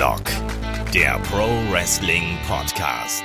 [0.00, 0.22] Headlock,
[0.94, 3.22] der Pro Wrestling Podcast.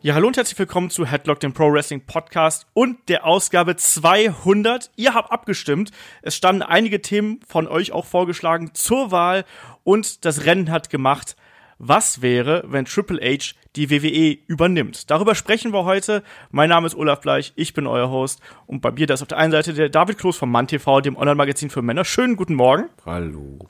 [0.00, 4.92] Ja, hallo und herzlich willkommen zu Headlock, dem Pro Wrestling Podcast und der Ausgabe 200.
[4.94, 5.90] Ihr habt abgestimmt.
[6.22, 9.44] Es standen einige Themen von euch auch vorgeschlagen zur Wahl
[9.82, 11.34] und das Rennen hat gemacht.
[11.78, 15.10] Was wäre, wenn Triple H die WWE übernimmt?
[15.10, 16.22] Darüber sprechen wir heute.
[16.52, 19.26] Mein Name ist Olaf Bleich, ich bin euer Host und bei mir da ist auf
[19.26, 22.04] der einen Seite der David Kloß vom Mann TV, dem Online-Magazin für Männer.
[22.04, 22.84] Schönen guten Morgen.
[23.04, 23.68] Hallo.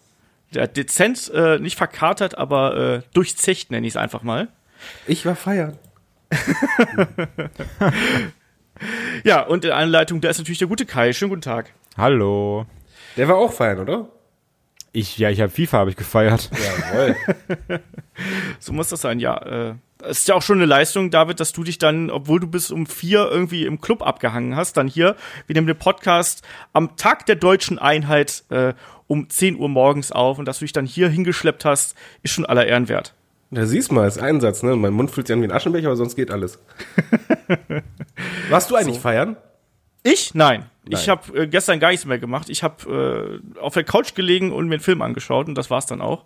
[0.52, 4.48] Der hat dezent, äh, nicht verkatert, aber äh, durchzecht, nenne ich es einfach mal.
[5.06, 5.78] Ich war feiern.
[9.24, 11.12] ja, und in der Anleitung, da ist natürlich der gute Kai.
[11.12, 11.72] Schönen guten Tag.
[11.96, 12.66] Hallo.
[13.16, 14.08] Der war auch feiern, oder?
[14.92, 16.50] Ich, ja, ich habe FIFA habe ich gefeiert.
[16.52, 17.16] Jawohl.
[18.60, 19.36] so muss das sein, ja.
[19.38, 19.74] Äh,
[20.08, 22.70] es ist ja auch schon eine Leistung, David, dass du dich dann, obwohl du bis
[22.70, 27.26] um vier irgendwie im Club abgehangen hast, dann hier, wir nehmen den Podcast am Tag
[27.26, 28.74] der deutschen Einheit äh,
[29.06, 32.46] um 10 Uhr morgens auf und dass du dich dann hier hingeschleppt hast, ist schon
[32.46, 33.14] aller Ehren wert.
[33.50, 34.74] Da siehst du mal, ist Einsatz, ne?
[34.74, 36.58] Mein Mund fühlt sich an wie ein Aschenbecher, aber sonst geht alles.
[38.48, 39.02] Warst du eigentlich so.
[39.02, 39.36] feiern?
[40.02, 40.34] Ich?
[40.34, 40.66] Nein.
[40.84, 41.00] Nein.
[41.00, 42.48] Ich habe äh, gestern gar nichts mehr gemacht.
[42.50, 45.86] Ich habe äh, auf der Couch gelegen und mir einen Film angeschaut und das war's
[45.86, 46.24] dann auch.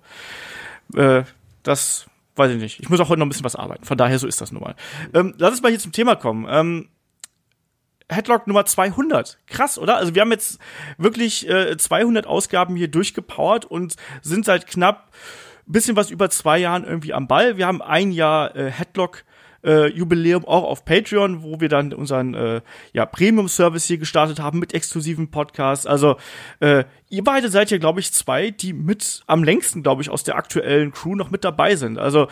[0.94, 1.22] Äh,
[1.62, 2.07] das
[2.38, 2.80] weiß ich nicht.
[2.80, 3.84] Ich muss auch heute noch ein bisschen was arbeiten.
[3.84, 4.74] Von daher so ist das nun mal.
[5.14, 6.46] Ähm, lass uns mal hier zum Thema kommen.
[6.48, 6.88] Ähm,
[8.10, 9.38] Headlock Nummer 200.
[9.46, 9.96] Krass, oder?
[9.96, 10.58] Also wir haben jetzt
[10.96, 15.12] wirklich äh, 200 Ausgaben hier durchgepowert und sind seit knapp
[15.68, 17.56] bisschen was über zwei Jahren irgendwie am Ball.
[17.56, 19.24] Wir haben ein Jahr äh, Headlock
[19.68, 22.62] äh, Jubiläum auch auf Patreon, wo wir dann unseren äh,
[22.94, 25.86] ja, Premium-Service hier gestartet haben mit exklusiven Podcasts.
[25.86, 26.16] Also
[26.60, 30.24] äh, ihr beide seid ja, glaube ich, zwei, die mit am längsten, glaube ich, aus
[30.24, 31.98] der aktuellen Crew noch mit dabei sind.
[31.98, 32.28] Also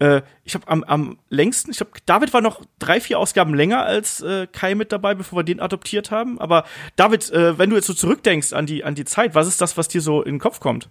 [0.00, 3.84] äh, ich habe am, am längsten, ich glaube, David war noch drei, vier Ausgaben länger
[3.84, 6.40] als äh, Kai mit dabei, bevor wir den adoptiert haben.
[6.40, 6.64] Aber
[6.96, 9.76] David, äh, wenn du jetzt so zurückdenkst an die, an die Zeit, was ist das,
[9.76, 10.88] was dir so in den Kopf kommt?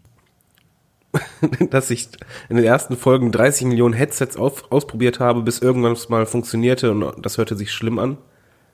[1.70, 2.10] dass ich
[2.50, 6.92] in den ersten Folgen 30 Millionen Headsets auf, ausprobiert habe, bis irgendwann es mal funktionierte
[6.92, 8.18] und das hörte sich schlimm an.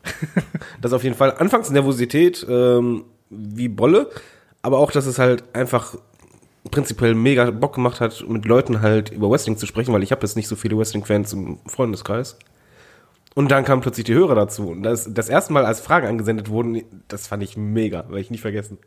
[0.82, 1.36] das auf jeden Fall.
[1.38, 4.10] Anfangs Nervosität ähm, wie Bolle,
[4.62, 5.96] aber auch, dass es halt einfach
[6.72, 10.22] prinzipiell mega Bock gemacht hat, mit Leuten halt über Wrestling zu sprechen, weil ich habe
[10.22, 12.38] jetzt nicht so viele Wrestling-Fans im Freundeskreis.
[13.36, 14.70] Und dann kamen plötzlich die Hörer dazu.
[14.70, 18.32] Und das, das erste Mal, als Fragen angesendet wurden, das fand ich mega, weil ich
[18.32, 18.78] nie vergessen.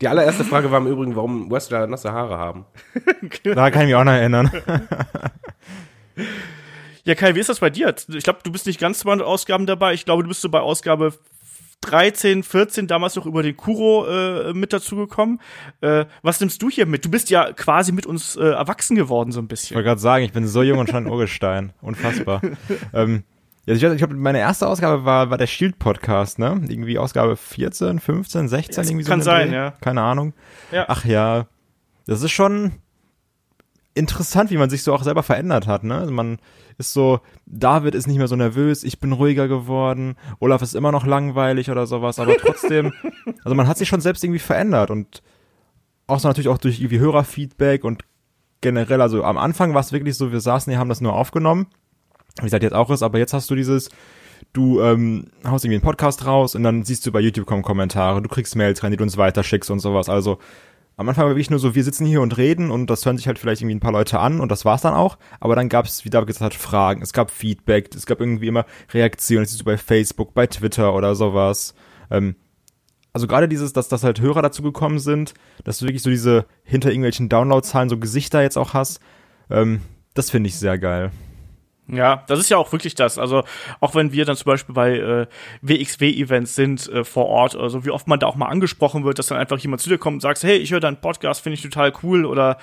[0.00, 2.66] Die allererste Frage war im Übrigen, warum Wrestler nasse Haare haben.
[3.42, 4.50] da kann ich mich auch noch erinnern.
[7.04, 7.94] ja, Kai, wie ist das bei dir?
[8.08, 9.94] Ich glaube, du bist nicht ganz 200 Ausgaben dabei.
[9.94, 11.14] Ich glaube, du bist so bei Ausgabe
[11.82, 15.40] 13, 14 damals noch über den Kuro äh, mit dazugekommen.
[15.80, 17.04] Äh, was nimmst du hier mit?
[17.04, 19.72] Du bist ja quasi mit uns äh, erwachsen geworden, so ein bisschen.
[19.72, 21.72] Ich wollte gerade sagen, ich bin so jung und schon ein Urgestein.
[21.80, 22.42] Unfassbar.
[22.92, 23.22] ähm,
[23.68, 26.58] ja, ich, ich glaube, meine erste Ausgabe war, war der Shield-Podcast, ne?
[26.68, 29.10] Irgendwie Ausgabe 14, 15, 16, ja, irgendwie so.
[29.10, 29.54] Kann sein, Dreh.
[29.56, 29.70] ja.
[29.82, 30.32] Keine Ahnung.
[30.72, 30.86] Ja.
[30.88, 31.48] Ach ja,
[32.06, 32.72] das ist schon
[33.92, 35.98] interessant, wie man sich so auch selber verändert hat, ne?
[35.98, 36.38] Also man
[36.78, 40.92] ist so, David ist nicht mehr so nervös, ich bin ruhiger geworden, Olaf ist immer
[40.92, 42.94] noch langweilig oder sowas, aber trotzdem,
[43.44, 45.22] also man hat sich schon selbst irgendwie verändert und
[46.06, 48.04] auch so natürlich auch durch irgendwie Hörerfeedback und
[48.62, 51.66] generell, also am Anfang war es wirklich so, wir saßen hier, haben das nur aufgenommen
[52.38, 53.90] wie gesagt, jetzt auch ist, aber jetzt hast du dieses,
[54.52, 58.22] du ähm, haust irgendwie einen Podcast raus und dann siehst du bei YouTube kommen Kommentare,
[58.22, 60.08] du kriegst Mails rein, die du uns weiterschickst und sowas.
[60.08, 60.38] Also
[60.96, 63.28] am Anfang war wirklich nur so, wir sitzen hier und reden und das hören sich
[63.28, 65.16] halt vielleicht irgendwie ein paar Leute an und das war's dann auch.
[65.38, 68.48] Aber dann gab es, wie David gesagt hat, Fragen, es gab Feedback, es gab irgendwie
[68.48, 71.74] immer Reaktionen, das siehst du bei Facebook, bei Twitter oder sowas.
[72.10, 72.34] Ähm,
[73.12, 76.46] also gerade dieses, dass, dass halt Hörer dazu gekommen sind, dass du wirklich so diese
[76.64, 79.00] hinter irgendwelchen Downloadzahlen so Gesichter jetzt auch hast,
[79.50, 79.82] ähm,
[80.14, 81.12] das finde ich sehr geil.
[81.90, 83.18] Ja, das ist ja auch wirklich das.
[83.18, 83.44] Also
[83.80, 85.26] auch wenn wir dann zum Beispiel bei äh,
[85.62, 89.28] WXW-Events sind äh, vor Ort, also wie oft man da auch mal angesprochen wird, dass
[89.28, 91.62] dann einfach jemand zu dir kommt und sagt, hey, ich höre deinen Podcast, finde ich
[91.62, 92.58] total cool oder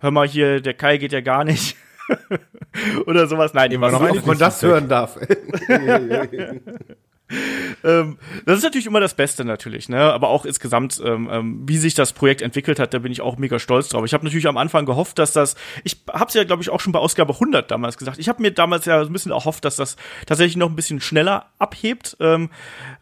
[0.00, 1.76] hör mal hier, der Kai geht ja gar nicht.
[3.06, 3.54] oder sowas.
[3.54, 4.02] Nein, immer noch.
[4.12, 5.18] Wie man das hören darf.
[7.82, 10.00] ähm, das ist natürlich immer das Beste natürlich, ne?
[10.00, 13.36] Aber auch insgesamt, ähm, ähm, wie sich das Projekt entwickelt hat, da bin ich auch
[13.36, 14.04] mega stolz drauf.
[14.04, 16.78] Ich habe natürlich am Anfang gehofft, dass das, ich habe es ja, glaube ich, auch
[16.78, 18.18] schon bei Ausgabe 100 damals gesagt.
[18.18, 19.96] Ich habe mir damals ja ein bisschen erhofft, dass das
[20.26, 22.16] tatsächlich noch ein bisschen schneller abhebt.
[22.20, 22.50] Ähm,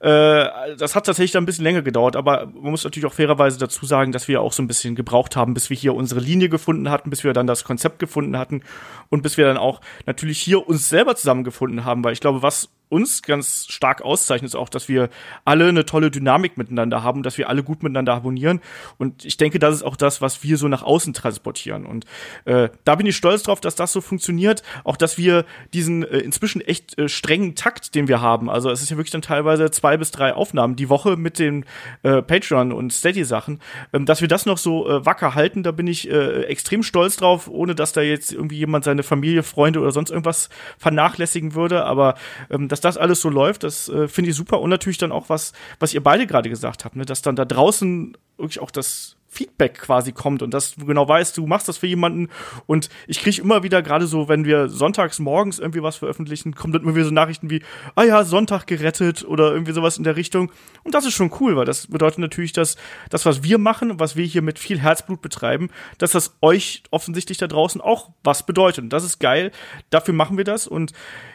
[0.00, 0.46] äh,
[0.78, 3.84] das hat tatsächlich dann ein bisschen länger gedauert, aber man muss natürlich auch fairerweise dazu
[3.84, 6.90] sagen, dass wir auch so ein bisschen gebraucht haben, bis wir hier unsere Linie gefunden
[6.90, 8.62] hatten, bis wir dann das Konzept gefunden hatten
[9.10, 12.70] und bis wir dann auch natürlich hier uns selber zusammengefunden haben, weil ich glaube, was
[12.88, 15.08] uns ganz stark auszeichnet, ist auch, dass wir
[15.44, 18.60] alle eine tolle Dynamik miteinander haben, dass wir alle gut miteinander harmonieren.
[18.98, 21.86] Und ich denke, das ist auch das, was wir so nach außen transportieren.
[21.86, 22.04] Und
[22.44, 24.62] äh, da bin ich stolz drauf, dass das so funktioniert.
[24.84, 28.50] Auch, dass wir diesen äh, inzwischen echt äh, strengen Takt, den wir haben haben.
[28.50, 31.64] Also es ist ja wirklich dann teilweise zwei bis drei Aufnahmen die Woche mit den
[32.02, 33.60] äh, Patreon und Steady-Sachen.
[33.92, 37.16] Ähm, dass wir das noch so äh, wacker halten, da bin ich äh, extrem stolz
[37.16, 40.48] drauf, ohne dass da jetzt irgendwie jemand seine Familie, Freunde oder sonst irgendwas
[40.78, 41.84] vernachlässigen würde.
[41.84, 42.16] Aber
[42.50, 44.60] ähm, dass das alles so läuft, das äh, finde ich super.
[44.60, 47.04] Und natürlich dann auch was, was ihr beide gerade gesagt habt, ne?
[47.04, 51.36] dass dann da draußen wirklich auch das Feedback quasi kommt und dass du genau weißt,
[51.36, 52.30] du machst das für jemanden
[52.66, 56.72] und ich kriege immer wieder gerade so, wenn wir sonntags morgens irgendwie was veröffentlichen, kommen
[56.72, 57.62] dann immer wieder so Nachrichten wie,
[57.94, 60.50] ah ja, Sonntag gerettet oder irgendwie sowas in der Richtung
[60.82, 62.76] und das ist schon cool, weil das bedeutet natürlich, dass
[63.10, 65.68] das, was wir machen, was wir hier mit viel Herzblut betreiben,
[65.98, 69.50] dass das euch offensichtlich da draußen auch was bedeutet und das ist geil,
[69.90, 70.92] dafür machen wir das und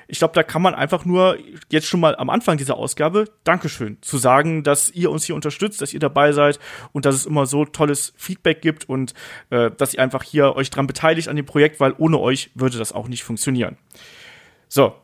[0.10, 1.38] ich glaube, da kann man einfach nur
[1.70, 5.82] jetzt schon mal am Anfang dieser Ausgabe Dankeschön zu sagen, dass ihr uns hier unterstützt,
[5.82, 6.60] dass ihr dabei seid
[6.92, 9.14] und dass es immer so tolles Feedback gibt und
[9.52, 12.80] äh, dass ihr einfach hier euch dran beteiligt an dem Projekt, weil ohne euch würde
[12.80, 13.78] das auch nicht funktionieren.
[14.68, 14.96] So,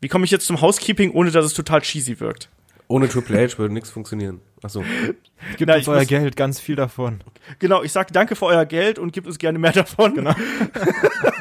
[0.00, 2.48] wie komme ich jetzt zum Housekeeping, ohne dass es total cheesy wirkt?
[2.86, 4.40] Ohne Triple H würde nichts funktionieren.
[4.62, 4.80] Achso.
[4.82, 7.20] Gibt genau, uns euer muss, Geld, ganz viel davon.
[7.58, 10.14] Genau, ich sag danke für euer Geld und gibt uns gerne mehr davon.
[10.14, 10.34] Genau.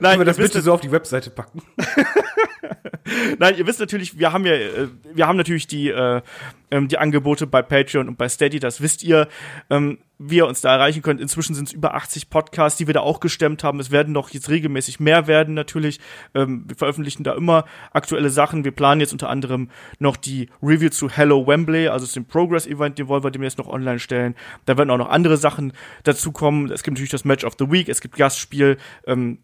[0.00, 1.62] Nein, wir das bitte so auf die Webseite packen.
[3.38, 6.22] Nein, ihr wisst natürlich, wir haben ja, äh, wir haben natürlich die, äh,
[6.70, 9.28] ähm, die Angebote bei Patreon und bei Steady, das wisst ihr.
[9.70, 11.18] Ähm, wie ihr uns da erreichen könnt.
[11.18, 13.80] Inzwischen sind es über 80 Podcasts, die wir da auch gestemmt haben.
[13.80, 15.98] Es werden noch jetzt regelmäßig mehr werden natürlich.
[16.34, 18.62] Ähm, wir veröffentlichen da immer aktuelle Sachen.
[18.62, 23.08] Wir planen jetzt unter anderem noch die Review zu Hello Wembley, also dem Progress-Event, den
[23.08, 24.34] wollen wir demnächst noch online stellen.
[24.66, 25.72] Da werden auch noch andere Sachen
[26.04, 26.70] dazu kommen.
[26.70, 28.76] Es gibt natürlich das Match of the Week, es gibt Gastspiel.
[29.06, 29.38] Ähm,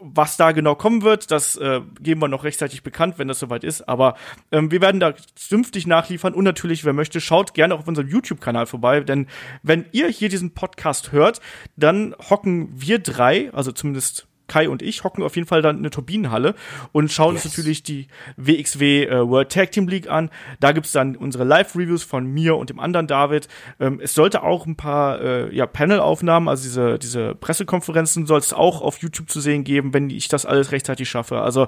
[0.00, 3.64] was da genau kommen wird, das äh, geben wir noch rechtzeitig bekannt, wenn das soweit
[3.64, 3.88] ist.
[3.88, 4.16] Aber
[4.52, 8.66] ähm, wir werden da zünftig nachliefern und natürlich, wer möchte, schaut gerne auf unserem YouTube-Kanal
[8.66, 9.26] vorbei, denn
[9.64, 11.40] wenn ihr hier diesen Podcast hört,
[11.76, 15.82] dann hocken wir drei, also zumindest Kai und ich hocken auf jeden Fall dann in
[15.82, 16.54] eine Turbinenhalle
[16.92, 17.44] und schauen yes.
[17.44, 18.06] uns natürlich die
[18.36, 20.30] WXW äh, World Tag Team League an.
[20.60, 23.48] Da gibt's dann unsere Live-Reviews von mir und dem anderen David.
[23.80, 28.52] Ähm, es sollte auch ein paar äh, ja, Panel-Aufnahmen, also diese, diese Pressekonferenzen soll es
[28.52, 31.42] auch auf YouTube zu sehen geben, wenn ich das alles rechtzeitig schaffe.
[31.42, 31.66] Also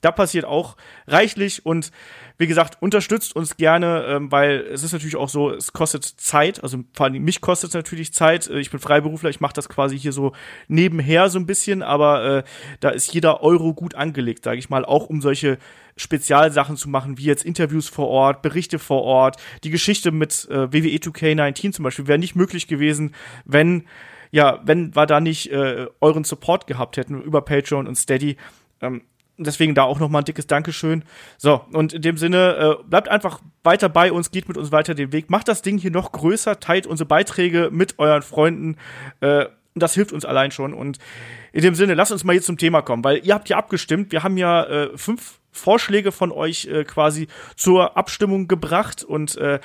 [0.00, 0.76] da passiert auch
[1.06, 1.92] reichlich und
[2.38, 6.62] wie gesagt, unterstützt uns gerne, ähm, weil es ist natürlich auch so, es kostet Zeit,
[6.62, 8.48] also vor allem mich kostet es natürlich Zeit.
[8.48, 10.32] Äh, ich bin Freiberufler, ich mache das quasi hier so
[10.68, 12.42] nebenher so ein bisschen, aber äh,
[12.80, 15.58] da ist jeder Euro gut angelegt, sage ich mal, auch um solche
[15.96, 19.36] Spezialsachen zu machen, wie jetzt Interviews vor Ort, Berichte vor Ort.
[19.62, 23.14] Die Geschichte mit äh, WWE 2K19 zum Beispiel wäre nicht möglich gewesen,
[23.44, 23.84] wenn
[24.34, 28.38] ja, wenn wir da nicht äh, euren Support gehabt hätten über Patreon und Steady.
[28.80, 29.02] Ähm,
[29.38, 31.04] deswegen da auch nochmal ein dickes Dankeschön.
[31.38, 34.94] So, und in dem Sinne, äh, bleibt einfach weiter bei uns, geht mit uns weiter
[34.94, 38.76] den Weg, macht das Ding hier noch größer, teilt unsere Beiträge mit euren Freunden.
[39.20, 40.74] Äh, das hilft uns allein schon.
[40.74, 40.98] Und
[41.52, 44.12] in dem Sinne, lasst uns mal jetzt zum Thema kommen, weil ihr habt ja abgestimmt.
[44.12, 49.60] Wir haben ja äh, fünf Vorschläge von euch äh, quasi zur Abstimmung gebracht und äh,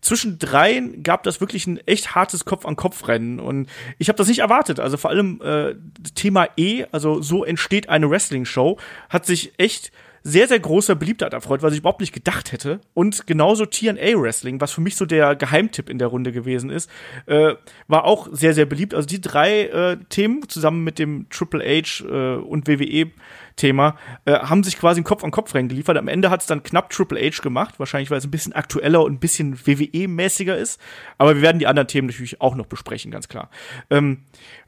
[0.00, 3.68] zwischen dreien gab das wirklich ein echt hartes Kopf-an-Kopf-Rennen und
[3.98, 4.80] ich habe das nicht erwartet.
[4.80, 5.74] Also vor allem äh,
[6.14, 8.78] Thema E, also so entsteht eine Wrestling-Show,
[9.08, 9.92] hat sich echt
[10.24, 12.80] sehr, sehr großer Beliebtheit erfreut, was ich überhaupt nicht gedacht hätte.
[12.94, 16.88] Und genauso TNA Wrestling, was für mich so der Geheimtipp in der Runde gewesen ist,
[17.26, 17.54] äh,
[17.88, 18.94] war auch sehr, sehr beliebt.
[18.94, 23.10] Also die drei äh, Themen zusammen mit dem Triple H äh, und WWE
[23.56, 25.96] Thema, äh, haben sich quasi ein Kopf an Kopf reingeliefert.
[25.96, 29.02] Am Ende hat es dann knapp Triple H gemacht, wahrscheinlich weil es ein bisschen aktueller
[29.02, 30.80] und ein bisschen WWE-mäßiger ist.
[31.18, 33.50] Aber wir werden die anderen Themen natürlich auch noch besprechen, ganz klar.
[33.90, 34.24] Ähm,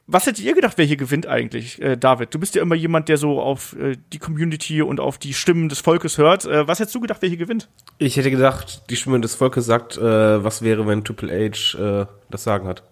[0.06, 2.35] was hättet ihr gedacht, wer hier gewinnt eigentlich, äh, David?
[2.35, 5.70] Du bist ja immer jemand, der so auf äh, die Community und auf die Stimmen
[5.70, 6.44] des Volkes hört.
[6.44, 7.70] Äh, was hättest du gedacht, wer hier gewinnt?
[7.99, 12.06] Ich hätte gedacht, die Stimme des Volkes sagt, äh, was wäre, wenn Triple H äh,
[12.30, 12.82] das Sagen hat.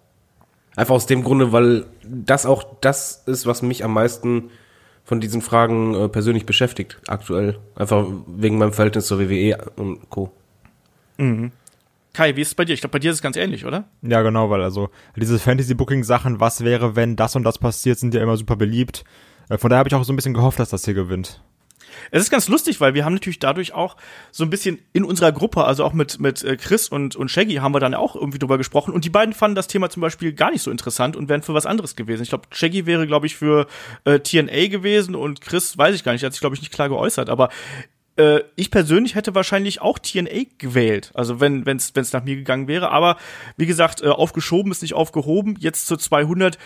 [0.74, 4.50] Einfach aus dem Grunde, weil das auch das ist, was mich am meisten
[5.12, 7.58] von diesen Fragen äh, persönlich beschäftigt, aktuell.
[7.74, 10.32] Einfach wegen meinem Verhältnis zur WWE und Co.
[11.18, 11.52] Mhm.
[12.14, 12.72] Kai, wie ist es bei dir?
[12.72, 13.84] Ich glaube, bei dir ist es ganz ähnlich, oder?
[14.00, 18.22] Ja, genau, weil also diese Fantasy-Booking-Sachen, was wäre, wenn das und das passiert, sind ja
[18.22, 19.04] immer super beliebt.
[19.50, 21.42] Äh, von daher habe ich auch so ein bisschen gehofft, dass das hier gewinnt.
[22.10, 23.96] Es ist ganz lustig, weil wir haben natürlich dadurch auch
[24.30, 27.56] so ein bisschen in unserer Gruppe, also auch mit, mit äh, Chris und, und Shaggy,
[27.56, 28.92] haben wir dann auch irgendwie drüber gesprochen.
[28.92, 31.54] Und die beiden fanden das Thema zum Beispiel gar nicht so interessant und wären für
[31.54, 32.22] was anderes gewesen.
[32.22, 33.66] Ich glaube, Shaggy wäre, glaube ich, für
[34.04, 36.88] äh, TNA gewesen und Chris weiß ich gar nicht, hat sich, glaube ich, nicht klar
[36.88, 37.28] geäußert.
[37.28, 37.50] Aber
[38.16, 42.68] äh, ich persönlich hätte wahrscheinlich auch TNA gewählt, also wenn es wenn's nach mir gegangen
[42.68, 42.90] wäre.
[42.90, 43.16] Aber
[43.56, 45.56] wie gesagt, äh, aufgeschoben ist nicht aufgehoben.
[45.58, 46.58] Jetzt zu 200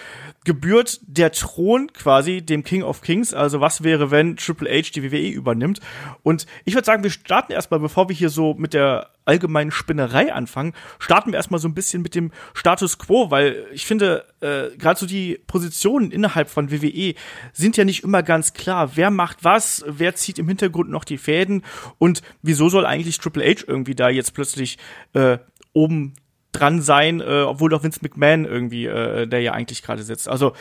[0.44, 3.32] gebührt der Thron quasi dem King of Kings.
[3.32, 5.80] Also was wäre, wenn Triple H die WWE übernimmt?
[6.22, 10.32] Und ich würde sagen, wir starten erstmal, bevor wir hier so mit der allgemeinen Spinnerei
[10.32, 14.76] anfangen, starten wir erstmal so ein bisschen mit dem Status quo, weil ich finde, äh,
[14.76, 17.14] gerade so die Positionen innerhalb von WWE
[17.52, 21.18] sind ja nicht immer ganz klar, wer macht was, wer zieht im Hintergrund noch die
[21.18, 21.62] Fäden?
[21.98, 24.78] Und wieso soll eigentlich Triple H irgendwie da jetzt plötzlich
[25.12, 25.38] äh,
[25.72, 26.14] oben
[26.52, 30.28] dran sein, äh, obwohl doch Vince McMahon irgendwie, äh, der ja eigentlich gerade sitzt.
[30.28, 30.54] Also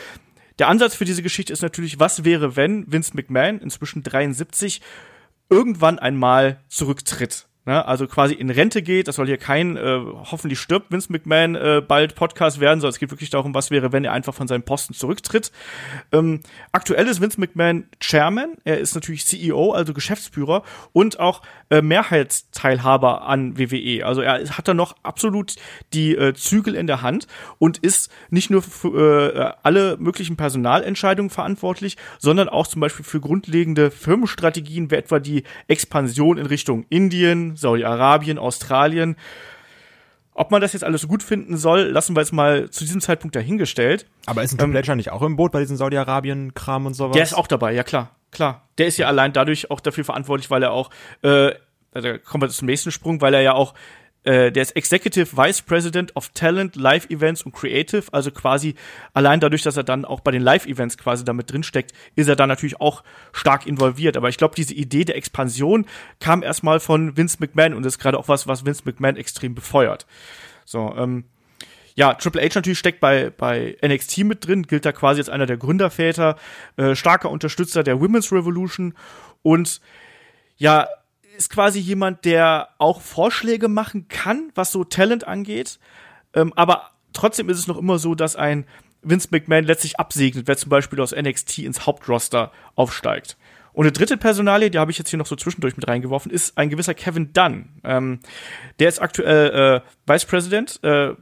[0.58, 4.80] der Ansatz für diese Geschichte ist natürlich, was wäre, wenn Vince McMahon, inzwischen 73,
[5.48, 9.08] irgendwann einmal zurücktritt ne, also quasi in Rente geht.
[9.08, 12.98] Das soll hier kein, äh, hoffentlich stirbt Vince McMahon äh, bald Podcast werden, sondern es
[12.98, 15.52] geht wirklich darum, was wäre, wenn er einfach von seinem Posten zurücktritt.
[16.12, 16.40] Ähm,
[16.72, 23.26] aktuell ist Vince McMahon Chairman, er ist natürlich CEO, also Geschäftsführer und auch äh, Mehrheitsteilhaber
[23.26, 24.06] an WWE.
[24.06, 25.56] Also er hat da noch absolut
[25.92, 27.26] die äh, Zügel in der Hand
[27.58, 33.20] und ist nicht nur für äh, alle möglichen Personalentscheidungen verantwortlich, sondern auch zum Beispiel für
[33.20, 39.16] grundlegende Firmenstrategien, wie etwa die Expansion in Richtung Indien, Saudi-Arabien, Australien.
[40.34, 43.00] Ob man das jetzt alles so gut finden soll, lassen wir jetzt mal zu diesem
[43.00, 44.06] Zeitpunkt dahingestellt.
[44.26, 47.14] Aber ist ein Triple ähm, nicht auch im Boot bei diesem Saudi-Arabien-Kram und sowas?
[47.14, 48.68] Der ist auch dabei, ja klar, klar.
[48.76, 50.90] Der ist ja allein dadurch auch dafür verantwortlich, weil er auch,
[51.22, 51.52] äh,
[51.92, 53.72] da kommen wir zum nächsten Sprung, weil er ja auch
[54.26, 58.74] äh, der ist Executive Vice President of Talent, Live Events und Creative, also quasi
[59.14, 62.34] allein dadurch, dass er dann auch bei den Live Events quasi damit drinsteckt, ist er
[62.34, 64.16] da natürlich auch stark involviert.
[64.16, 65.86] Aber ich glaube, diese Idee der Expansion
[66.18, 70.06] kam erstmal von Vince McMahon und ist gerade auch was, was Vince McMahon extrem befeuert.
[70.64, 71.24] So, ähm,
[71.94, 75.46] ja, Triple H natürlich steckt bei, bei NXT mit drin, gilt da quasi als einer
[75.46, 76.36] der Gründerväter,
[76.76, 78.94] äh, starker Unterstützer der Women's Revolution
[79.42, 79.80] und
[80.56, 80.88] ja,
[81.36, 85.78] ist quasi jemand, der auch Vorschläge machen kann, was so Talent angeht.
[86.34, 88.66] Ähm, aber trotzdem ist es noch immer so, dass ein
[89.02, 93.36] Vince McMahon letztlich absegnet, wer zum Beispiel aus NXT ins Hauptroster aufsteigt.
[93.72, 96.56] Und eine dritte Personalie, die habe ich jetzt hier noch so zwischendurch mit reingeworfen, ist
[96.56, 97.68] ein gewisser Kevin Dunn.
[97.84, 98.20] Ähm,
[98.78, 101.12] der ist aktuell äh, Vice President äh,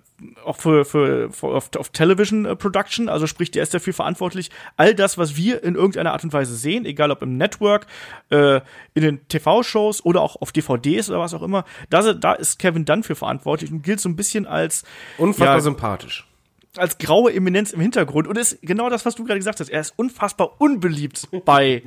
[0.45, 4.51] auch für, für, für auf, auf Television äh, Production, also sprich, der ist dafür verantwortlich,
[4.77, 7.87] all das, was wir in irgendeiner Art und Weise sehen, egal ob im Network,
[8.31, 8.61] äh,
[8.95, 12.85] in den TV-Shows oder auch auf DVDs oder was auch immer, da, da ist Kevin
[12.85, 14.85] Dunn für verantwortlich und gilt so ein bisschen als
[15.19, 16.27] unfassbar ja, sympathisch
[16.77, 19.69] als graue Eminenz im Hintergrund und ist genau das, was du gerade gesagt hast.
[19.69, 21.85] Er ist unfassbar unbeliebt bei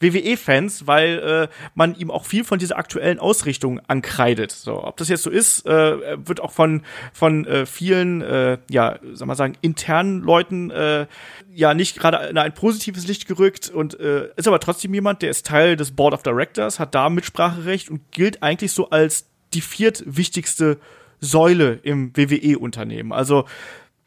[0.00, 4.52] WWE-Fans, weil äh, man ihm auch viel von dieser aktuellen Ausrichtung ankreidet.
[4.52, 8.98] So, ob das jetzt so ist, äh, wird auch von von äh, vielen, äh, ja,
[9.12, 11.06] sag mal sagen, internen Leuten äh,
[11.54, 15.30] ja nicht gerade in ein positives Licht gerückt und äh, ist aber trotzdem jemand, der
[15.30, 19.60] ist Teil des Board of Directors, hat da Mitspracherecht und gilt eigentlich so als die
[19.60, 20.78] viertwichtigste
[21.20, 23.12] Säule im WWE-Unternehmen.
[23.12, 23.46] Also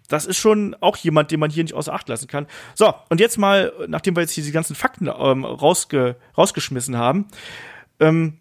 [0.10, 2.48] das ist schon auch jemand, den man hier nicht außer Acht lassen kann.
[2.76, 7.28] So, und jetzt mal, nachdem wir jetzt hier die ganzen Fakten ähm, rausge rausgeschmissen haben,
[8.00, 8.40] ähm,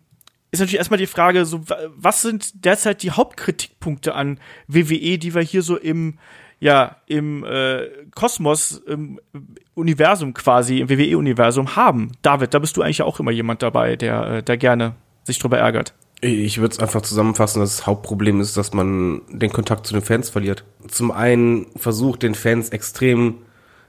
[0.50, 1.60] ist natürlich erstmal die Frage, so,
[1.94, 6.18] was sind derzeit die Hauptkritikpunkte an WWE, die wir hier so im,
[6.58, 9.20] ja, im äh, Kosmos, im
[9.74, 12.12] Universum quasi, im WWE-Universum haben?
[12.22, 14.94] David, da bist du eigentlich auch immer jemand dabei, der, äh, der gerne
[15.24, 15.94] sich drüber ärgert.
[16.20, 20.30] Ich würde es einfach zusammenfassen, das Hauptproblem ist, dass man den Kontakt zu den Fans
[20.30, 20.64] verliert.
[20.88, 23.38] Zum einen versucht den Fans extrem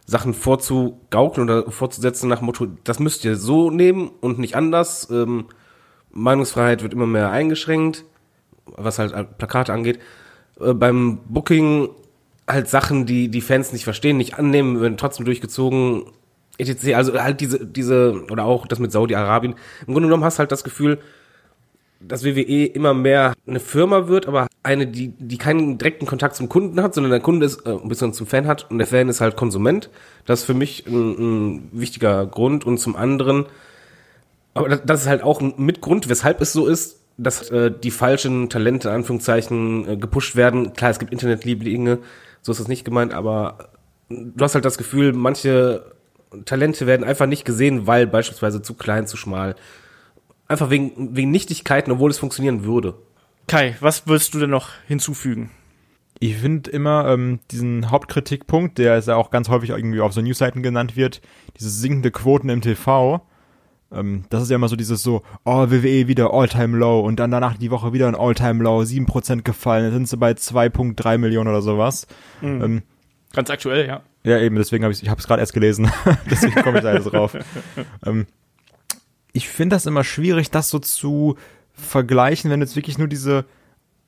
[0.06, 5.10] Sachen vorzugaukeln oder vorzusetzen nach Motto, das müsst ihr so nehmen und nicht anders.
[5.10, 5.46] Ähm,
[6.12, 8.06] Meinungsfreiheit wird immer mehr eingeschränkt,
[8.66, 10.00] was halt Plakate angeht.
[10.60, 11.90] Äh, beim Booking
[12.48, 16.06] halt Sachen, die die Fans nicht verstehen, nicht annehmen, werden trotzdem durchgezogen.
[16.60, 16.94] etc.
[16.96, 19.56] Also halt diese, diese, oder auch das mit Saudi-Arabien.
[19.88, 21.00] Im Grunde genommen hast halt das Gefühl,
[22.00, 26.48] dass WWE immer mehr eine Firma wird, aber eine, die, die keinen direkten Kontakt zum
[26.48, 29.10] Kunden hat, sondern der Kunde ist äh, ein bisschen zum Fan hat und der Fan
[29.10, 29.90] ist halt Konsument.
[30.26, 33.46] Das ist für mich ein, ein wichtiger Grund und zum anderen,
[34.54, 37.92] aber das, das ist halt auch ein Mitgrund, weshalb es so ist, dass äh, die
[37.92, 40.74] falschen Talente, in Anführungszeichen, äh, gepusht werden.
[40.74, 42.00] Klar, es gibt Internetlieblinge,
[42.42, 43.70] so ist das nicht gemeint, aber
[44.10, 45.92] du hast halt das Gefühl, manche
[46.46, 49.56] Talente werden einfach nicht gesehen, weil beispielsweise zu klein, zu schmal,
[50.50, 52.96] Einfach wegen, wegen Nichtigkeiten, obwohl es funktionieren würde.
[53.48, 55.52] Kai, was würdest du denn noch hinzufügen?
[56.20, 60.22] Ich finde immer ähm, diesen Hauptkritikpunkt, der ist ja auch ganz häufig irgendwie auf so
[60.22, 61.22] Newsseiten genannt wird,
[61.58, 63.22] diese sinkende Quoten im TV.
[63.92, 67.32] Ähm, das ist ja immer so dieses so, oh, WWE wieder All-Time Low und dann
[67.32, 71.50] danach die Woche wieder ein All-Time Low, 7% gefallen, dann sind sie bei 2.3 Millionen
[71.50, 72.08] oder sowas.
[72.42, 72.64] Mhm.
[72.64, 72.82] Ähm,
[73.34, 74.02] ganz aktuell, ja.
[74.24, 75.90] Ja, eben, deswegen habe ich ich habe es gerade erst gelesen,
[76.30, 77.38] deswegen komme ich da jetzt drauf.
[78.06, 78.26] ähm,
[79.34, 81.36] ich finde das immer schwierig, das so zu
[81.74, 83.46] vergleichen, wenn jetzt wirklich nur diese,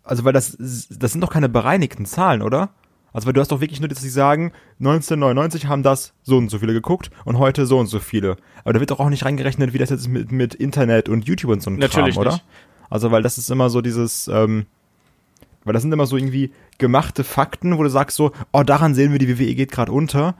[0.03, 2.69] also weil das, das sind doch keine bereinigten Zahlen, oder?
[3.13, 6.49] Also weil du hast doch wirklich nur, dass sie sagen, 1999 haben das so und
[6.49, 8.37] so viele geguckt und heute so und so viele.
[8.63, 11.51] Aber da wird doch auch nicht reingerechnet, wie das jetzt mit, mit Internet und YouTube
[11.51, 12.31] und so ein Natürlich Kram, oder?
[12.33, 12.45] Nicht.
[12.89, 14.65] Also, weil das ist immer so dieses, ähm,
[15.63, 19.11] weil das sind immer so irgendwie gemachte Fakten, wo du sagst so, oh, daran sehen
[19.11, 20.35] wir, die WWE geht gerade unter.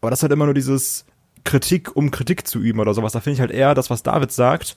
[0.00, 1.06] Aber das ist halt immer nur dieses
[1.44, 3.12] Kritik, um Kritik zu üben oder sowas.
[3.12, 4.76] Da finde ich halt eher das, was David sagt,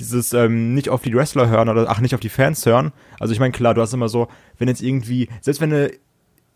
[0.00, 2.92] dieses ähm, nicht auf die Wrestler hören oder ach, nicht auf die Fans hören.
[3.18, 5.92] Also ich meine, klar, du hast immer so, wenn jetzt irgendwie, selbst wenn eine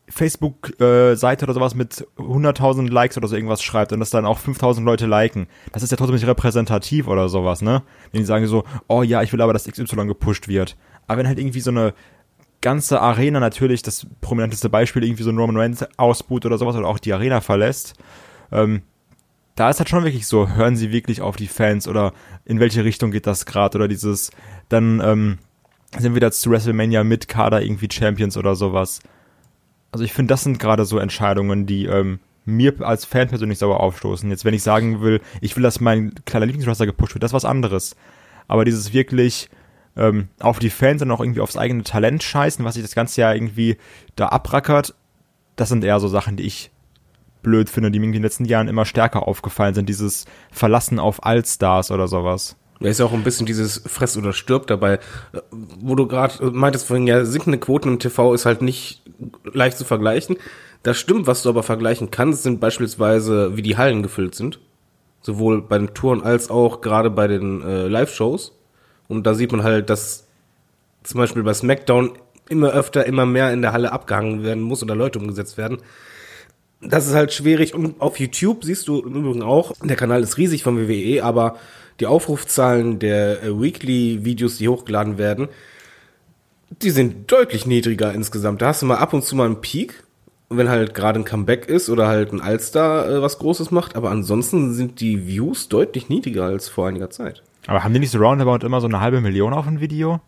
[0.09, 4.83] Facebook-Seite oder sowas mit 100.000 Likes oder so irgendwas schreibt und das dann auch 5.000
[4.83, 7.83] Leute liken, das ist ja trotzdem nicht repräsentativ oder sowas, ne?
[8.11, 10.77] Wenn die sagen so, oh ja, ich will aber, dass XY gepusht wird.
[11.07, 11.95] Aber wenn halt irgendwie so eine
[12.61, 16.89] ganze Arena natürlich, das prominenteste Beispiel, irgendwie so ein Roman Reigns ausboot oder sowas oder
[16.89, 17.95] auch die Arena verlässt,
[18.51, 18.83] ähm,
[19.55, 22.13] da ist halt schon wirklich so, hören sie wirklich auf die Fans oder
[22.45, 24.31] in welche Richtung geht das gerade oder dieses,
[24.69, 25.39] dann ähm,
[25.99, 29.01] sind wir da zu WrestleMania mit Kader irgendwie Champions oder sowas.
[29.91, 33.81] Also ich finde, das sind gerade so Entscheidungen, die ähm, mir als Fan persönlich sauer
[33.81, 34.29] aufstoßen.
[34.31, 37.35] Jetzt, wenn ich sagen will, ich will, dass mein kleiner Lieblingswrestler gepusht wird, das ist
[37.35, 37.95] was anderes.
[38.49, 39.51] Aber dieses wirklich
[39.97, 43.21] ähm, auf die Fans und auch irgendwie aufs eigene Talent scheißen, was sich das ganze
[43.21, 43.77] Jahr irgendwie
[44.17, 44.95] da abrackert,
[45.57, 46.71] das sind eher so Sachen, die ich
[47.43, 49.89] blöd finde, die mir in den letzten Jahren immer stärker aufgefallen sind.
[49.89, 52.57] Dieses Verlassen auf Allstars oder sowas.
[52.81, 54.99] Da ist ja auch ein bisschen dieses Fress oder stirb dabei,
[55.81, 59.03] wo du gerade meintest vorhin, ja, sinkende Quoten im TV ist halt nicht
[59.45, 60.37] leicht zu vergleichen.
[60.83, 64.59] Das stimmt, was du aber vergleichen kannst, sind beispielsweise, wie die Hallen gefüllt sind.
[65.21, 68.59] Sowohl bei den Touren als auch gerade bei den äh, Live-Shows.
[69.07, 70.27] Und da sieht man halt, dass
[71.05, 72.13] zum Beispiel bei SmackDown
[72.49, 75.79] immer öfter, immer mehr in der Halle abgehangen werden muss oder Leute umgesetzt werden.
[76.83, 77.75] Das ist halt schwierig.
[77.75, 81.57] Und auf YouTube siehst du im Übrigen auch, der Kanal ist riesig von WWE, aber
[82.01, 85.49] die Aufrufzahlen der äh, Weekly-Videos, die hochgeladen werden,
[86.71, 88.63] die sind deutlich niedriger insgesamt.
[88.63, 90.03] Da hast du mal ab und zu mal einen Peak,
[90.49, 94.11] wenn halt gerade ein Comeback ist oder halt ein Allstar äh, was Großes macht, aber
[94.11, 97.43] ansonsten sind die Views deutlich niedriger als vor einiger Zeit.
[97.67, 100.21] Aber haben die nicht so roundabout immer so eine halbe Million auf ein Video?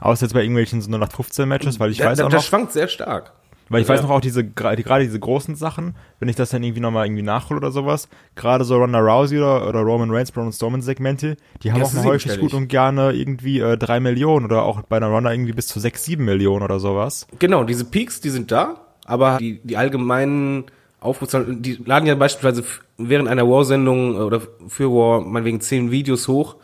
[0.00, 2.38] Außer jetzt bei irgendwelchen so 0815 Matches, weil ich da, weiß da, auch noch.
[2.38, 3.32] Das schwankt sehr stark.
[3.68, 3.94] Weil ich ja.
[3.94, 7.22] weiß noch auch diese, gerade diese großen Sachen, wenn ich das dann irgendwie nochmal irgendwie
[7.22, 11.72] nachhole oder sowas, gerade so Ronda Rousey oder, oder Roman Reigns, Braun Strowman Segmente, die
[11.72, 14.98] haben das auch mal häufig gut und gerne irgendwie äh, drei Millionen oder auch bei
[14.98, 17.26] einer Ronda irgendwie bis zu sechs, sieben Millionen oder sowas.
[17.38, 20.64] Genau, diese Peaks, die sind da, aber die, die allgemeinen
[21.00, 22.64] Aufrufzahlen, die laden ja beispielsweise
[22.98, 26.56] während einer War-Sendung äh, oder für War meinetwegen zehn Videos hoch.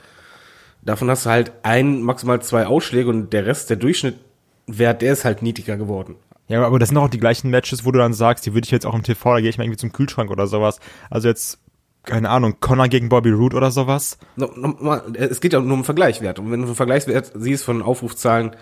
[0.82, 5.24] Davon hast du halt ein, maximal zwei Ausschläge und der Rest, der Durchschnittwert, der ist
[5.24, 6.16] halt niedriger geworden.
[6.48, 8.70] Ja, aber das sind auch die gleichen Matches, wo du dann sagst, die würde ich
[8.70, 10.81] jetzt auch im TV, da gehe ich mal irgendwie zum Kühlschrank oder sowas.
[11.09, 11.59] Also jetzt,
[12.05, 14.18] keine Ahnung, Connor gegen Bobby Roode oder sowas.
[14.37, 16.38] No, no, es geht ja nur um Vergleichswert.
[16.38, 18.57] Und wenn du Vergleichswert siehst von Aufrufzahlen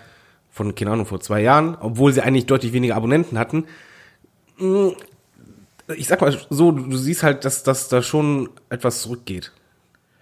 [0.49, 3.65] von, keine Ahnung, vor zwei Jahren, obwohl sie eigentlich deutlich weniger Abonnenten hatten,
[4.57, 4.89] mm,
[5.95, 9.51] ich sag mal so, du siehst halt, dass, dass da schon etwas zurückgeht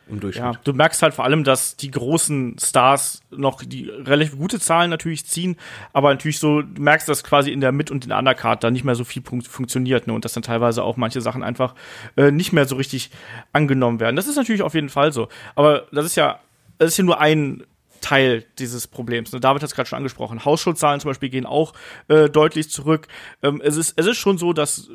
[0.09, 0.55] im Durchschnitt.
[0.55, 4.89] Ja, du merkst halt vor allem, dass die großen Stars noch die relativ gute Zahlen
[4.89, 5.55] natürlich ziehen,
[5.93, 8.71] aber natürlich so, du merkst, dass quasi in der Mid- und in der Undercard da
[8.71, 11.75] nicht mehr so viel funktioniert, ne, und dass dann teilweise auch manche Sachen einfach
[12.17, 13.11] äh, nicht mehr so richtig
[13.53, 14.15] angenommen werden.
[14.15, 15.29] Das ist natürlich auf jeden Fall so.
[15.55, 16.39] Aber das ist ja,
[16.77, 17.63] das ist ja nur ein
[18.01, 19.31] Teil dieses Problems.
[19.31, 19.39] Ne?
[19.39, 20.45] David hat es gerade schon angesprochen.
[20.45, 21.73] Hausschuldszahlen zum Beispiel gehen auch
[22.07, 23.07] äh, deutlich zurück.
[23.43, 24.89] Ähm, es, ist, es ist schon so, dass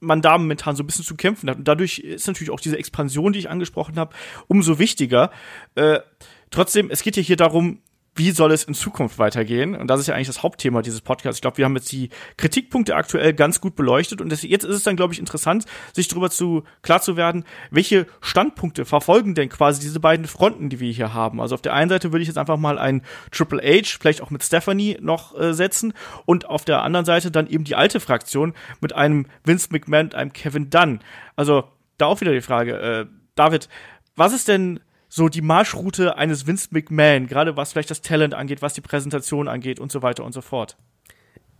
[0.00, 1.58] man da momentan so ein bisschen zu kämpfen hat.
[1.58, 4.14] Und dadurch ist natürlich auch diese Expansion, die ich angesprochen habe,
[4.48, 5.30] umso wichtiger.
[5.74, 6.00] Äh,
[6.50, 7.80] trotzdem, es geht ja hier darum,
[8.16, 9.74] wie soll es in Zukunft weitergehen?
[9.74, 11.38] Und das ist ja eigentlich das Hauptthema dieses Podcasts.
[11.38, 14.76] Ich glaube, wir haben jetzt die Kritikpunkte aktuell ganz gut beleuchtet und das, jetzt ist
[14.76, 19.48] es dann, glaube ich, interessant, sich darüber zu klar zu werden, welche Standpunkte verfolgen denn
[19.48, 21.40] quasi diese beiden Fronten, die wir hier haben.
[21.40, 24.30] Also auf der einen Seite würde ich jetzt einfach mal ein Triple H, vielleicht auch
[24.30, 25.94] mit Stephanie noch äh, setzen
[26.26, 30.14] und auf der anderen Seite dann eben die alte Fraktion mit einem Vince McMahon und
[30.14, 31.00] einem Kevin Dunn.
[31.36, 31.64] Also
[31.96, 33.68] da auch wieder die Frage, äh, David,
[34.16, 38.62] was ist denn so die Marschroute eines Vince McMahon, gerade was vielleicht das Talent angeht,
[38.62, 40.76] was die Präsentation angeht und so weiter und so fort?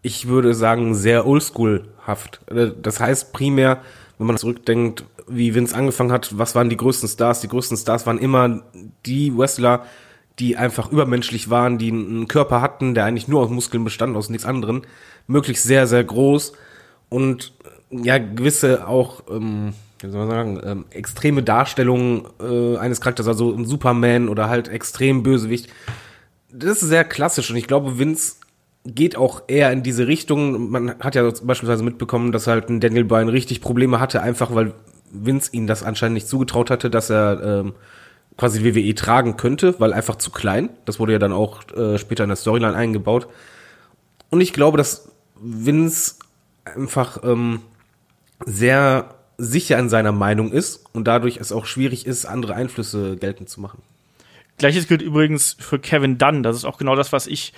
[0.03, 2.41] Ich würde sagen, sehr oldschoolhaft.
[2.47, 3.83] Äh, das heißt primär,
[4.17, 7.41] wenn man zurückdenkt, wie Vince angefangen hat, was waren die größten Stars?
[7.41, 8.63] Die größten Stars waren immer
[9.05, 9.85] die Wrestler,
[10.39, 14.31] die einfach übermenschlich waren, die einen Körper hatten, der eigentlich nur aus Muskeln bestand, aus
[14.31, 14.83] nichts anderem.
[15.27, 16.53] Möglichst sehr, sehr groß
[17.09, 17.53] und
[17.91, 23.53] ja, gewisse auch ähm, wie soll man sagen, ähm, extreme Darstellung äh, eines Charakters, also
[23.53, 25.69] ein Superman oder halt extrem Bösewicht.
[26.53, 28.37] Das ist sehr klassisch und ich glaube, Vince
[28.85, 30.71] geht auch eher in diese Richtung.
[30.71, 34.73] Man hat ja beispielsweise mitbekommen, dass halt ein Daniel Bryan richtig Probleme hatte, einfach weil
[35.11, 37.75] Vince ihn das anscheinend nicht zugetraut hatte, dass er ähm,
[38.37, 40.71] quasi WWE tragen könnte, weil einfach zu klein.
[40.87, 43.29] Das wurde ja dann auch äh, später in der Storyline eingebaut.
[44.31, 46.15] Und ich glaube, dass Vince
[46.65, 47.61] einfach ähm,
[48.47, 53.49] sehr sicher in seiner Meinung ist und dadurch es auch schwierig ist, andere Einflüsse geltend
[53.49, 53.83] zu machen.
[54.59, 56.43] Gleiches gilt übrigens für Kevin Dunn.
[56.43, 57.55] Das ist auch genau das, was ich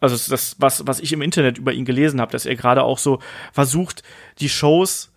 [0.00, 2.98] also das, was, was ich im Internet über ihn gelesen habe, dass er gerade auch
[2.98, 3.20] so
[3.52, 4.02] versucht,
[4.40, 5.11] die Shows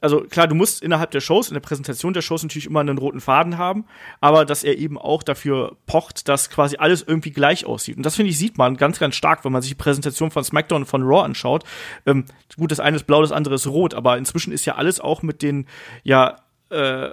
[0.00, 2.98] also klar, du musst innerhalb der Shows, in der Präsentation der Shows natürlich immer einen
[2.98, 3.84] roten Faden haben,
[4.20, 7.96] aber dass er eben auch dafür pocht, dass quasi alles irgendwie gleich aussieht.
[7.96, 10.44] Und das finde ich, sieht man ganz, ganz stark, wenn man sich die Präsentation von
[10.44, 11.64] SmackDown und von Raw anschaut.
[12.06, 15.00] Ähm, gut, das eine ist blau, das andere ist rot, aber inzwischen ist ja alles
[15.00, 15.66] auch mit den,
[16.02, 16.36] ja,
[16.70, 17.10] äh,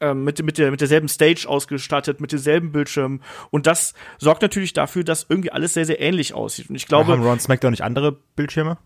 [0.00, 3.22] ähm, mit, mit, der, mit derselben Stage ausgestattet, mit denselben Bildschirmen.
[3.50, 6.68] Und das sorgt natürlich dafür, dass irgendwie alles sehr, sehr ähnlich aussieht.
[6.68, 7.12] Und ich glaube.
[7.12, 8.78] Haben Ron SmackDown nicht andere Bildschirme?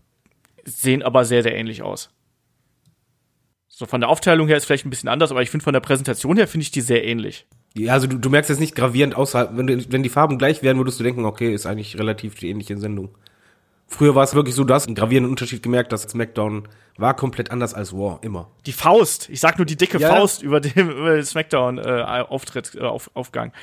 [0.63, 2.11] Sehen aber sehr, sehr ähnlich aus.
[3.77, 5.81] So von der Aufteilung her ist vielleicht ein bisschen anders, aber ich finde von der
[5.81, 7.45] Präsentation her finde ich die sehr ähnlich.
[7.75, 10.77] Ja, also du, du merkst jetzt nicht gravierend außerhalb, wenn, wenn die Farben gleich wären,
[10.77, 13.09] würdest du denken, okay, ist eigentlich relativ die ähnliche Sendung.
[13.87, 17.51] Früher war es wirklich so, du hast einen gravierenden Unterschied gemerkt, dass SmackDown war komplett
[17.51, 18.49] anders als War, immer.
[18.65, 20.09] Die Faust, ich sag nur die dicke ja.
[20.09, 23.53] Faust über dem, den Smackdown-Auftritt, äh, äh, auf, Aufgang.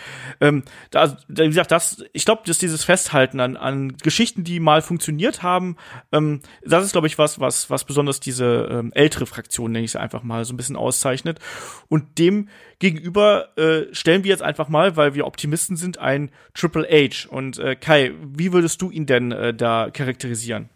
[0.41, 4.83] Ähm, da, wie gesagt, das, ich glaube, dass dieses Festhalten an, an Geschichten, die mal
[4.83, 5.77] funktioniert haben,
[6.13, 9.93] ähm, das ist, glaube ich, was, was, was besonders diese ähm, ältere Fraktion, nenne ich
[9.93, 11.41] es einfach mal, so ein bisschen auszeichnet.
[11.89, 12.49] Und dem
[12.85, 17.31] gegenüber äh, stellen wir jetzt einfach mal, weil wir Optimisten sind, ein Triple H.
[17.31, 20.69] Und äh, Kai, wie würdest du ihn denn äh, da charakterisieren?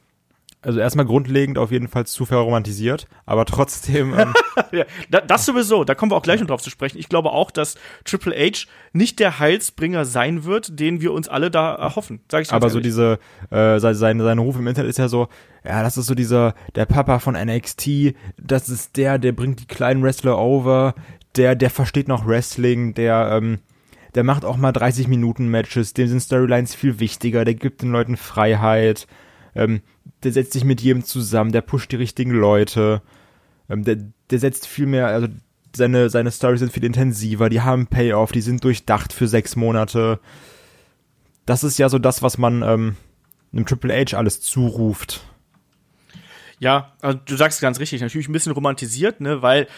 [0.61, 4.13] also erstmal grundlegend auf jeden Fall zu verromantisiert, aber trotzdem.
[4.19, 4.35] Ähm,
[4.73, 4.85] ja,
[5.21, 6.99] das sowieso, da kommen wir auch gleich noch drauf zu sprechen.
[6.99, 11.51] Ich glaube auch, dass Triple H nicht der Heilsbringer sein wird, den wir uns alle
[11.51, 12.21] da erhoffen.
[12.31, 12.73] Sag ich aber ehrlich.
[12.73, 13.19] so diese,
[13.51, 15.29] äh, seine, seine Ruf im Internet ist ja so,
[15.65, 19.67] ja, das ist so dieser, der Papa von NXT, das ist der, der bringt die
[19.67, 20.95] kleinen Wrestler over,
[21.39, 23.61] der, der versteht noch Wrestling, der, ähm,
[24.15, 27.93] der macht auch mal 30 Minuten Matches, dem sind Storylines viel wichtiger, der gibt den
[27.93, 29.07] Leuten Freiheit
[29.59, 29.83] ähm,
[30.23, 33.03] der setzt sich mit jedem zusammen, der pusht die richtigen Leute,
[33.69, 33.97] ähm, der,
[34.31, 35.29] der setzt viel mehr, also
[35.75, 40.21] seine, seine Stories sind viel intensiver, die haben Payoff, die sind durchdacht für sechs Monate.
[41.45, 42.97] Das ist ja so das, was man ähm,
[43.53, 45.21] einem Triple H alles zuruft.
[46.59, 49.69] Ja, also du sagst ganz richtig, natürlich ein bisschen romantisiert, ne, weil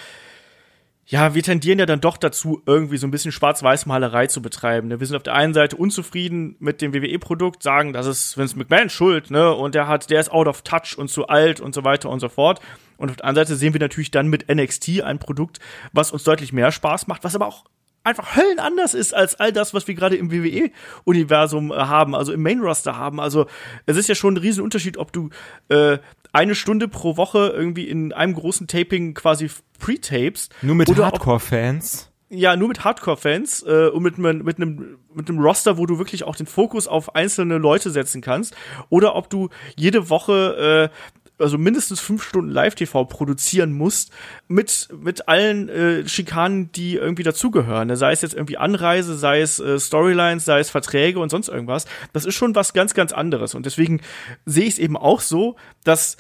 [1.11, 4.87] ja, wir tendieren ja dann doch dazu, irgendwie so ein bisschen Schwarz-Weiß-Malerei zu betreiben.
[4.87, 5.01] Ne?
[5.01, 8.91] Wir sind auf der einen Seite unzufrieden mit dem WWE-Produkt, sagen, das ist Vince McMahon
[8.91, 9.53] schuld, ne?
[9.53, 12.21] Und der hat, der ist out of touch und zu alt und so weiter und
[12.21, 12.61] so fort.
[12.97, 15.59] Und auf der anderen Seite sehen wir natürlich dann mit NXT ein Produkt,
[15.93, 17.65] was uns deutlich mehr Spaß macht, was aber auch
[18.05, 22.33] einfach höllen anders ist als all das, was wir gerade im WWE-Universum äh, haben, also
[22.33, 23.21] im Main-Roster haben.
[23.21, 23.47] Also
[23.87, 25.31] es ist ja schon ein Riesenunterschied, ob du
[25.69, 25.99] äh,
[26.33, 30.49] eine Stunde pro Woche irgendwie in einem großen Taping quasi pre-tapes.
[30.63, 32.11] Nur mit Hardcore-Fans.
[32.33, 36.23] Ja, nur mit Hardcore-Fans äh, und mit, mit, einem, mit einem Roster, wo du wirklich
[36.23, 38.55] auch den Fokus auf einzelne Leute setzen kannst.
[38.89, 44.13] Oder ob du jede Woche äh, also mindestens fünf Stunden Live-TV produzieren musst,
[44.49, 47.89] mit, mit allen äh, Schikanen, die irgendwie dazugehören.
[47.89, 47.97] Ne?
[47.97, 51.87] Sei es jetzt irgendwie Anreise, sei es äh, Storylines, sei es Verträge und sonst irgendwas.
[52.13, 53.55] Das ist schon was ganz, ganz anderes.
[53.55, 54.01] Und deswegen
[54.45, 56.17] sehe ich es eben auch so, dass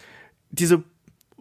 [0.51, 0.83] diese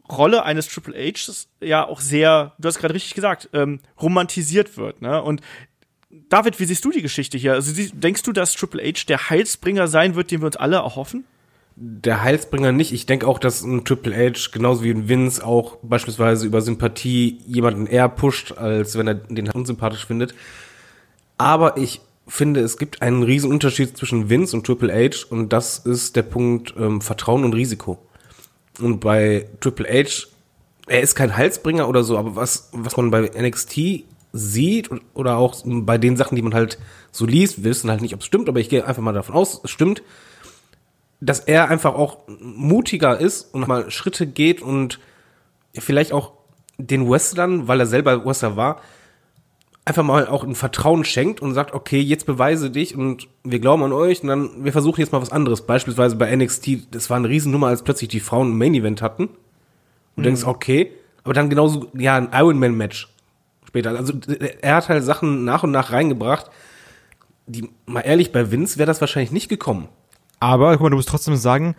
[0.09, 5.01] Rolle eines Triple Hs ja auch sehr, du hast gerade richtig gesagt, ähm, romantisiert wird.
[5.01, 5.21] Ne?
[5.21, 5.41] Und
[6.29, 7.53] David, wie siehst du die Geschichte hier?
[7.53, 11.25] Also denkst du, dass Triple H der Heilsbringer sein wird, den wir uns alle erhoffen?
[11.81, 12.91] Der Heilsbringer nicht.
[12.91, 17.39] Ich denke auch, dass ein Triple H genauso wie ein Vince auch beispielsweise über Sympathie
[17.47, 20.35] jemanden eher pusht, als wenn er den unsympathisch findet.
[21.37, 25.79] Aber ich finde, es gibt einen riesen Unterschied zwischen Vince und Triple H und das
[25.79, 27.97] ist der Punkt ähm, Vertrauen und Risiko.
[28.81, 30.27] Und bei Triple H,
[30.87, 35.63] er ist kein Halsbringer oder so, aber was, was man bei NXT sieht oder auch
[35.65, 36.77] bei den Sachen, die man halt
[37.11, 39.61] so liest, wissen halt nicht, ob es stimmt, aber ich gehe einfach mal davon aus,
[39.63, 40.03] es stimmt,
[41.21, 44.99] dass er einfach auch mutiger ist und mal Schritte geht und
[45.73, 46.33] vielleicht auch
[46.77, 48.81] den Wrestlern, weil er selber Wrestler war,
[49.85, 53.83] einfach mal auch ein Vertrauen schenkt und sagt, okay, jetzt beweise dich und wir glauben
[53.83, 55.65] an euch und dann, wir versuchen jetzt mal was anderes.
[55.65, 59.23] Beispielsweise bei NXT, das war eine Riesennummer, als plötzlich die Frauen ein Main Event hatten.
[59.23, 60.23] Und mhm.
[60.23, 60.91] denkst, okay,
[61.23, 63.09] aber dann genauso, ja, ein Ironman Match
[63.67, 63.91] später.
[63.91, 64.13] Also,
[64.61, 66.49] er hat halt Sachen nach und nach reingebracht,
[67.47, 69.89] die, mal ehrlich, bei Vince wäre das wahrscheinlich nicht gekommen.
[70.39, 71.75] Aber guck mal, du musst trotzdem sagen,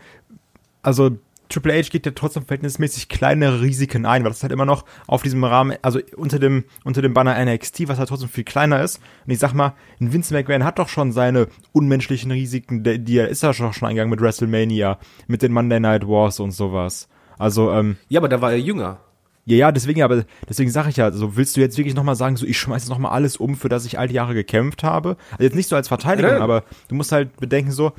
[0.82, 1.10] also
[1.50, 5.22] Triple H geht ja trotzdem verhältnismäßig kleine Risiken ein, weil das halt immer noch auf
[5.22, 9.00] diesem Rahmen, also unter dem, unter dem Banner NXT, was halt trotzdem viel kleiner ist.
[9.26, 13.28] Und ich sag mal, ein Vince McMahon hat doch schon seine unmenschlichen Risiken, die er
[13.28, 17.08] ist ja schon eingegangen mit WrestleMania, mit den Monday Night Wars und sowas.
[17.36, 17.96] Also, ähm.
[18.08, 19.00] Ja, aber da war er jünger.
[19.46, 22.36] Ja, ja, deswegen, aber deswegen sage ich ja, so willst du jetzt wirklich nochmal sagen,
[22.36, 25.16] so ich schmeiß jetzt nochmal alles um, für das ich all die Jahre gekämpft habe.
[25.32, 26.40] Also jetzt nicht so als Verteidigung, ja.
[26.40, 27.92] aber du musst halt bedenken, so,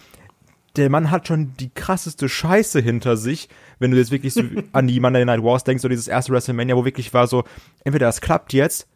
[0.75, 4.87] der Mann hat schon die krasseste Scheiße hinter sich, wenn du jetzt wirklich so an
[4.87, 7.43] die Monday Night Wars denkst, so dieses erste WrestleMania, wo wirklich war so,
[7.83, 8.87] entweder das klappt jetzt,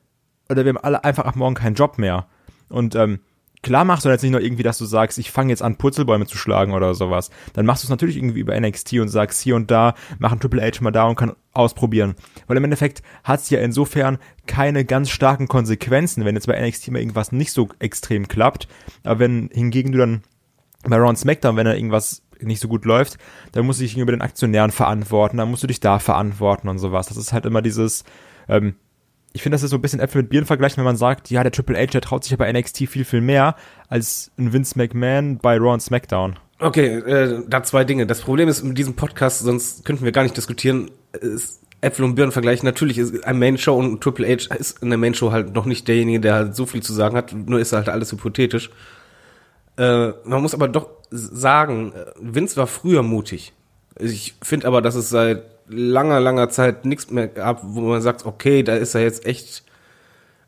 [0.49, 2.27] oder wir haben alle einfach ab morgen keinen Job mehr.
[2.69, 3.19] Und ähm,
[3.61, 6.27] klar machst du jetzt nicht nur irgendwie, dass du sagst, ich fange jetzt an, Purzelbäume
[6.27, 7.31] zu schlagen oder sowas.
[7.53, 10.61] Dann machst du es natürlich irgendwie über NXT und sagst hier und da, machen Triple
[10.61, 12.15] H mal da und kann ausprobieren.
[12.47, 16.91] Weil im Endeffekt hat es ja insofern keine ganz starken Konsequenzen, wenn jetzt bei NXT
[16.91, 18.67] mal irgendwas nicht so extrem klappt.
[19.03, 20.21] Aber wenn hingegen du dann
[20.89, 23.17] bei Ron SmackDown, wenn da irgendwas nicht so gut läuft,
[23.53, 26.79] dann musst du dich gegenüber den Aktionären verantworten, dann musst du dich da verantworten und
[26.79, 27.07] sowas.
[27.07, 28.03] Das ist halt immer dieses,
[28.49, 28.75] ähm,
[29.33, 31.43] ich finde, das ist so ein bisschen Äpfel mit Bieren vergleichen, wenn man sagt, ja,
[31.43, 33.55] der Triple H, der traut sich ja bei NXT viel, viel mehr
[33.89, 36.37] als ein Vince McMahon bei Raw und SmackDown.
[36.59, 38.07] Okay, äh, da zwei Dinge.
[38.07, 42.15] Das Problem ist mit diesem Podcast, sonst könnten wir gar nicht diskutieren, ist Äpfel und
[42.15, 42.65] Birnen vergleichen.
[42.65, 45.65] Natürlich ist ein Main Show und Triple H ist in der Main Show halt noch
[45.65, 48.69] nicht derjenige, der halt so viel zu sagen hat, nur ist halt alles hypothetisch.
[49.77, 53.53] Äh, man muss aber doch sagen, äh, Vince war früher mutig.
[53.99, 58.25] Ich finde aber, dass es seit langer, langer Zeit nichts mehr gab, wo man sagt,
[58.25, 59.63] okay, da ist er jetzt echt.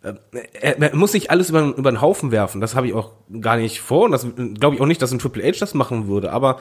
[0.03, 0.13] Äh,
[0.53, 2.61] er, muss nicht alles über, über den Haufen werfen.
[2.61, 3.11] Das habe ich auch
[3.41, 4.05] gar nicht vor.
[4.05, 6.31] Und das glaube ich auch nicht, dass ein Triple H das machen würde.
[6.31, 6.59] Aber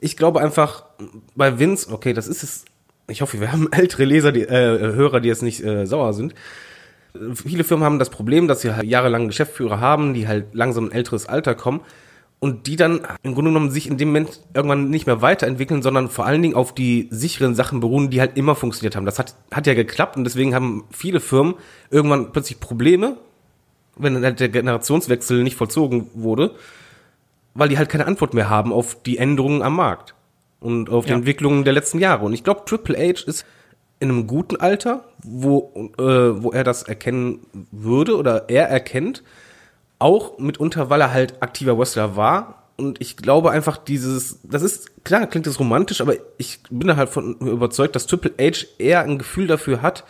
[0.00, 0.84] ich glaube einfach,
[1.34, 2.64] bei Vince, okay, das ist es.
[3.08, 6.34] Ich hoffe, wir haben ältere Leser, die, äh, Hörer, die jetzt nicht äh, sauer sind.
[7.34, 10.92] Viele Firmen haben das Problem, dass sie halt jahrelang Geschäftsführer haben, die halt langsam ein
[10.92, 11.80] älteres Alter kommen
[12.46, 16.08] und die dann im Grunde genommen sich in dem Moment irgendwann nicht mehr weiterentwickeln, sondern
[16.08, 19.04] vor allen Dingen auf die sicheren Sachen beruhen, die halt immer funktioniert haben.
[19.04, 21.54] Das hat, hat ja geklappt und deswegen haben viele Firmen
[21.90, 23.16] irgendwann plötzlich Probleme,
[23.96, 26.54] wenn halt der Generationswechsel nicht vollzogen wurde,
[27.54, 30.14] weil die halt keine Antwort mehr haben auf die Änderungen am Markt
[30.60, 31.16] und auf die ja.
[31.16, 32.26] Entwicklungen der letzten Jahre.
[32.26, 33.44] Und ich glaube, Triple H ist
[33.98, 36.02] in einem guten Alter, wo, äh,
[36.42, 37.40] wo er das erkennen
[37.72, 39.24] würde oder er erkennt,
[39.98, 42.62] auch mitunter, weil er halt aktiver Wrestler war.
[42.76, 46.96] Und ich glaube einfach dieses, das ist, klar klingt das romantisch, aber ich bin da
[46.96, 50.04] halt von überzeugt, dass Triple H eher ein Gefühl dafür hat,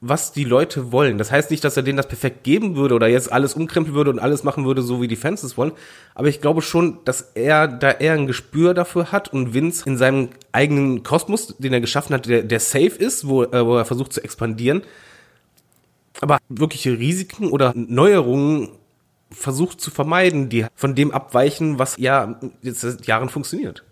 [0.00, 1.16] was die Leute wollen.
[1.16, 4.10] Das heißt nicht, dass er denen das perfekt geben würde oder jetzt alles umkrempeln würde
[4.10, 5.72] und alles machen würde, so wie die Fans es wollen.
[6.14, 9.96] Aber ich glaube schon, dass er da eher ein Gespür dafür hat und Vince in
[9.96, 13.84] seinem eigenen Kosmos, den er geschaffen hat, der, der safe ist, wo, äh, wo er
[13.84, 14.82] versucht zu expandieren,
[16.20, 18.70] aber wirkliche Risiken oder Neuerungen
[19.30, 23.84] versucht zu vermeiden, die von dem abweichen, was ja jetzt seit Jahren funktioniert.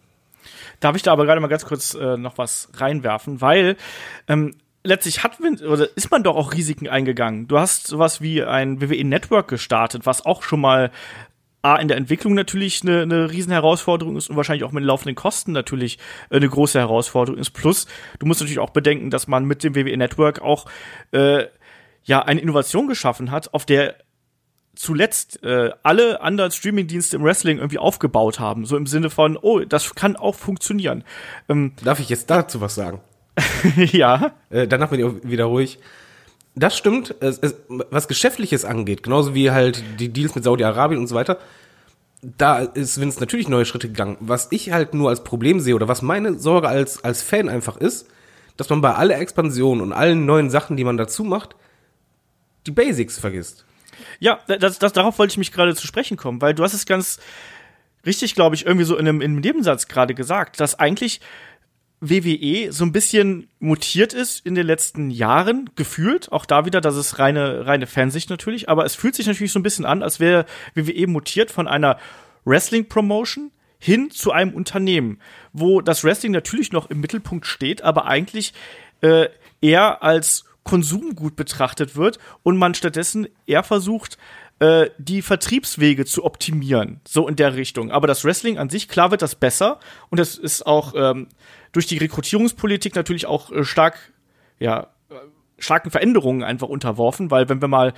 [0.81, 3.77] Darf ich da aber gerade mal ganz kurz äh, noch was reinwerfen, weil
[4.29, 7.49] ähm, letztlich hat oder ist man doch auch Risiken eingegangen.
[7.49, 10.91] Du hast sowas wie ein WWE Network gestartet, was auch schon mal
[11.63, 15.15] A, in der Entwicklung natürlich eine, eine Riesenherausforderung ist und wahrscheinlich auch mit den laufenden
[15.15, 17.51] Kosten natürlich äh, eine große Herausforderung ist.
[17.51, 17.87] Plus,
[18.19, 20.67] du musst natürlich auch bedenken, dass man mit dem WWE Network auch
[21.13, 21.47] äh,
[22.05, 23.97] ja eine Innovation geschaffen hat, auf der
[24.75, 28.65] zuletzt äh, alle anderen Streamingdienste im Wrestling irgendwie aufgebaut haben.
[28.65, 31.05] So im Sinne von, oh, das kann auch funktionieren.
[31.49, 33.01] Ähm, Darf ich jetzt dazu was sagen?
[33.77, 34.33] ja.
[34.51, 35.79] Äh, danach bin ich wieder ruhig.
[36.55, 41.09] Das stimmt, es, es, was Geschäftliches angeht, genauso wie halt die Deals mit Saudi-Arabien und
[41.09, 41.39] so weiter,
[42.23, 44.17] da ist Vince natürlich neue Schritte gegangen.
[44.21, 47.77] Was ich halt nur als Problem sehe oder was meine Sorge als, als Fan einfach
[47.77, 48.07] ist,
[48.57, 51.57] dass man bei aller Expansion und allen neuen Sachen, die man dazu macht,
[52.67, 53.65] die Basics vergisst.
[54.25, 56.87] Ja, das, das, darauf wollte ich mich gerade zu sprechen kommen, weil du hast es
[56.87, 57.21] ganz
[58.07, 61.21] richtig, glaube ich, irgendwie so in einem, in einem Nebensatz gerade gesagt, dass eigentlich
[62.01, 66.33] WWE so ein bisschen mutiert ist in den letzten Jahren, gefühlt.
[66.33, 69.59] Auch da wieder, das ist reine, reine Fansicht natürlich, aber es fühlt sich natürlich so
[69.59, 71.99] ein bisschen an, als wäre WWE mutiert von einer
[72.47, 75.21] Wrestling-Promotion hin zu einem Unternehmen,
[75.53, 78.55] wo das Wrestling natürlich noch im Mittelpunkt steht, aber eigentlich
[79.03, 79.29] äh,
[79.61, 84.19] eher als Konsumgut betrachtet wird und man stattdessen eher versucht,
[84.59, 87.91] äh, die Vertriebswege zu optimieren, so in der Richtung.
[87.91, 89.79] Aber das Wrestling an sich, klar wird das besser
[90.11, 91.29] und das ist auch ähm,
[91.73, 94.13] durch die Rekrutierungspolitik natürlich auch äh, stark,
[94.59, 95.15] ja, äh,
[95.59, 97.95] starken Veränderungen einfach unterworfen, weil wenn wir mal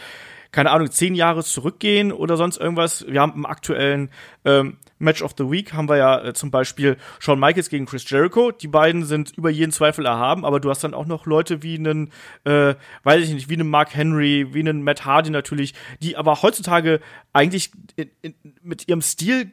[0.52, 3.04] keine Ahnung, zehn Jahre zurückgehen oder sonst irgendwas.
[3.08, 4.10] Wir haben im aktuellen
[4.44, 8.08] ähm, Match of the Week haben wir ja äh, zum Beispiel Shawn Michaels gegen Chris
[8.08, 8.50] Jericho.
[8.50, 11.76] Die beiden sind über jeden Zweifel erhaben, aber du hast dann auch noch Leute wie
[11.78, 12.10] einen,
[12.44, 16.42] äh, weiß ich nicht, wie einen Mark Henry, wie einen Matt Hardy natürlich, die aber
[16.42, 17.00] heutzutage
[17.32, 19.52] eigentlich in, in, mit ihrem Stil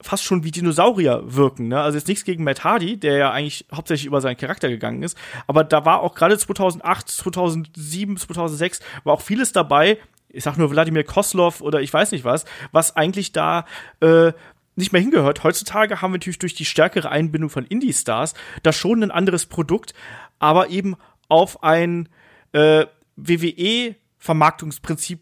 [0.00, 1.68] fast schon wie Dinosaurier wirken.
[1.68, 1.80] Ne?
[1.80, 5.16] Also jetzt nichts gegen Matt Hardy, der ja eigentlich hauptsächlich über seinen Charakter gegangen ist.
[5.46, 9.98] Aber da war auch gerade 2008, 2007, 2006 war auch vieles dabei,
[10.34, 13.66] ich sag nur Wladimir Koslov oder ich weiß nicht was, was eigentlich da
[14.00, 14.32] äh,
[14.76, 15.44] nicht mehr hingehört.
[15.44, 19.94] Heutzutage haben wir natürlich durch die stärkere Einbindung von Indie-Stars da schon ein anderes Produkt,
[20.38, 20.96] aber eben
[21.28, 22.08] auf ein
[22.52, 25.20] äh, WWE-Vermarktungsprinzip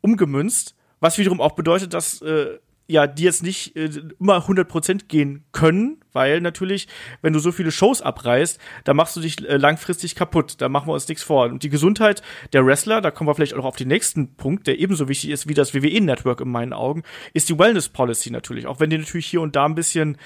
[0.00, 5.44] umgemünzt, was wiederum auch bedeutet, dass äh, ja die jetzt nicht äh, immer 100% gehen
[5.52, 6.88] können, weil natürlich,
[7.22, 10.56] wenn du so viele Shows abreißt, da machst du dich äh, langfristig kaputt.
[10.58, 11.46] Da machen wir uns nichts vor.
[11.46, 14.78] Und die Gesundheit der Wrestler, da kommen wir vielleicht auch auf den nächsten Punkt, der
[14.78, 17.02] ebenso wichtig ist wie das WWE-Network in meinen Augen,
[17.34, 18.66] ist die Wellness Policy natürlich.
[18.66, 20.18] Auch wenn die natürlich hier und da ein bisschen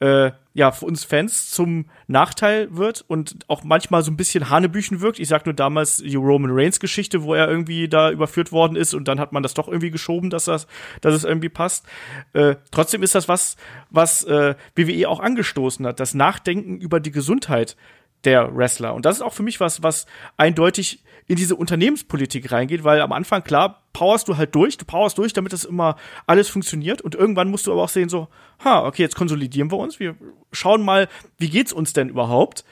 [0.00, 5.00] äh, ja, für uns Fans zum Nachteil wird und auch manchmal so ein bisschen Hanebüchen
[5.00, 5.20] wirkt.
[5.20, 8.94] Ich sag nur damals die Roman Reigns Geschichte, wo er irgendwie da überführt worden ist
[8.94, 10.66] und dann hat man das doch irgendwie geschoben, dass das,
[11.02, 11.86] dass es irgendwie passt.
[12.32, 13.56] Äh, trotzdem ist das was,
[13.90, 17.76] was äh, WWE auch angestoßen hat, das Nachdenken über die Gesundheit
[18.24, 18.94] der Wrestler.
[18.94, 23.12] Und das ist auch für mich was, was eindeutig in diese Unternehmenspolitik reingeht, weil am
[23.12, 27.00] Anfang, klar, powerst du halt durch, du powerst durch, damit das immer alles funktioniert.
[27.00, 28.28] Und irgendwann musst du aber auch sehen, so,
[28.64, 30.16] ha, okay, jetzt konsolidieren wir uns, wir
[30.52, 32.64] schauen mal, wie geht's uns denn überhaupt?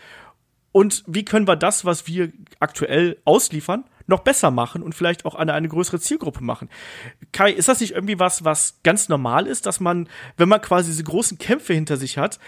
[0.72, 5.34] Und wie können wir das, was wir aktuell ausliefern, noch besser machen und vielleicht auch
[5.34, 6.68] eine, eine größere Zielgruppe machen.
[7.32, 10.90] Kai, ist das nicht irgendwie was, was ganz normal ist, dass man, wenn man quasi
[10.90, 12.40] diese großen Kämpfe hinter sich hat,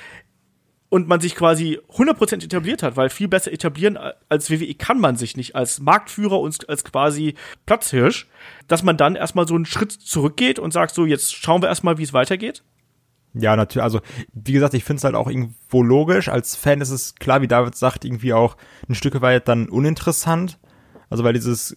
[0.90, 3.96] und man sich quasi 100% etabliert hat, weil viel besser etablieren
[4.28, 8.26] als WWE kann man sich nicht als Marktführer und als quasi Platzhirsch,
[8.66, 11.98] dass man dann erstmal so einen Schritt zurückgeht und sagt so, jetzt schauen wir erstmal,
[11.98, 12.64] wie es weitergeht?
[13.34, 13.84] Ja, natürlich.
[13.84, 14.00] Also,
[14.32, 16.28] wie gesagt, ich finde es halt auch irgendwo logisch.
[16.28, 18.56] Als Fan ist es klar, wie David sagt, irgendwie auch
[18.88, 20.58] ein Stück weit dann uninteressant.
[21.10, 21.76] Also, weil dieses,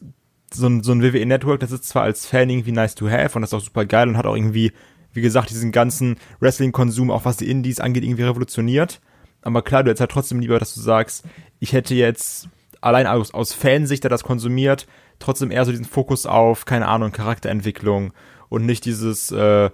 [0.54, 3.42] so ein, so ein WWE-Network, das ist zwar als Fan irgendwie nice to have und
[3.42, 4.72] das ist auch super geil und hat auch irgendwie
[5.14, 9.00] wie gesagt, diesen ganzen Wrestling-Konsum, auch was die Indies angeht, irgendwie revolutioniert.
[9.42, 11.24] Aber klar, du hättest halt trotzdem lieber, dass du sagst,
[11.60, 12.50] ich hätte jetzt
[12.82, 14.88] allein aus, aus Fansicht, der das konsumiert,
[15.20, 18.14] trotzdem eher so diesen Fokus auf, keine Ahnung, Charakterentwicklung
[18.50, 19.70] und nicht dieses äh,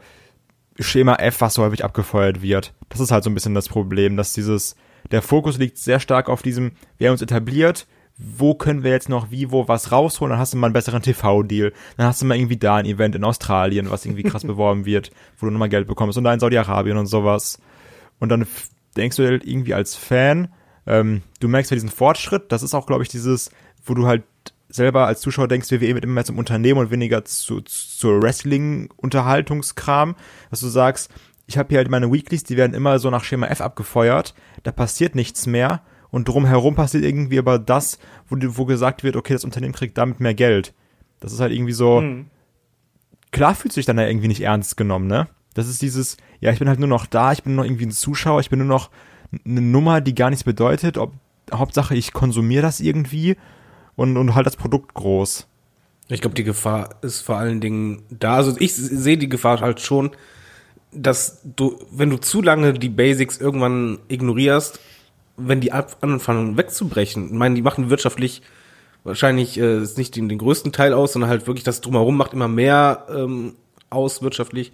[0.78, 2.74] Schema F, was so häufig abgefeuert wird.
[2.90, 4.76] Das ist halt so ein bisschen das Problem, dass dieses,
[5.12, 7.88] der Fokus liegt sehr stark auf diesem, wir haben uns etabliert,
[8.20, 11.02] wo können wir jetzt noch wie, wo was rausholen, dann hast du mal einen besseren
[11.02, 14.86] TV-Deal, dann hast du mal irgendwie da ein Event in Australien, was irgendwie krass beworben
[14.86, 16.18] wird, wo du nochmal Geld bekommst.
[16.18, 17.60] Und da in Saudi-Arabien und sowas.
[18.20, 18.46] Und dann
[18.98, 20.50] denkst du halt irgendwie als Fan,
[20.86, 23.52] ähm, du merkst ja diesen Fortschritt, das ist auch, glaube ich, dieses,
[23.86, 24.24] wo du halt
[24.68, 30.16] selber als Zuschauer denkst, WWE wird immer mehr zum Unternehmen und weniger zu, zur Wrestling-Unterhaltungskram,
[30.50, 31.10] dass du sagst,
[31.48, 34.72] ich habe hier halt meine Weeklies, die werden immer so nach Schema F abgefeuert, da
[34.72, 39.44] passiert nichts mehr und drumherum passiert irgendwie aber das, wo, wo gesagt wird, okay, das
[39.44, 40.74] Unternehmen kriegt damit mehr Geld.
[41.20, 42.28] Das ist halt irgendwie so, hm.
[43.32, 45.28] klar fühlt sich dann ja irgendwie nicht ernst genommen, ne?
[45.54, 47.88] Das ist dieses, ja, ich bin halt nur noch da, ich bin nur noch irgendwie
[47.88, 48.90] ein Zuschauer, ich bin nur noch
[49.46, 51.14] eine Nummer, die gar nichts bedeutet, ob,
[51.52, 53.36] Hauptsache ich konsumiere das irgendwie
[53.96, 55.48] und, und halt das Produkt groß.
[56.08, 59.80] Ich glaube, die Gefahr ist vor allen Dingen da, also ich sehe die Gefahr halt
[59.80, 60.12] schon,
[60.92, 64.80] dass du, wenn du zu lange die Basics irgendwann ignorierst,
[65.40, 68.42] wenn die anfangen wegzubrechen, ich meine, die machen wirtschaftlich
[69.04, 72.34] wahrscheinlich äh, ist nicht den, den größten Teil aus, sondern halt wirklich das drumherum macht
[72.34, 73.56] immer mehr ähm,
[73.90, 74.72] aus wirtschaftlich.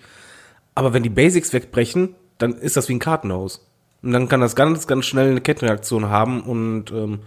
[0.73, 3.65] Aber wenn die Basics wegbrechen, dann ist das wie ein Kartenhaus.
[4.01, 7.19] Und dann kann das ganz, ganz schnell eine Kettenreaktion haben und ähm,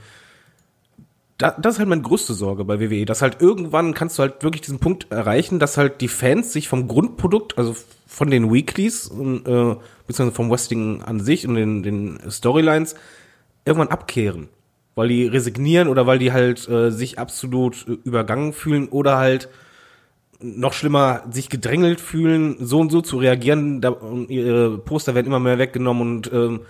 [1.38, 4.42] da, das ist halt meine größte Sorge bei WWE, dass halt irgendwann kannst du halt
[4.42, 9.07] wirklich diesen Punkt erreichen, dass halt die Fans sich vom Grundprodukt, also von den Weeklies,
[9.07, 12.96] und, äh, beziehungsweise vom Wrestling an sich und den, den Storylines,
[13.68, 14.48] irgendwann abkehren.
[14.94, 19.48] Weil die resignieren oder weil die halt äh, sich absolut äh, übergangen fühlen oder halt
[20.40, 23.81] noch schlimmer sich gedrängelt fühlen, so und so zu reagieren.
[23.81, 23.96] Da,
[24.28, 26.61] ihre Poster werden immer mehr weggenommen und ähm,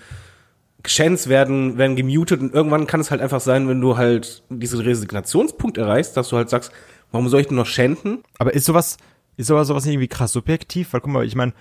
[0.84, 4.80] Chants werden, werden gemutet und irgendwann kann es halt einfach sein, wenn du halt diesen
[4.80, 6.72] Resignationspunkt erreichst, dass du halt sagst,
[7.10, 8.22] warum soll ich denn noch chanten?
[8.38, 8.96] Aber ist sowas,
[9.36, 10.92] ist sowas, sowas nicht irgendwie krass subjektiv?
[10.92, 11.52] Weil guck mal, ich meine,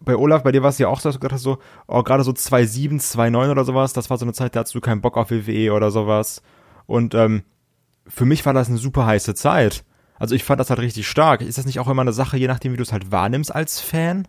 [0.00, 2.02] bei Olaf, bei dir war es ja auch so, dass du gesagt hast, so, oh,
[2.02, 5.00] gerade so 2.7, 2.9 oder sowas, das war so eine Zeit, da hattest du keinen
[5.00, 6.42] Bock auf WWE oder sowas.
[6.86, 7.42] Und ähm,
[8.06, 9.84] für mich war das eine super heiße Zeit.
[10.18, 11.42] Also ich fand das halt richtig stark.
[11.42, 13.80] Ist das nicht auch immer eine Sache, je nachdem, wie du es halt wahrnimmst als
[13.80, 14.26] Fan?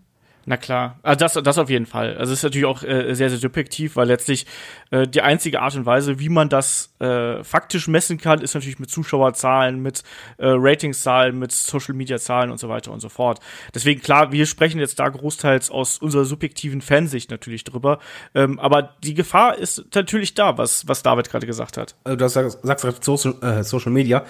[0.50, 2.18] Na klar, also das, das auf jeden Fall.
[2.18, 4.48] Also es ist natürlich auch äh, sehr, sehr subjektiv, weil letztlich
[4.90, 8.80] äh, die einzige Art und Weise, wie man das äh, faktisch messen kann, ist natürlich
[8.80, 10.02] mit Zuschauerzahlen, mit
[10.40, 13.40] äh, Ratingszahlen, mit Social-Media-Zahlen und so weiter und so fort.
[13.76, 18.00] Deswegen klar, wir sprechen jetzt da großteils aus unserer subjektiven Fansicht natürlich drüber.
[18.34, 21.94] Ähm, aber die Gefahr ist natürlich da, was, was David gerade gesagt hat.
[22.06, 24.26] Also du sagst, gerade Social, äh, Social Media.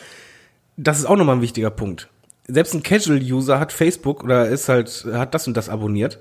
[0.75, 2.09] Das ist auch nochmal ein wichtiger Punkt
[2.49, 6.19] selbst ein Casual-User hat Facebook oder ist halt, hat das und das abonniert.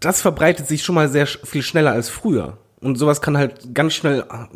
[0.00, 2.58] Das verbreitet sich schon mal sehr viel schneller als früher.
[2.80, 4.46] Und sowas kann halt ganz schnell äh,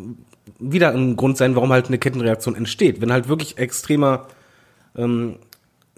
[0.59, 3.01] wieder ein Grund sein, warum halt eine Kettenreaktion entsteht.
[3.01, 4.27] Wenn halt wirklich extremer,
[4.97, 5.37] ähm,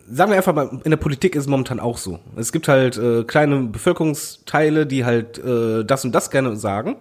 [0.08, 2.20] sagen wir einfach mal, in der Politik ist es momentan auch so.
[2.36, 6.96] Es gibt halt äh, kleine Bevölkerungsteile, die halt äh, das und das gerne sagen.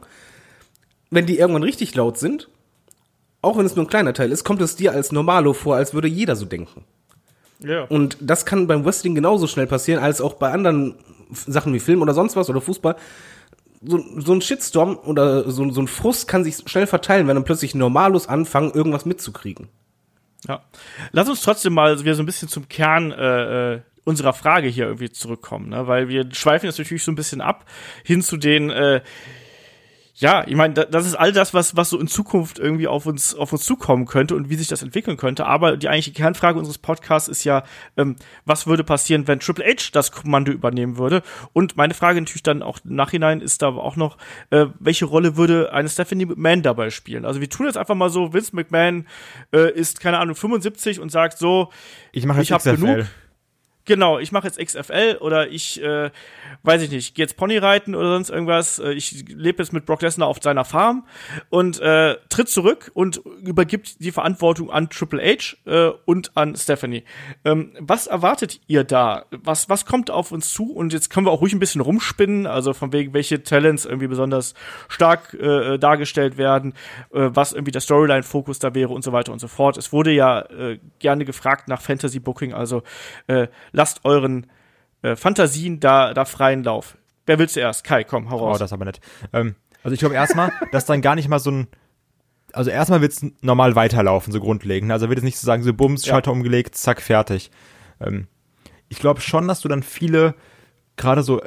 [1.11, 2.49] Wenn die irgendwann richtig laut sind,
[3.41, 5.93] auch wenn es nur ein kleiner Teil ist, kommt es dir als Normalo vor, als
[5.93, 6.83] würde jeder so denken.
[7.59, 7.83] Ja.
[7.83, 10.95] Und das kann beim Wrestling genauso schnell passieren, als auch bei anderen
[11.31, 12.95] Sachen wie Film oder sonst was oder Fußball.
[13.81, 17.43] so, so ein Shitstorm oder so, so ein Frust kann sich schnell verteilen, wenn dann
[17.43, 19.69] plötzlich Normalos anfangen, irgendwas mitzukriegen.
[20.47, 20.61] Ja.
[21.11, 24.85] Lass uns trotzdem mal wieder so ein bisschen zum Kern äh, äh, unserer Frage hier
[24.85, 25.87] irgendwie zurückkommen, ne?
[25.87, 27.65] weil wir schweifen jetzt natürlich so ein bisschen ab
[28.03, 29.01] hin zu den äh,
[30.19, 33.35] ja, ich meine, das ist all das, was, was so in Zukunft irgendwie auf uns,
[33.35, 35.45] auf uns zukommen könnte und wie sich das entwickeln könnte.
[35.45, 37.63] Aber die eigentliche Kernfrage unseres Podcasts ist ja,
[37.97, 41.21] ähm, was würde passieren, wenn Triple H das Kommando übernehmen würde?
[41.53, 44.17] Und meine Frage natürlich dann auch im Nachhinein ist da auch noch,
[44.49, 47.23] äh, welche Rolle würde eine Stephanie McMahon dabei spielen?
[47.23, 49.05] Also wir tun jetzt einfach mal so, Vince McMahon
[49.53, 51.69] äh, ist, keine Ahnung, 75 und sagt so,
[52.11, 53.05] ich mache ich habe genug
[53.87, 56.11] genau, ich mache jetzt XFL oder ich, äh,
[56.61, 58.77] weiß ich nicht, gehe jetzt Pony reiten oder sonst irgendwas.
[58.77, 61.07] Äh, ich lebe jetzt mit Brock Lesnar auf seiner Farm
[61.49, 67.03] und äh, tritt zurück und übergibt die Verantwortung an Triple H äh, und an Stephanie.
[67.43, 69.25] Ähm, was erwartet ihr da?
[69.31, 70.71] Was, was kommt auf uns zu?
[70.71, 74.07] Und jetzt können wir auch ruhig ein bisschen rumspinnen, also von wegen, welche Talents irgendwie
[74.07, 74.53] besonders
[74.89, 76.73] stark äh, dargestellt werden,
[77.13, 79.77] äh, was irgendwie der Storyline-Fokus da wäre und so weiter und so fort.
[79.77, 82.83] Es wurde ja äh, gerne gefragt nach Fantasy-Booking, also
[83.27, 83.47] äh,
[83.77, 84.47] lasst euren
[85.03, 86.97] äh, Fantasien da, da freien Lauf.
[87.25, 87.83] Wer will zuerst?
[87.83, 88.55] Kai, komm, hau raus.
[88.55, 88.99] Oh, das ist aber nett.
[89.31, 91.67] Ähm, also ich glaube erstmal, dass dann gar nicht mal so ein
[92.53, 94.91] also erstmal wird es normal weiterlaufen, so grundlegend.
[94.91, 96.37] Also wird es nicht so sagen, so Bums, Schalter ja.
[96.37, 97.51] umgelegt, zack, fertig.
[97.99, 98.27] Ähm,
[98.89, 100.33] ich glaube schon, dass du dann viele,
[100.95, 101.41] gerade so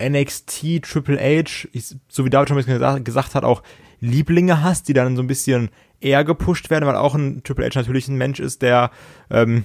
[0.00, 3.62] NXT, Triple H, ich, so wie David schon ein bisschen gesagt, gesagt hat, auch
[3.98, 7.80] Lieblinge hast, die dann so ein bisschen eher gepusht werden, weil auch ein Triple H
[7.80, 8.90] natürlich ein Mensch ist, der
[9.30, 9.64] ähm,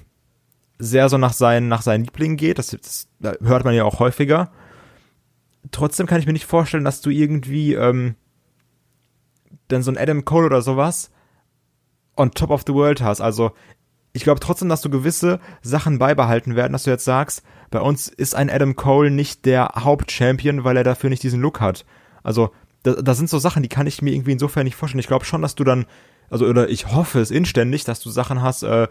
[0.81, 2.57] sehr so nach seinen, nach seinen Lieblingen geht.
[2.57, 4.51] Das, das, das hört man ja auch häufiger.
[5.71, 8.15] Trotzdem kann ich mir nicht vorstellen, dass du irgendwie ähm,
[9.67, 11.11] dann so ein Adam Cole oder sowas
[12.17, 13.21] on top of the world hast.
[13.21, 13.51] Also
[14.11, 18.07] ich glaube trotzdem, dass du gewisse Sachen beibehalten werden, dass du jetzt sagst, bei uns
[18.07, 21.85] ist ein Adam Cole nicht der Hauptchampion, weil er dafür nicht diesen Look hat.
[22.23, 22.51] Also
[22.83, 24.99] da, da sind so Sachen, die kann ich mir irgendwie insofern nicht vorstellen.
[24.99, 25.85] Ich glaube schon, dass du dann
[26.31, 28.87] also oder ich hoffe es inständig, dass du Sachen hast, äh,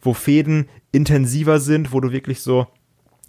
[0.00, 2.66] wo Fäden intensiver sind, wo du wirklich so,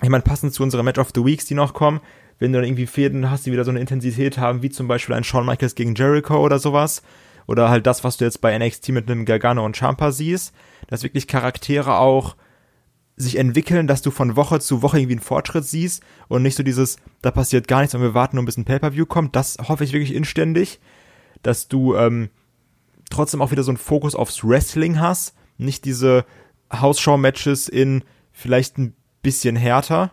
[0.02, 2.00] ich meine, passend zu unseren Match of the Weeks, die noch kommen,
[2.40, 5.16] wenn du dann irgendwie Fäden hast, die wieder so eine Intensität haben, wie zum Beispiel
[5.16, 7.02] ein Shawn Michaels gegen Jericho oder sowas,
[7.48, 10.54] oder halt das, was du jetzt bei NXT mit einem Gargano und Champa siehst,
[10.88, 12.36] dass wirklich Charaktere auch
[13.16, 16.62] sich entwickeln, dass du von Woche zu Woche irgendwie einen Fortschritt siehst und nicht so
[16.62, 19.36] dieses, da passiert gar nichts und wir warten nur, bis ein Pay-Per-View kommt.
[19.36, 20.80] Das hoffe ich wirklich inständig,
[21.42, 22.30] dass du ähm,
[23.10, 26.26] trotzdem auch wieder so einen Fokus aufs Wrestling hast, nicht diese
[26.72, 30.12] Hausschau-Matches in vielleicht ein bisschen härter.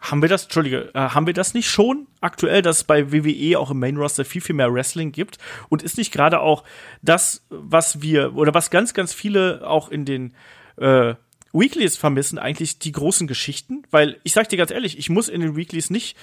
[0.00, 3.58] Haben wir das, Entschuldige, äh, haben wir das nicht schon aktuell, dass es bei WWE
[3.58, 5.38] auch im Main Roster viel, viel mehr Wrestling gibt?
[5.68, 6.64] Und ist nicht gerade auch
[7.02, 10.34] das, was wir, oder was ganz, ganz viele auch in den
[10.76, 11.14] äh,
[11.52, 13.82] Weeklies vermissen, eigentlich die großen Geschichten?
[13.90, 16.16] Weil ich sag dir ganz ehrlich, ich muss in den Weeklies nicht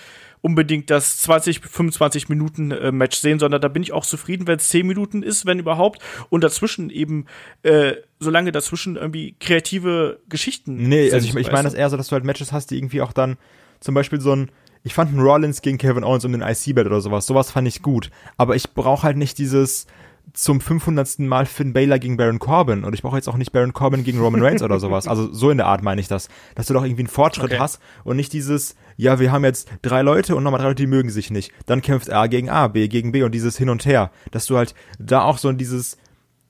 [0.45, 4.57] unbedingt das 20, 25 Minuten äh, Match sehen, sondern da bin ich auch zufrieden, wenn
[4.57, 6.03] es 10 Minuten ist, wenn überhaupt.
[6.29, 7.25] Und dazwischen eben,
[7.63, 10.87] äh, solange dazwischen irgendwie kreative Geschichten.
[10.87, 13.01] Nee, also ich, ich meine das eher so, dass du halt Matches hast, die irgendwie
[13.01, 13.37] auch dann
[13.79, 14.51] zum Beispiel so ein,
[14.83, 17.81] ich fand einen Rollins gegen Kevin Owens um den IC-Belt oder sowas, sowas fand ich
[17.81, 18.11] gut.
[18.37, 19.87] Aber ich brauche halt nicht dieses,
[20.33, 21.19] zum 500.
[21.19, 24.19] Mal Finn Baylor gegen Baron Corbin und ich brauche jetzt auch nicht Baron Corbin gegen
[24.19, 25.07] Roman Reigns oder sowas.
[25.07, 27.59] Also so in der Art meine ich das, dass du doch irgendwie einen Fortschritt okay.
[27.59, 30.87] hast und nicht dieses, ja, wir haben jetzt drei Leute und nochmal drei Leute, die
[30.87, 31.51] mögen sich nicht.
[31.65, 34.57] Dann kämpft A gegen A, B gegen B und dieses hin und her, dass du
[34.57, 35.97] halt da auch so dieses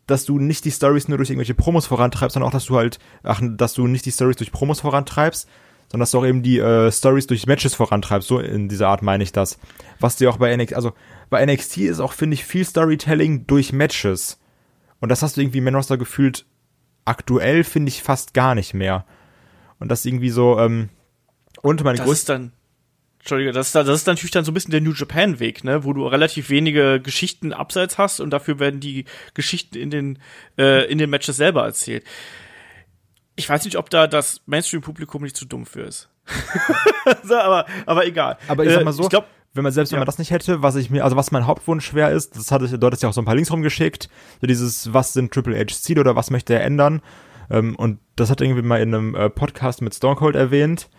[0.07, 2.99] dass du nicht die Stories nur durch irgendwelche Promos vorantreibst, sondern auch, dass du halt,
[3.23, 5.47] ach, dass du nicht die Stories durch Promos vorantreibst,
[5.87, 8.27] sondern dass du auch eben die äh, Stories durch Matches vorantreibst.
[8.27, 9.59] So in dieser Art meine ich das.
[9.99, 10.93] Was dir auch bei NXT, also
[11.29, 14.39] bei NXT ist auch, finde ich, viel Storytelling durch Matches.
[14.99, 16.45] Und das hast du irgendwie im Man Roster gefühlt
[17.05, 19.05] aktuell, finde ich, fast gar nicht mehr.
[19.79, 20.89] Und das irgendwie so, ähm,
[21.61, 22.51] und meine das ist dann,
[23.19, 25.83] Entschuldige, das ist, das ist natürlich dann so ein bisschen der New Japan Weg, ne,
[25.83, 30.19] wo du relativ wenige Geschichten abseits hast und dafür werden die Geschichten in den,
[30.57, 32.03] äh, in den Matches selber erzählt.
[33.35, 36.09] Ich weiß nicht, ob da das Mainstream-Publikum nicht zu dumm für ist.
[37.23, 38.37] so, aber, aber egal.
[38.47, 40.31] Aber ich sag mal äh, so, ich glaub, wenn man selbst, wenn man das nicht
[40.31, 43.03] hätte, was ich mir, also was mein Hauptwunsch schwer ist, das hatte ich, dort ist
[43.03, 44.09] ja auch so ein paar Links rumgeschickt,
[44.41, 47.01] so dieses, was sind Triple H Ziele oder was möchte er ändern?
[47.49, 50.89] Ähm, und das hat irgendwie mal in einem äh, Podcast mit Stone Cold erwähnt,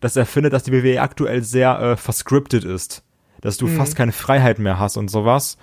[0.00, 3.04] dass er findet, dass die WWE aktuell sehr äh, verscriptet ist.
[3.40, 3.76] Dass du mhm.
[3.76, 5.56] fast keine Freiheit mehr hast und sowas.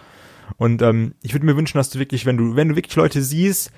[0.58, 3.22] Und ähm, ich würde mir wünschen, dass du wirklich, wenn du, wenn du wirklich Leute
[3.22, 3.72] siehst,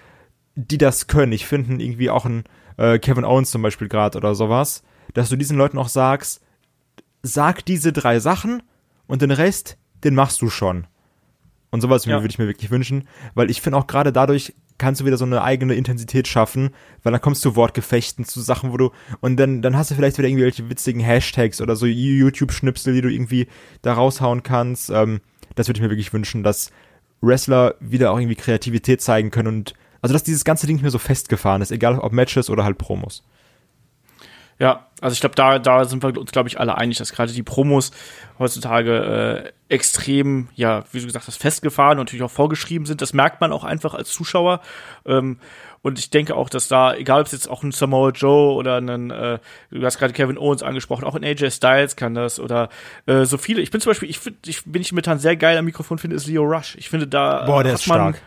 [0.68, 2.43] die das können, ich finde irgendwie auch ein
[2.78, 4.84] äh, Kevin Owens zum Beispiel gerade oder sowas,
[5.14, 6.41] dass du diesen Leuten auch sagst,
[7.24, 8.64] sag diese drei Sachen
[9.07, 10.88] und den Rest, den machst du schon.
[11.72, 12.22] Und sowas ja.
[12.22, 15.26] würde ich mir wirklich wünschen, weil ich finde auch gerade dadurch kannst du wieder so
[15.26, 16.70] eine eigene Intensität schaffen,
[17.03, 20.18] weil dann kommst du Wortgefechten zu Sachen, wo du, und dann, dann hast du vielleicht
[20.18, 23.47] wieder irgendwelche witzigen Hashtags oder so YouTube-Schnipsel, die du irgendwie
[23.82, 24.89] da raushauen kannst.
[24.89, 25.20] Ähm,
[25.55, 26.72] das würde ich mir wirklich wünschen, dass
[27.22, 30.91] Wrestler wieder auch irgendwie Kreativität zeigen können und, also dass dieses ganze Ding nicht mehr
[30.91, 33.24] so festgefahren ist, egal ob Matches oder halt Promos.
[34.60, 37.32] Ja, also ich glaube, da, da sind wir uns, glaube ich, alle einig, dass gerade
[37.32, 37.91] die Promos
[38.38, 43.02] heutzutage äh, extrem, ja, wie du gesagt hast, festgefahren und natürlich auch vorgeschrieben sind.
[43.02, 44.60] Das merkt man auch einfach als Zuschauer.
[45.06, 45.39] Ähm,
[45.82, 48.82] und ich denke auch, dass da, egal ob es jetzt auch ein Samoa Joe oder
[48.82, 49.39] ein, äh,
[49.72, 52.68] du hast gerade Kevin Owens angesprochen, auch ein AJ Styles kann das oder
[53.06, 53.62] äh, so viele.
[53.62, 56.18] Ich bin zum Beispiel, ich finde, ich bin ich momentan sehr geil am Mikrofon finde,
[56.18, 56.76] ist Leo Rush.
[56.76, 58.20] Ich finde da Boah, der ist stark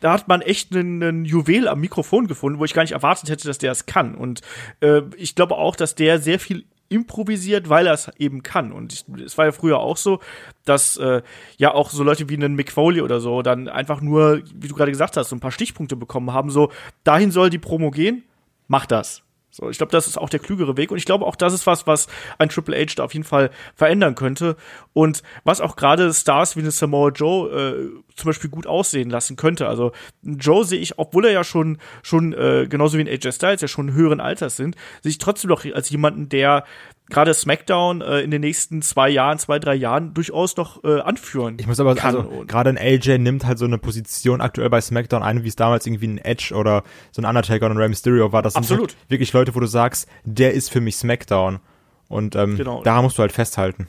[0.00, 3.30] da hat man echt einen, einen Juwel am Mikrofon gefunden, wo ich gar nicht erwartet
[3.30, 4.14] hätte, dass der es kann.
[4.14, 4.40] Und
[4.80, 8.72] äh, ich glaube auch, dass der sehr viel improvisiert, weil er es eben kann.
[8.72, 10.18] Und es war ja früher auch so,
[10.64, 11.22] dass äh,
[11.56, 14.74] ja auch so Leute wie einen Mick Foley oder so dann einfach nur, wie du
[14.74, 16.72] gerade gesagt hast, so ein paar Stichpunkte bekommen haben, so
[17.04, 18.24] dahin soll die Promo gehen,
[18.66, 19.22] mach das.
[19.50, 21.66] So, ich glaube, das ist auch der klügere Weg und ich glaube auch, das ist
[21.66, 22.06] was, was
[22.38, 24.56] ein Triple H da auf jeden Fall verändern könnte
[24.92, 29.36] und was auch gerade Stars wie eine Samoa Joe äh, zum Beispiel gut aussehen lassen
[29.36, 29.66] könnte.
[29.66, 29.92] Also
[30.22, 33.68] Joe sehe ich, obwohl er ja schon schon äh, genauso wie ein AJ Styles ja
[33.68, 36.64] schon höheren Alters sind, sehe ich trotzdem noch als jemanden, der
[37.10, 41.56] gerade SmackDown äh, in den nächsten zwei Jahren, zwei, drei Jahren durchaus noch äh, anführen.
[41.60, 42.16] Ich muss aber kann.
[42.16, 45.56] also gerade ein AJ nimmt halt so eine Position aktuell bei SmackDown ein, wie es
[45.56, 48.42] damals irgendwie ein Edge oder so ein Undertaker und ein Rey Mysterio war.
[48.42, 48.90] Das Absolut.
[48.90, 51.60] sind halt wirklich Leute, wo du sagst, der ist für mich SmackDown.
[52.08, 52.82] Und ähm, genau.
[52.82, 53.86] daran musst du halt festhalten.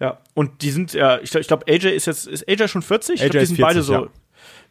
[0.00, 3.20] Ja, und die sind ja, ich, ich glaube, AJ ist jetzt, ist AJ schon 40?
[3.20, 3.92] AJ ich glaube, die sind 40, beide so.
[3.92, 4.06] Ja.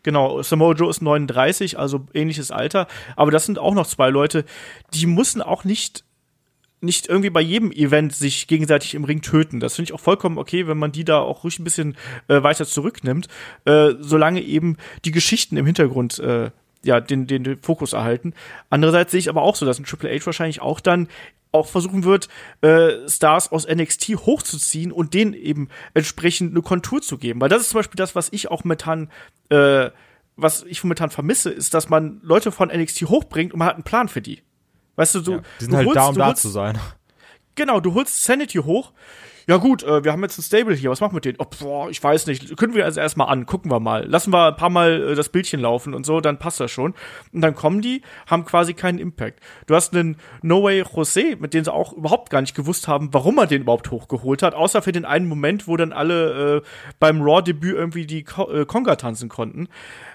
[0.04, 2.88] Genau, Samoa Joe ist 39, also ähnliches Alter.
[3.16, 4.46] Aber das sind auch noch zwei Leute,
[4.94, 6.06] die müssen auch nicht
[6.82, 9.60] nicht irgendwie bei jedem Event sich gegenseitig im Ring töten.
[9.60, 11.98] Das finde ich auch vollkommen okay, wenn man die da auch ruhig ein bisschen
[12.28, 13.28] äh, weiter zurücknimmt,
[13.66, 16.52] äh, solange eben die Geschichten im Hintergrund äh,
[16.84, 18.34] ja, den, den, den Fokus erhalten.
[18.70, 21.08] Andererseits sehe ich aber auch so, dass ein Triple H wahrscheinlich auch dann
[21.52, 22.28] auch versuchen wird,
[22.62, 27.42] äh, Stars aus NXT hochzuziehen und denen eben entsprechend eine Kontur zu geben.
[27.42, 29.10] Weil das ist zum Beispiel das, was ich auch momentan,
[29.50, 29.90] äh,
[30.36, 33.84] was ich momentan vermisse, ist, dass man Leute von NXT hochbringt und man hat einen
[33.84, 34.44] Plan für die.
[34.96, 36.80] Weißt du, du, ja, die sind du halt holst, da, um da holst, zu sein.
[37.56, 38.92] Genau, du holst Sanity hoch.
[39.48, 41.38] Ja gut, äh, wir haben jetzt ein Stable hier, was machen wir mit denen?
[41.40, 42.58] Oh, boah, ich weiß nicht.
[42.58, 44.06] Können wir also erstmal an, gucken wir mal.
[44.08, 46.96] Lassen wir ein paar Mal äh, das Bildchen laufen und so, dann passt das schon.
[47.32, 49.40] Und dann kommen die, haben quasi keinen Impact.
[49.68, 53.10] Du hast einen No Way Jose, mit dem sie auch überhaupt gar nicht gewusst haben,
[53.14, 56.62] warum er den überhaupt hochgeholt hat, außer für den einen Moment, wo dann alle äh,
[57.00, 59.68] beim Raw-Debüt irgendwie die Ko äh, Conga tanzen konnten.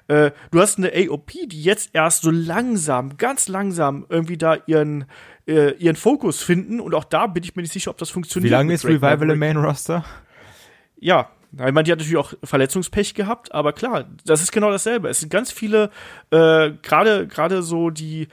[0.09, 5.05] Äh, du hast eine AOP, die jetzt erst so langsam, ganz langsam irgendwie da ihren,
[5.51, 6.81] äh, ihren Fokus finden.
[6.81, 8.51] Und auch da bin ich mir nicht sicher, ob das funktioniert.
[8.51, 9.33] Wie lange ist Revival Maverick.
[9.33, 10.05] im Main Roster?
[10.99, 15.09] Ja, ich meine, die hat natürlich auch Verletzungspech gehabt, aber klar, das ist genau dasselbe.
[15.09, 15.91] Es sind ganz viele,
[16.31, 18.29] äh, gerade gerade so die,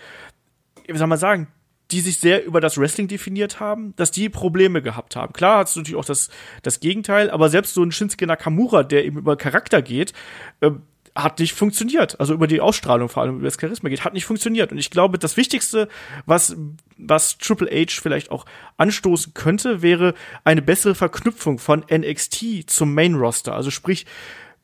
[0.86, 1.48] wie soll man sagen,
[1.90, 5.34] die sich sehr über das Wrestling definiert haben, dass die Probleme gehabt haben.
[5.34, 6.30] Klar hat es natürlich auch das,
[6.62, 10.14] das Gegenteil, aber selbst so ein Shinsuke Nakamura, der eben über Charakter geht,
[10.60, 10.72] äh,
[11.18, 12.20] hat nicht funktioniert.
[12.20, 14.72] Also über die Ausstrahlung vor allem, über das Charisma geht, hat nicht funktioniert.
[14.72, 15.88] Und ich glaube, das Wichtigste,
[16.26, 16.56] was,
[16.98, 18.46] was Triple H vielleicht auch
[18.78, 20.14] anstoßen könnte, wäre
[20.44, 23.56] eine bessere Verknüpfung von NXT zum Main Roster.
[23.56, 24.06] Also sprich,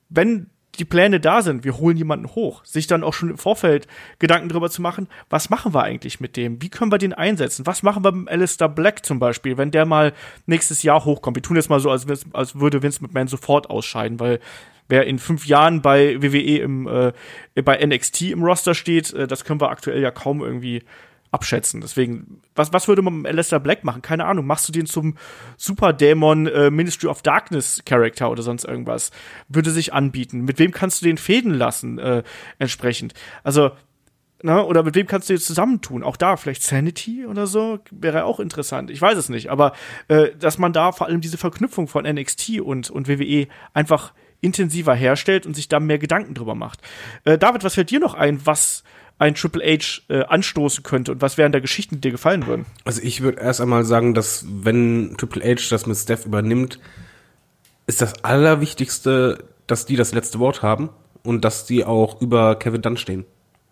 [0.09, 0.49] wenn
[0.79, 3.87] die Pläne da sind, wir holen jemanden hoch, sich dann auch schon im Vorfeld
[4.19, 6.61] Gedanken darüber zu machen, was machen wir eigentlich mit dem?
[6.61, 7.67] Wie können wir den einsetzen?
[7.67, 10.13] Was machen wir mit Alistair Black zum Beispiel, wenn der mal
[10.47, 11.37] nächstes Jahr hochkommt?
[11.37, 14.39] Wir tun jetzt mal so, als, als würde Vince McMahon sofort ausscheiden, weil
[14.89, 17.13] wer in fünf Jahren bei WWE im, äh,
[17.61, 20.83] bei NXT im Roster steht, äh, das können wir aktuell ja kaum irgendwie
[21.33, 21.81] abschätzen.
[21.81, 24.01] Deswegen, was, was würde man mit Alistair Black machen?
[24.01, 24.45] Keine Ahnung.
[24.45, 25.17] Machst du den zum
[25.57, 29.11] Superdämon äh, Ministry of Darkness Character oder sonst irgendwas?
[29.49, 30.41] Würde sich anbieten.
[30.41, 32.23] Mit wem kannst du den fäden lassen, äh,
[32.59, 33.15] entsprechend?
[33.43, 33.71] Also,
[34.43, 36.03] na, ne, oder mit wem kannst du jetzt zusammentun?
[36.03, 38.91] Auch da, vielleicht Sanity oder so, wäre auch interessant.
[38.91, 39.49] Ich weiß es nicht.
[39.49, 39.73] Aber
[40.09, 44.93] äh, dass man da vor allem diese Verknüpfung von NXT und, und WWE einfach intensiver
[44.93, 46.81] herstellt und sich da mehr Gedanken drüber macht.
[47.23, 48.83] Äh, David, was fällt dir noch ein, was
[49.23, 52.65] ein Triple H äh, anstoßen könnte und was wären da Geschichten, die dir gefallen würden?
[52.83, 56.79] Also ich würde erst einmal sagen, dass wenn Triple H das mit Steph übernimmt,
[57.87, 60.89] ist das Allerwichtigste, dass die das letzte Wort haben
[61.23, 63.25] und dass die auch über Kevin Dunn stehen.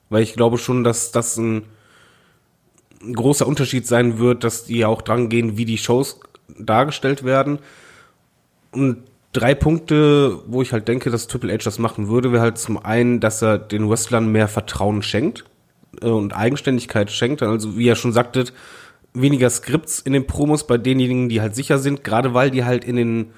[0.09, 1.63] Weil ich glaube schon, dass das ein
[3.13, 6.19] großer Unterschied sein wird, dass die auch dran gehen, wie die Shows
[6.57, 7.59] dargestellt werden.
[8.71, 9.03] Und
[9.33, 12.83] drei Punkte, wo ich halt denke, dass Triple H das machen würde, wäre halt zum
[12.83, 15.45] einen, dass er den Wrestlern mehr Vertrauen schenkt
[16.01, 17.41] äh, und Eigenständigkeit schenkt.
[17.41, 18.45] Also wie er schon sagte,
[19.13, 22.83] weniger Skripts in den Promos bei denjenigen, die halt sicher sind, gerade weil die halt
[22.83, 23.31] in den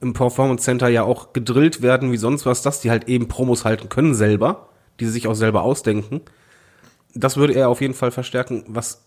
[0.00, 3.64] im Performance Center ja auch gedrillt werden wie sonst was, dass die halt eben Promos
[3.64, 4.68] halten können selber.
[5.00, 6.20] die sie sich auch selber ausdenken.
[7.14, 8.64] Das würde er auf jeden Fall verstärken.
[8.68, 9.04] Was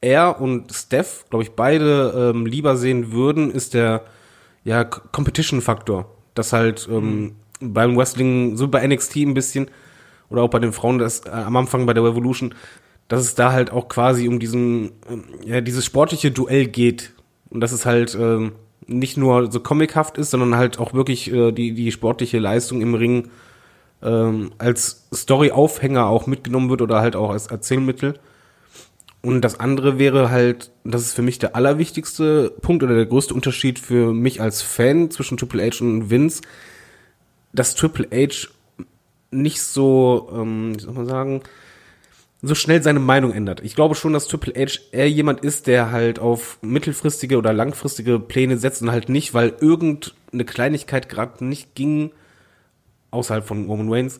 [0.00, 4.02] er und Steph, glaube ich, beide ähm, lieber sehen würden, ist der
[4.64, 6.06] ja, Competition-Faktor.
[6.34, 7.72] Das halt ähm, mhm.
[7.72, 9.68] beim Wrestling, so bei NXT ein bisschen,
[10.30, 12.54] oder auch bei den Frauen, das äh, am Anfang bei der Revolution,
[13.08, 14.92] dass es da halt auch quasi um diesen,
[15.44, 17.12] äh, ja, dieses sportliche Duell geht.
[17.50, 18.52] Und dass es halt ähm,
[18.86, 22.94] nicht nur so comichaft ist, sondern halt auch wirklich äh, die, die sportliche Leistung im
[22.94, 23.28] Ring
[24.02, 28.18] ähm, als Story-Aufhänger auch mitgenommen wird oder halt auch als Erzählmittel.
[29.22, 33.34] Und das andere wäre halt, das ist für mich der allerwichtigste Punkt oder der größte
[33.34, 36.42] Unterschied für mich als Fan zwischen Triple H und Vince,
[37.52, 38.48] dass Triple H
[39.30, 41.42] nicht so, ähm, wie soll man sagen,
[42.42, 43.60] so schnell seine Meinung ändert.
[43.62, 48.18] Ich glaube schon, dass Triple H eher jemand ist, der halt auf mittelfristige oder langfristige
[48.18, 52.10] Pläne setzt und halt nicht, weil irgendeine Kleinigkeit gerade nicht ging,
[53.12, 54.18] außerhalb von Roman Reigns,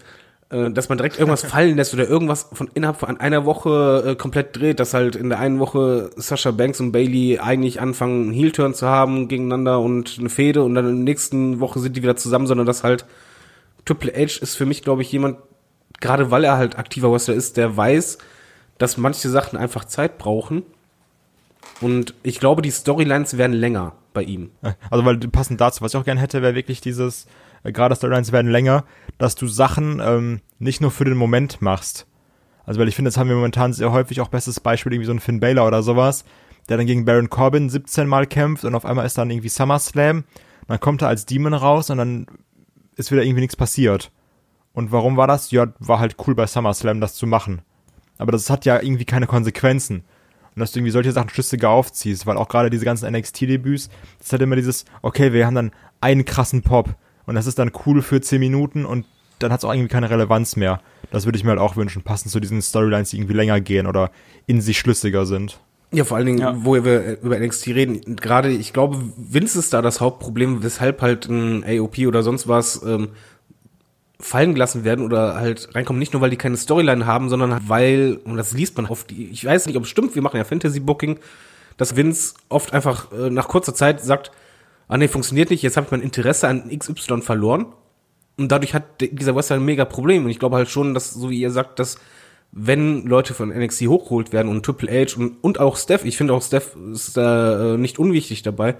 [0.52, 4.54] dass man direkt irgendwas fallen lässt oder irgendwas von innerhalb von einer Woche äh, komplett
[4.54, 8.74] dreht, dass halt in der einen Woche Sasha Banks und Bailey eigentlich anfangen, einen Heel-Turn
[8.74, 12.16] zu haben gegeneinander und eine Fehde und dann in der nächsten Woche sind die wieder
[12.16, 13.06] zusammen, sondern dass halt
[13.86, 15.38] Triple H ist für mich, glaube ich, jemand,
[16.00, 18.18] gerade weil er halt aktiver Wrestler ist, der weiß,
[18.76, 20.62] dass manche Sachen einfach Zeit brauchen.
[21.80, 24.50] Und ich glaube, die Storylines werden länger bei ihm.
[24.90, 27.26] Also, weil passend dazu, was ich auch gerne hätte, wäre wirklich dieses,
[27.64, 28.84] äh, gerade Storylines werden länger,
[29.18, 32.06] dass du Sachen ähm, nicht nur für den Moment machst.
[32.64, 35.12] Also weil ich finde, das haben wir momentan sehr häufig auch bestes Beispiel, irgendwie so
[35.12, 36.24] ein Finn Baylor oder sowas,
[36.68, 40.24] der dann gegen Baron Corbin 17 Mal kämpft und auf einmal ist dann irgendwie SummerSlam,
[40.68, 42.26] dann kommt er als Demon raus und dann
[42.96, 44.12] ist wieder irgendwie nichts passiert.
[44.72, 45.50] Und warum war das?
[45.50, 47.62] Ja, war halt cool bei SummerSlam, das zu machen.
[48.18, 50.04] Aber das hat ja irgendwie keine Konsequenzen.
[50.54, 53.88] Und dass du irgendwie solche Sachen schlüssiger aufziehst, weil auch gerade diese ganzen NXT-Debüts,
[54.18, 56.94] das hat immer dieses, okay, wir haben dann einen krassen Pop
[57.26, 59.06] und das ist dann cool für 10 Minuten und
[59.38, 60.80] dann hat es auch irgendwie keine Relevanz mehr.
[61.10, 63.86] Das würde ich mir halt auch wünschen, passend zu diesen Storylines, die irgendwie länger gehen
[63.86, 64.10] oder
[64.46, 65.58] in sich schlüssiger sind.
[65.92, 66.54] Ja, vor allen Dingen, ja.
[66.56, 71.28] wo wir über NXT reden, gerade, ich glaube, Vince ist da das Hauptproblem, weshalb halt
[71.28, 73.08] ein AOP oder sonst was ähm,
[74.18, 77.68] fallen gelassen werden oder halt reinkommen, nicht nur weil die keine Storyline haben, sondern halt
[77.68, 80.44] weil, und das liest man oft, ich weiß nicht, ob es stimmt, wir machen ja
[80.44, 81.18] Fantasy-Booking,
[81.76, 84.30] dass Vince oft einfach äh, nach kurzer Zeit sagt,
[84.92, 87.64] ah nee, funktioniert nicht, jetzt habe ich mein Interesse an XY verloren
[88.36, 90.24] und dadurch hat dieser Wrestler ein mega Problem.
[90.24, 91.96] Und ich glaube halt schon, dass, so wie ihr sagt, dass
[92.50, 96.34] wenn Leute von NXT hochgeholt werden und Triple H und, und auch Steph, ich finde
[96.34, 98.76] auch Steph ist da äh, nicht unwichtig dabei,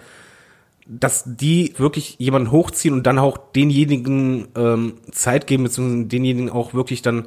[0.86, 6.74] dass die wirklich jemanden hochziehen und dann auch denjenigen ähm, Zeit geben, beziehungsweise denjenigen auch
[6.74, 7.26] wirklich dann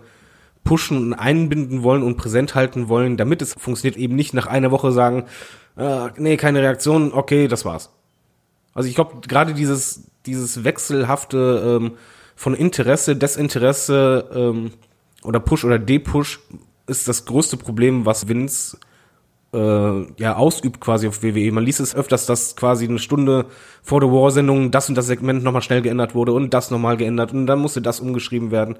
[0.64, 4.70] pushen und einbinden wollen und präsent halten wollen, damit es funktioniert, eben nicht nach einer
[4.70, 5.24] Woche sagen,
[5.76, 7.95] äh, nee, keine Reaktion, okay, das war's.
[8.76, 11.94] Also ich glaube, gerade dieses, dieses wechselhafte ähm,
[12.36, 14.72] von Interesse, Desinteresse ähm,
[15.24, 16.42] oder Push oder Depush
[16.86, 18.78] ist das größte Problem, was Vince
[19.54, 21.52] äh, ja ausübt quasi auf WWE.
[21.52, 23.46] Man liest es öfters, dass quasi eine Stunde
[23.82, 27.32] vor der War-Sendung das und das Segment nochmal schnell geändert wurde und das nochmal geändert
[27.32, 28.76] und dann musste das umgeschrieben werden.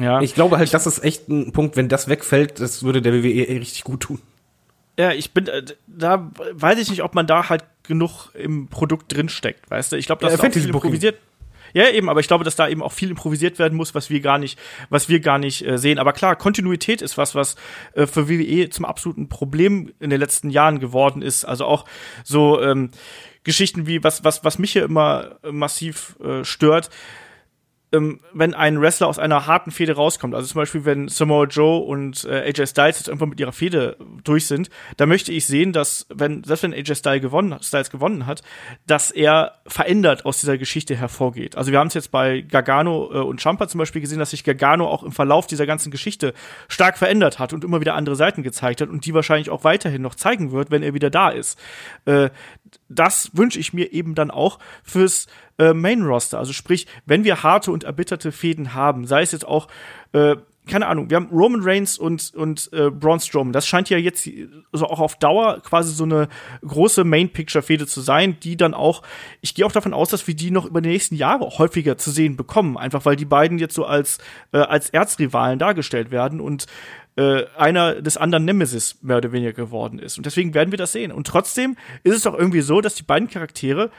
[0.00, 0.22] Ja.
[0.22, 3.60] Ich glaube halt, das ist echt ein Punkt, wenn das wegfällt, das würde der WWE
[3.60, 4.20] richtig gut tun.
[4.98, 9.14] Ja, ich bin, äh, da weiß ich nicht, ob man da halt genug im Produkt
[9.14, 9.96] drinsteckt, weißt du?
[9.96, 11.18] Ich glaube, das ja, auch viel improvisiert.
[11.72, 14.20] Ja, eben, aber ich glaube, dass da eben auch viel improvisiert werden muss, was wir
[14.20, 15.98] gar nicht, was wir gar nicht äh, sehen.
[15.98, 17.54] Aber klar, Kontinuität ist was, was
[17.92, 21.44] äh, für WWE zum absoluten Problem in den letzten Jahren geworden ist.
[21.44, 21.84] Also auch
[22.24, 22.90] so ähm,
[23.44, 26.90] Geschichten wie was, was, was mich hier immer massiv äh, stört
[27.92, 31.78] ähm, wenn ein Wrestler aus einer harten Fehde rauskommt, also zum Beispiel wenn Samoa Joe
[31.80, 35.72] und äh, AJ Styles jetzt irgendwann mit ihrer Fehde durch sind, da möchte ich sehen,
[35.72, 38.42] dass wenn selbst wenn AJ Styles gewonnen, Styles gewonnen hat,
[38.86, 41.56] dass er verändert aus dieser Geschichte hervorgeht.
[41.56, 44.44] Also wir haben es jetzt bei Gargano äh, und Champa zum Beispiel gesehen, dass sich
[44.44, 46.34] Gargano auch im Verlauf dieser ganzen Geschichte
[46.68, 50.02] stark verändert hat und immer wieder andere Seiten gezeigt hat und die wahrscheinlich auch weiterhin
[50.02, 51.58] noch zeigen wird, wenn er wieder da ist.
[52.04, 52.28] Äh,
[52.88, 55.26] das wünsche ich mir eben dann auch fürs
[55.58, 56.38] äh, Main Roster.
[56.38, 59.68] Also sprich, wenn wir harte und erbitterte Fäden haben, sei es jetzt auch
[60.12, 60.36] äh,
[60.68, 63.52] keine Ahnung, wir haben Roman Reigns und, und äh, Braun Strowman.
[63.52, 64.28] Das scheint ja jetzt
[64.70, 66.28] also auch auf Dauer quasi so eine
[66.66, 69.02] große Main-Picture-Fehde zu sein, die dann auch,
[69.40, 72.10] ich gehe auch davon aus, dass wir die noch über die nächsten Jahre häufiger zu
[72.10, 72.76] sehen bekommen.
[72.76, 74.18] Einfach weil die beiden jetzt so als,
[74.52, 76.66] äh, als Erzrivalen dargestellt werden und
[77.18, 80.18] äh, einer des anderen Nemesis mehr oder weniger geworden ist.
[80.18, 81.10] Und deswegen werden wir das sehen.
[81.10, 83.90] Und trotzdem ist es doch irgendwie so, dass die beiden Charaktere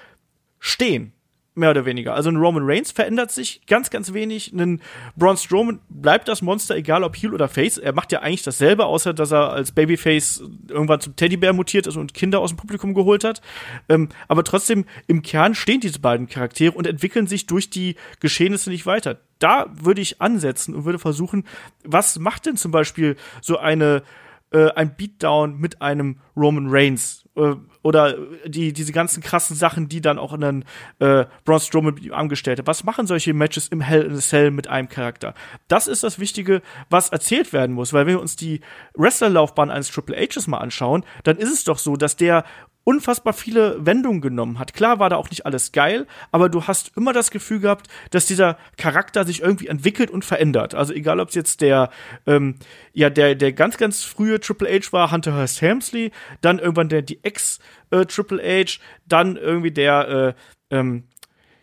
[0.58, 1.12] stehen
[1.54, 2.14] mehr oder weniger.
[2.16, 4.54] Also ein Roman Reigns verändert sich ganz, ganz wenig.
[4.54, 4.82] Ein
[5.18, 7.78] Braun Strowman bleibt das Monster, egal ob Heel oder Face.
[7.78, 11.98] Er macht ja eigentlich dasselbe, außer dass er als Babyface irgendwann zum Teddybär mutiert ist
[11.98, 13.42] und Kinder aus dem Publikum geholt hat.
[13.90, 18.70] Ähm, aber trotzdem, im Kern stehen diese beiden Charaktere und entwickeln sich durch die Geschehnisse
[18.70, 19.20] nicht weiter.
[19.40, 21.46] Da würde ich ansetzen und würde versuchen,
[21.84, 24.04] was macht denn zum Beispiel so eine
[24.52, 28.16] äh, ein Beatdown mit einem Roman Reigns äh, oder
[28.46, 30.66] die diese ganzen krassen Sachen, die dann auch in einen
[31.00, 32.68] äh, Braun Strowman angestellt hat.
[32.68, 35.34] Was machen solche Matches im Hell in a Cell mit einem Charakter?
[35.68, 38.62] Das ist das Wichtige, was erzählt werden muss, weil wenn wir uns die
[38.96, 42.44] Wrestlerlaufbahn eines Triple H's mal anschauen, dann ist es doch so, dass der
[42.90, 44.74] unfassbar viele Wendungen genommen hat.
[44.74, 48.26] Klar war da auch nicht alles geil, aber du hast immer das Gefühl gehabt, dass
[48.26, 50.74] dieser Charakter sich irgendwie entwickelt und verändert.
[50.74, 51.92] Also egal, ob es jetzt der,
[52.26, 52.56] ähm,
[52.92, 56.10] ja, der, der ganz, ganz frühe Triple H war, Hunter Hearst Helmsley,
[56.42, 57.60] dann irgendwann der, die Ex
[57.92, 60.36] äh, Triple H, dann irgendwie der,
[60.72, 61.04] äh, ähm,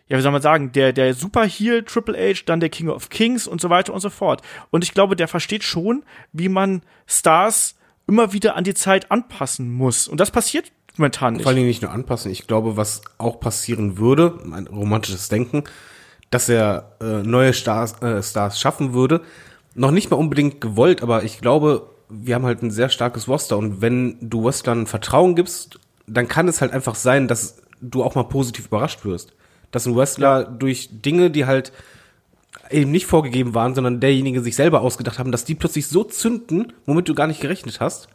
[0.07, 3.09] ja, wie soll man sagen, der, der Super Heel Triple H, dann der King of
[3.09, 4.43] Kings und so weiter und so fort.
[4.69, 7.75] Und ich glaube, der versteht schon, wie man Stars
[8.07, 10.07] immer wieder an die Zeit anpassen muss.
[10.07, 11.43] Und das passiert momentan nicht.
[11.43, 12.31] Vor allem nicht nur anpassen.
[12.31, 15.63] Ich glaube, was auch passieren würde, ein romantisches Denken,
[16.29, 19.21] dass er äh, neue Stars, äh, Stars schaffen würde.
[19.75, 23.57] Noch nicht mal unbedingt gewollt, aber ich glaube, wir haben halt ein sehr starkes Roster
[23.57, 28.15] und wenn du Wrestlern Vertrauen gibst, dann kann es halt einfach sein, dass du auch
[28.15, 29.33] mal positiv überrascht wirst.
[29.71, 30.43] Dass ein Wrestler ja.
[30.45, 31.71] durch Dinge, die halt
[32.71, 36.73] eben nicht vorgegeben waren, sondern derjenige sich selber ausgedacht haben, dass die plötzlich so zünden,
[36.85, 38.07] womit du gar nicht gerechnet hast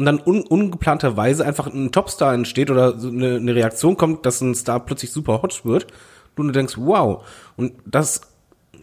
[0.00, 4.40] und dann un ungeplanterweise einfach ein Topstar entsteht oder so eine, eine Reaktion kommt, dass
[4.40, 5.88] ein Star plötzlich super hot wird,
[6.36, 7.22] du denkst, wow.
[7.56, 8.22] Und das,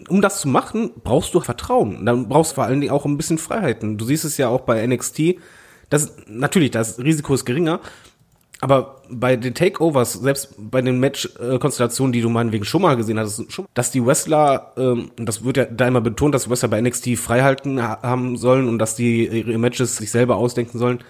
[0.10, 2.06] um das zu machen, brauchst du Vertrauen.
[2.06, 3.98] Dann brauchst du vor allen Dingen auch ein bisschen Freiheiten.
[3.98, 5.38] Du siehst es ja auch bei NXT.
[5.90, 7.80] Das, natürlich, das Risiko ist geringer,
[8.60, 13.44] aber bei den Takeovers, selbst bei den Match-Konstellationen, die du meinetwegen schon mal gesehen hast,
[13.74, 17.82] dass die Wrestler, ähm, das wird ja da immer betont, dass Wrestler bei NXT freihalten
[17.82, 21.04] haben sollen und dass die ihre Matches sich selber ausdenken sollen,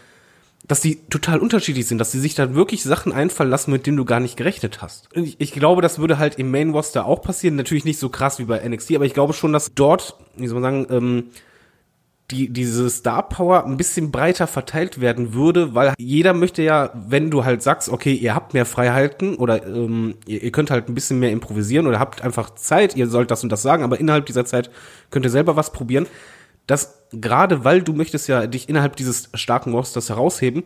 [0.68, 3.96] dass die total unterschiedlich sind, dass die sich da wirklich Sachen einfallen lassen, mit denen
[3.96, 5.08] du gar nicht gerechnet hast.
[5.14, 8.40] Ich, ich glaube, das würde halt im Main Roster auch passieren, natürlich nicht so krass
[8.40, 11.24] wie bei NXT, aber ich glaube schon, dass dort, wie soll man sagen, ähm,
[12.32, 17.32] die, diese Star Power ein bisschen breiter verteilt werden würde, weil jeder möchte ja, wenn
[17.32, 20.94] du halt sagst, okay, ihr habt mehr Freiheiten oder ähm, ihr, ihr könnt halt ein
[20.94, 24.26] bisschen mehr improvisieren oder habt einfach Zeit, ihr sollt das und das sagen, aber innerhalb
[24.26, 24.70] dieser Zeit
[25.10, 26.06] könnt ihr selber was probieren,
[26.66, 30.66] dass gerade weil du möchtest ja dich innerhalb dieses starken Rosters herausheben,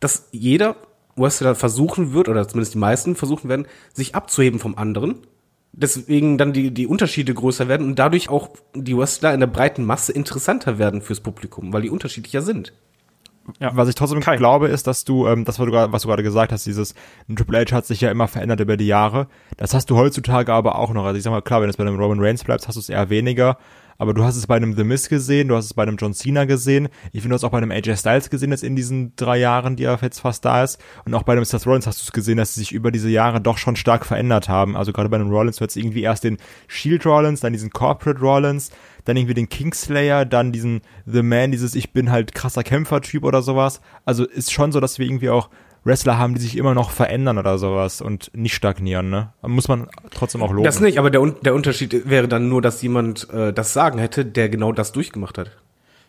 [0.00, 0.74] dass jeder
[1.14, 5.26] Wrestler versuchen wird, oder zumindest die meisten versuchen werden, sich abzuheben vom anderen
[5.72, 9.84] deswegen dann die, die Unterschiede größer werden und dadurch auch die Wrestler in der breiten
[9.84, 12.72] Masse interessanter werden fürs Publikum, weil die unterschiedlicher sind.
[13.60, 13.74] Ja.
[13.74, 14.38] Was ich trotzdem Kein.
[14.38, 16.94] glaube, ist, dass du, ähm, das, was du, was du gerade gesagt hast, dieses
[17.28, 19.26] ein Triple H hat sich ja immer verändert über die Jahre.
[19.56, 21.04] Das hast du heutzutage aber auch noch.
[21.04, 22.88] Also ich sag mal, klar, wenn du bei einem Roman Reigns bleibst, hast du es
[22.88, 23.56] eher weniger
[23.98, 26.14] aber du hast es bei einem The Miz gesehen, du hast es bei einem John
[26.14, 29.14] Cena gesehen, ich finde, du hast auch bei einem AJ Styles gesehen jetzt in diesen
[29.16, 30.80] drei Jahren, die er jetzt fast da ist.
[31.04, 33.10] Und auch bei einem Seth Rollins hast du es gesehen, dass sie sich über diese
[33.10, 36.24] Jahre doch schon stark verändert haben, also gerade bei einem Rollins, du hast irgendwie erst
[36.24, 36.38] den
[36.68, 38.70] Shield Rollins, dann diesen Corporate Rollins,
[39.04, 43.42] dann irgendwie den Kingslayer, dann diesen The Man, dieses ich bin halt krasser Kämpfer-Typ oder
[43.42, 45.50] sowas, also ist schon so, dass wir irgendwie auch
[45.88, 49.32] Wrestler haben, die sich immer noch verändern oder sowas und nicht stagnieren, ne?
[49.42, 50.64] Muss man trotzdem auch loben.
[50.64, 54.24] Das nicht, aber der, der Unterschied wäre dann nur, dass jemand äh, das Sagen hätte,
[54.24, 55.50] der genau das durchgemacht hat.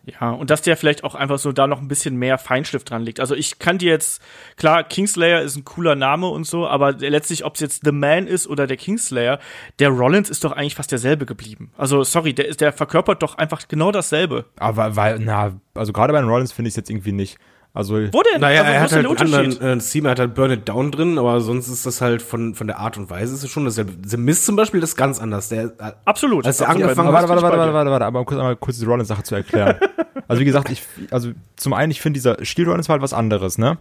[0.06, 3.04] Ja, und dass der vielleicht auch einfach so da noch ein bisschen mehr Feinschliff dran
[3.04, 3.20] liegt.
[3.20, 4.22] Also ich kann dir jetzt,
[4.56, 8.28] klar, Kingslayer ist ein cooler Name und so, aber letztlich, ob es jetzt The Man
[8.28, 9.40] ist oder der Kingslayer,
[9.80, 11.72] der Rollins ist doch eigentlich fast derselbe geblieben.
[11.78, 14.46] Also sorry, der, ist, der verkörpert doch einfach genau dasselbe.
[14.58, 17.38] Aber weil, na, also gerade bei den Rollins finde ich es jetzt irgendwie nicht.
[17.72, 18.42] Also, Wo denn?
[18.42, 20.92] Naja, also, er hat halt einen anderen äh, Theme, er hat halt Burn It Down
[20.92, 23.66] drin, aber sonst ist das halt von, von der Art und Weise ist es schon
[23.66, 23.94] dasselbe.
[24.04, 25.50] The Mist zum Beispiel ist ganz anders.
[25.50, 26.48] Der, äh, Absolut.
[26.48, 27.30] Als er angefangen hat.
[27.30, 29.76] Warte, warte, warte, warte, warte, aber kurz, einmal kurz die Rollins-Sache zu erklären.
[30.28, 33.14] also, wie gesagt, ich, also, zum einen, ich finde, dieser Steel Rollins war halt was
[33.14, 33.78] anderes, ne?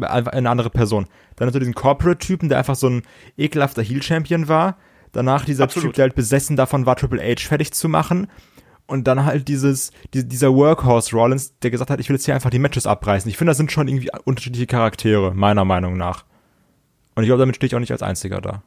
[0.00, 1.06] Eine andere Person.
[1.36, 3.02] Dann hast du diesen Corporate-Typen, der einfach so ein
[3.38, 4.76] ekelhafter Heel-Champion war.
[5.12, 5.88] Danach dieser Absolut.
[5.88, 8.28] Typ, der halt besessen davon war, Triple H fertig zu machen
[8.90, 12.34] und dann halt dieses, die, dieser Workhorse Rollins, der gesagt hat, ich will jetzt hier
[12.34, 13.30] einfach die Matches abreißen.
[13.30, 16.24] Ich finde, das sind schon irgendwie unterschiedliche Charaktere, meiner Meinung nach.
[17.14, 18.62] Und ich glaube, damit stehe ich auch nicht als einziger da.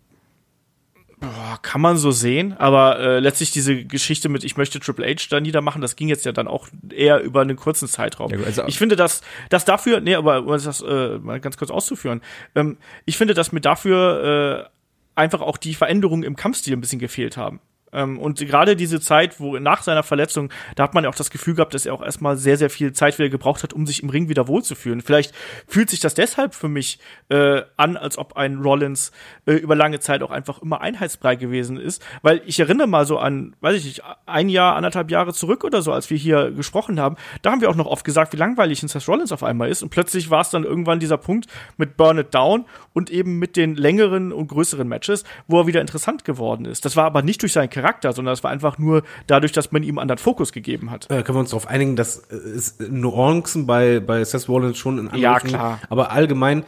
[1.19, 5.27] Boah, kann man so sehen, aber äh, letztlich diese Geschichte mit ich möchte Triple H
[5.29, 8.31] da niedermachen, das ging jetzt ja dann auch eher über einen kurzen Zeitraum.
[8.31, 11.71] Ja, also, ich finde, dass dass dafür, nee, aber um das äh, mal ganz kurz
[11.71, 12.21] auszuführen,
[12.55, 14.67] ähm, ich finde, dass mir dafür
[15.15, 17.61] äh, einfach auch die Veränderungen im Kampfstil ein bisschen gefehlt haben.
[17.93, 21.29] Ähm, und gerade diese Zeit, wo nach seiner Verletzung, da hat man ja auch das
[21.29, 24.03] Gefühl gehabt, dass er auch erstmal sehr, sehr viel Zeit wieder gebraucht hat, um sich
[24.03, 25.01] im Ring wieder wohlzufühlen.
[25.01, 25.33] Vielleicht
[25.67, 29.11] fühlt sich das deshalb für mich äh, an, als ob ein Rollins
[29.45, 32.03] äh, über lange Zeit auch einfach immer einheitsbrei gewesen ist.
[32.21, 35.81] Weil ich erinnere mal so an, weiß ich nicht, ein Jahr, anderthalb Jahre zurück oder
[35.81, 38.81] so, als wir hier gesprochen haben, da haben wir auch noch oft gesagt, wie langweilig
[38.83, 39.83] ein Seth Rollins auf einmal ist.
[39.83, 43.55] Und plötzlich war es dann irgendwann dieser Punkt mit Burn It Down und eben mit
[43.55, 46.85] den längeren und größeren Matches, wo er wieder interessant geworden ist.
[46.85, 49.71] Das war aber nicht durch seinen Charakter Charakter, sondern es war einfach nur dadurch, dass
[49.73, 51.11] man ihm einen anderen Fokus gegeben hat.
[51.11, 54.97] Äh, können wir uns darauf einigen, dass äh, es Nuancen bei, bei Seth Rollins schon
[54.97, 55.79] in Ja, klar.
[55.89, 56.63] Aber allgemein,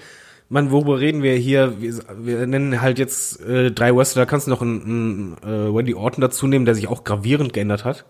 [0.50, 1.82] man, worüber reden wir hier?
[1.82, 5.94] Wir, wir nennen halt jetzt äh, drei Wrestler, kannst du noch einen, einen äh, Wendy
[5.96, 8.06] Orton dazu nehmen, der sich auch gravierend geändert hat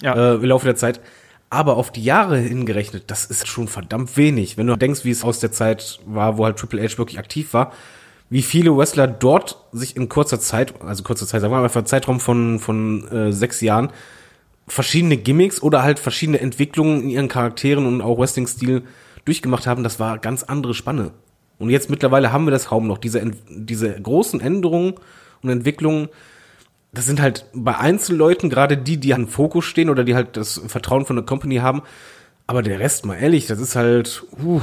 [0.00, 0.14] Ja.
[0.14, 1.00] äh, im Laufe der Zeit.
[1.50, 4.56] Aber auf die Jahre hingerechnet, das ist schon verdammt wenig.
[4.58, 7.52] Wenn du denkst, wie es aus der Zeit war, wo halt Triple H wirklich aktiv
[7.54, 7.72] war,
[8.28, 11.80] wie viele Wrestler dort sich in kurzer Zeit, also kurzer Zeit, sagen wir mal einfach
[11.80, 13.90] einen Zeitraum von, von äh, sechs Jahren,
[14.66, 18.82] verschiedene Gimmicks oder halt verschiedene Entwicklungen in ihren Charakteren und auch Wrestling-Stil
[19.24, 21.12] durchgemacht haben, das war ganz andere Spanne.
[21.58, 22.98] Und jetzt mittlerweile haben wir das kaum noch.
[22.98, 24.94] Diese, diese großen Änderungen
[25.42, 26.08] und Entwicklungen,
[26.92, 30.60] das sind halt bei Einzelleuten, gerade die, die an Fokus stehen oder die halt das
[30.66, 31.82] Vertrauen von der Company haben.
[32.46, 34.60] Aber der Rest, mal ehrlich, das ist halt uh,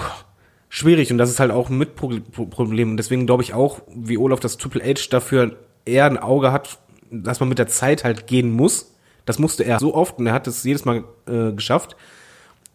[0.74, 2.91] schwierig und das ist halt auch ein Mitproblem.
[2.91, 5.55] Und deswegen glaube ich auch, wie Olaf das Triple H dafür
[5.86, 6.80] eher ein Auge hat,
[7.11, 8.95] dass man mit der Zeit halt gehen muss.
[9.26, 11.95] Das musste er so oft und er hat es jedes Mal äh, geschafft.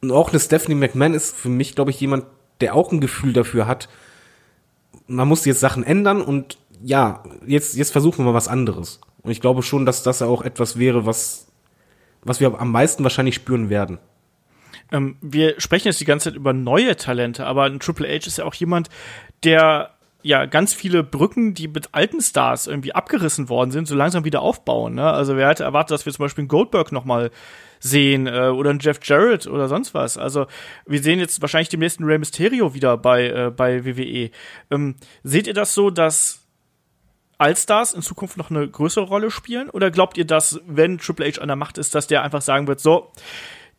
[0.00, 2.24] Und auch eine Stephanie McMahon ist für mich, glaube ich, jemand,
[2.60, 3.88] der auch ein Gefühl dafür hat,
[5.08, 9.00] man muss jetzt Sachen ändern und ja, jetzt, jetzt versuchen wir mal was anderes.
[9.22, 11.48] Und ich glaube schon, dass das auch etwas wäre, was,
[12.22, 13.98] was wir am meisten wahrscheinlich spüren werden.
[14.92, 18.38] Ähm, wir sprechen jetzt die ganze Zeit über neue Talente, aber ein Triple H ist
[18.38, 18.88] ja auch jemand,
[19.44, 24.24] der ja ganz viele Brücken, die mit alten Stars irgendwie abgerissen worden sind, so langsam
[24.24, 24.94] wieder aufbauen.
[24.94, 25.04] Ne?
[25.04, 27.30] Also wer hätte erwartet, dass wir zum Beispiel einen Goldberg noch mal
[27.80, 30.18] sehen äh, oder einen Jeff Jarrett oder sonst was.
[30.18, 30.46] Also
[30.86, 34.30] wir sehen jetzt wahrscheinlich den nächsten Rey Mysterio wieder bei äh, bei WWE.
[34.70, 36.44] Ähm, seht ihr das so, dass
[37.38, 39.70] Allstars in Zukunft noch eine größere Rolle spielen?
[39.70, 42.66] Oder glaubt ihr, dass, wenn Triple H an der Macht ist, dass der einfach sagen
[42.66, 43.12] wird, so,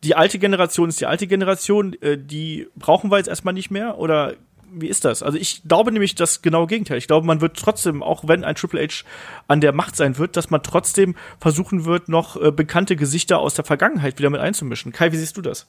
[0.04, 3.98] die alte Generation ist die alte Generation, äh, die brauchen wir jetzt erstmal nicht mehr?
[3.98, 4.34] Oder
[4.72, 5.22] wie ist das?
[5.22, 6.98] Also ich glaube nämlich das genaue Gegenteil.
[6.98, 9.04] Ich glaube, man wird trotzdem, auch wenn ein Triple H
[9.48, 13.54] an der Macht sein wird, dass man trotzdem versuchen wird, noch äh, bekannte Gesichter aus
[13.54, 14.92] der Vergangenheit wieder mit einzumischen.
[14.92, 15.66] Kai, wie siehst du das?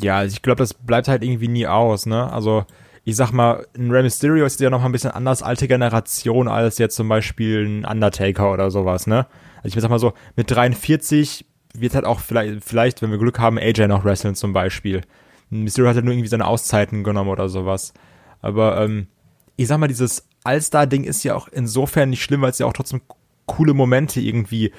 [0.00, 2.32] Ja, also ich glaube, das bleibt halt irgendwie nie aus, ne?
[2.32, 2.64] Also,
[3.04, 6.48] ich sag mal, ein Rey Mysterio ist ja noch mal ein bisschen anders alte Generation
[6.48, 9.26] als jetzt zum Beispiel ein Undertaker oder sowas, ne?
[9.62, 11.44] Also ich sag mal so, mit 43
[11.74, 15.02] wird halt auch vielleicht, vielleicht, wenn wir Glück haben, AJ noch wresteln zum Beispiel.
[15.50, 17.92] Mysterio hat halt nur irgendwie seine Auszeiten genommen oder sowas.
[18.40, 19.08] Aber ähm,
[19.56, 22.72] ich sag mal, dieses All-Star-Ding ist ja auch insofern nicht schlimm, weil es ja auch
[22.72, 23.02] trotzdem
[23.46, 24.72] coole Momente irgendwie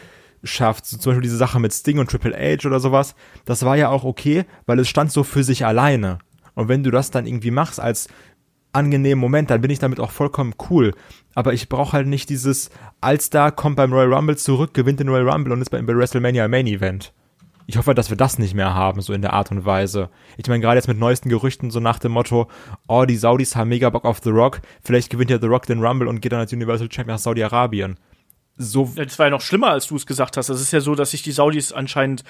[0.43, 0.85] schafft.
[0.85, 3.15] So zum Beispiel diese Sache mit Sting und Triple H oder sowas.
[3.45, 6.19] Das war ja auch okay, weil es stand so für sich alleine.
[6.55, 8.07] Und wenn du das dann irgendwie machst als
[8.73, 10.93] angenehmen Moment, dann bin ich damit auch vollkommen cool.
[11.35, 12.69] Aber ich brauche halt nicht dieses
[12.99, 16.47] All-Star kommt beim Royal Rumble zurück, gewinnt den Royal Rumble und ist beim bei WrestleMania
[16.47, 17.13] Main Event.
[17.67, 20.09] Ich hoffe, dass wir das nicht mehr haben, so in der Art und Weise.
[20.37, 22.49] Ich meine, gerade jetzt mit neuesten Gerüchten, so nach dem Motto,
[22.87, 25.83] oh, die Saudis haben mega Bock auf The Rock, vielleicht gewinnt ja The Rock den
[25.83, 27.97] Rumble und geht dann als Universal Champion nach Saudi-Arabien.
[28.57, 30.49] So, Das war ja noch schlimmer, als du es gesagt hast.
[30.49, 32.23] Es ist ja so, dass sich die Saudis anscheinend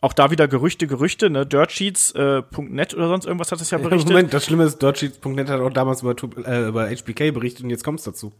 [0.00, 4.08] auch da wieder Gerüchte, Gerüchte, ne, dirtsheets.net oder sonst irgendwas hat es ja berichtet.
[4.08, 6.14] Moment, das Schlimme ist, Dirtsheets.net hat auch damals über,
[6.46, 8.32] äh, über HBK berichtet und jetzt kommt's dazu.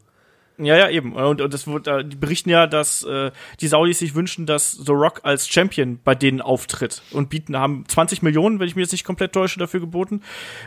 [0.63, 1.15] Ja, ja, eben.
[1.15, 3.31] Und, und das wurde, äh, die berichten ja, dass äh,
[3.61, 7.85] die Saudis sich wünschen, dass The Rock als Champion bei denen auftritt und bieten, haben
[7.89, 10.23] 20 Millionen, wenn ich mir jetzt nicht komplett täusche, dafür geboten.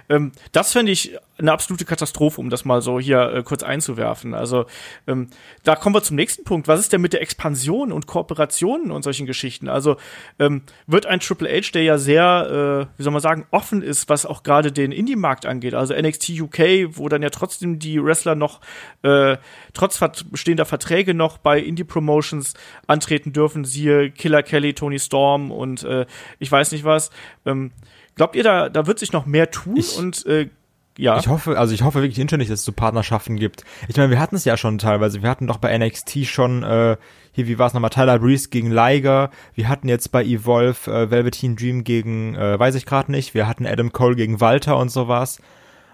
[0.09, 4.34] Ähm, das fände ich eine absolute Katastrophe, um das mal so hier äh, kurz einzuwerfen.
[4.34, 4.65] Also
[5.07, 5.27] ähm,
[5.63, 6.67] da kommen wir zum nächsten Punkt.
[6.67, 9.67] Was ist denn mit der Expansion und Kooperationen und solchen Geschichten?
[9.67, 9.97] Also
[10.38, 14.09] ähm, wird ein Triple H, der ja sehr, äh, wie soll man sagen, offen ist,
[14.09, 16.59] was auch gerade den Indie-Markt angeht, also NXT UK,
[16.97, 18.61] wo dann ja trotzdem die Wrestler noch
[19.01, 19.38] äh,
[19.73, 22.53] trotz bestehender Verträge noch bei Indie-Promotions
[22.86, 26.05] antreten dürfen, siehe Killer Kelly, Tony Storm und äh,
[26.38, 27.09] ich weiß nicht was.
[27.45, 27.71] Ähm,
[28.15, 30.49] glaubt ihr, da, da wird sich noch mehr tun Ich- und äh,
[30.97, 31.17] ja.
[31.17, 33.63] Ich hoffe, also ich hoffe wirklich inständig, dass es so Partnerschaften gibt.
[33.87, 35.21] Ich meine, wir hatten es ja schon teilweise.
[35.23, 36.97] Wir hatten doch bei NXT schon, äh,
[37.31, 39.31] hier, wie war es nochmal, Tyler Breeze gegen Liger.
[39.55, 43.33] Wir hatten jetzt bei Evolve äh, Velveteen Dream gegen, äh, weiß ich gerade nicht.
[43.33, 45.39] Wir hatten Adam Cole gegen Walter und sowas.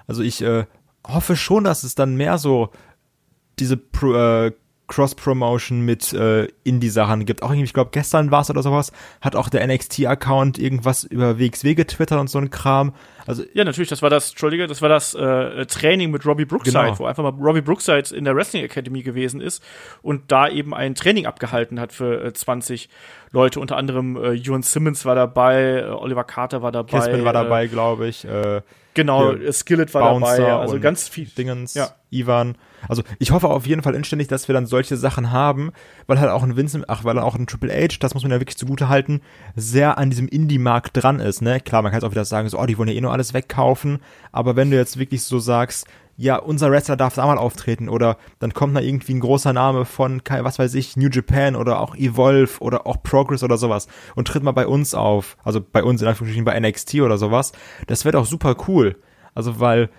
[0.06, 0.66] Also ich äh,
[1.08, 2.70] hoffe schon, dass es dann mehr so
[3.58, 4.52] diese Pro, äh,
[4.90, 7.44] Cross-Promotion mit äh, Indie-Sachen gibt.
[7.44, 11.40] Auch irgendwie, ich glaube, gestern war es oder sowas, hat auch der NXT-Account irgendwas über
[11.40, 12.94] WXW getwittert und so ein Kram.
[13.26, 16.78] Also Ja, natürlich, das war das, Entschuldige, das war das äh, Training mit Robbie Brookside,
[16.78, 17.00] Genau.
[17.00, 19.64] wo einfach mal Robbie Brookside in der Wrestling Academy gewesen ist
[20.02, 22.90] und da eben ein Training abgehalten hat für äh, 20
[23.32, 26.98] Leute, unter anderem äh, Ewan Simmons war dabei, äh, Oliver Carter war dabei.
[26.98, 28.26] Casper war äh, dabei, glaube ich.
[28.26, 28.62] Äh,
[28.96, 31.28] Genau, Skillet war Bouncer dabei, also ganz viel.
[31.28, 31.90] Dingens, Ja.
[32.10, 32.58] Ivan.
[32.88, 35.72] Also ich hoffe auf jeden Fall inständig, dass wir dann solche Sachen haben,
[36.08, 38.40] weil halt auch ein Vincent, ach, weil auch ein Triple H, das muss man ja
[38.40, 39.22] wirklich zugute halten,
[39.56, 41.60] sehr an diesem Indie-Markt dran ist, ne?
[41.60, 43.34] Klar, man kann jetzt auch wieder sagen, so, oh, die wollen ja eh nur alles
[43.34, 44.00] wegkaufen,
[44.32, 45.88] aber wenn du jetzt wirklich so sagst,
[46.22, 49.86] ja, unser Wrestler darf da mal auftreten oder dann kommt da irgendwie ein großer Name
[49.86, 54.28] von, was weiß ich, New Japan oder auch Evolve oder auch Progress oder sowas und
[54.28, 57.54] tritt mal bei uns auf, also bei uns in Anführungsstrichen bei NXT oder sowas.
[57.88, 58.98] Das wäre doch super cool.
[59.34, 59.90] Also weil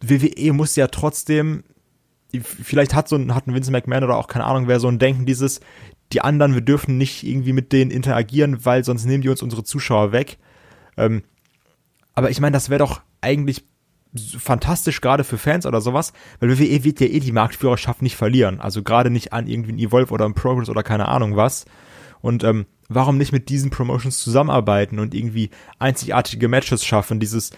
[0.00, 1.62] WWE muss ja trotzdem
[2.42, 4.98] vielleicht hat so ein, hat ein Vince McMahon oder auch keine Ahnung wer so ein
[4.98, 5.60] Denken dieses,
[6.12, 9.64] die anderen, wir dürfen nicht irgendwie mit denen interagieren, weil sonst nehmen die uns unsere
[9.64, 10.38] Zuschauer weg.
[10.96, 11.22] Ähm,
[12.14, 13.64] aber ich meine, das wäre doch eigentlich
[14.38, 18.60] fantastisch gerade für Fans oder sowas, weil WWE wird ja eh die Marktführerschaft nicht verlieren.
[18.60, 21.64] Also gerade nicht an irgendwie ein Evolve oder ein Progress oder keine Ahnung was.
[22.20, 27.52] Und ähm, warum nicht mit diesen Promotions zusammenarbeiten und irgendwie einzigartige Matches schaffen, dieses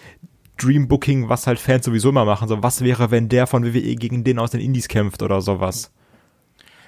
[0.57, 2.47] Dream Booking, was halt Fans sowieso immer machen.
[2.47, 5.91] So, was wäre, wenn der von WWE gegen den aus den Indies kämpft oder sowas?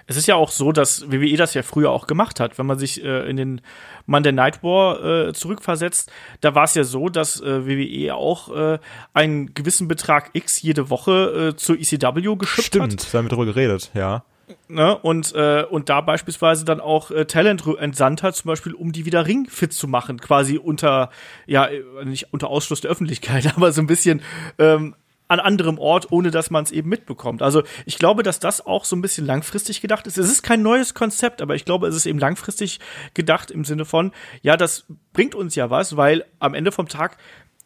[0.08, 2.60] Es ist ja auch so, dass WWE das ja früher auch gemacht hat.
[2.60, 3.62] Wenn man sich äh, in den
[4.06, 6.12] Monday Night War äh, zurückversetzt,
[6.42, 8.80] da war es ja so, dass äh, WWE auch äh,
[9.14, 12.92] einen gewissen Betrag X jede Woche äh, zur ECW geschippt Stimmt, hat.
[13.02, 14.24] Stimmt, da haben wir drüber geredet, ja.
[14.68, 14.98] Ne?
[14.98, 19.06] Und, äh, und da beispielsweise dann auch äh, Talent entsandt hat, zum Beispiel, um die
[19.06, 21.10] wieder ringfit zu machen, quasi unter,
[21.46, 24.22] ja, äh, nicht unter Ausschluss der Öffentlichkeit, aber so ein bisschen
[24.60, 24.96] ähm,
[25.28, 27.42] an anderem Ort, ohne dass man es eben mitbekommt.
[27.42, 30.18] Also ich glaube, dass das auch so ein bisschen langfristig gedacht ist.
[30.18, 32.80] Es ist kein neues Konzept, aber ich glaube, es ist eben langfristig
[33.14, 34.12] gedacht im Sinne von,
[34.44, 37.18] ja, das bringt uns ja was, weil am Ende vom Tag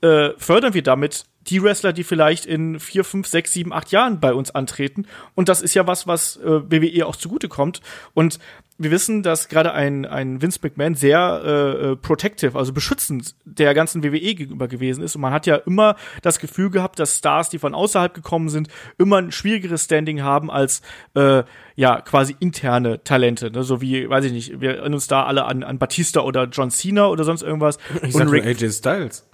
[0.01, 4.19] äh, fördern wir damit die Wrestler, die vielleicht in vier, fünf, sechs, sieben, acht Jahren
[4.19, 5.05] bei uns antreten.
[5.35, 7.81] Und das ist ja was, was äh, WWE auch zugutekommt.
[8.13, 8.39] Und
[8.77, 13.73] wir wissen, dass gerade ein, ein Vince McMahon sehr äh, äh, protective, also beschützend der
[13.73, 15.15] ganzen WWE gegenüber gewesen ist.
[15.15, 18.69] Und man hat ja immer das Gefühl gehabt, dass Stars, die von außerhalb gekommen sind,
[18.97, 20.81] immer ein schwierigeres Standing haben als
[21.15, 21.43] äh,
[21.75, 23.51] ja quasi interne Talente.
[23.51, 23.63] Ne?
[23.63, 26.69] So wie, weiß ich nicht, wir erinnern uns da alle an, an Batista oder John
[26.69, 27.79] Cena oder sonst irgendwas.
[28.01, 29.28] Ich sag Rick, AJ Styles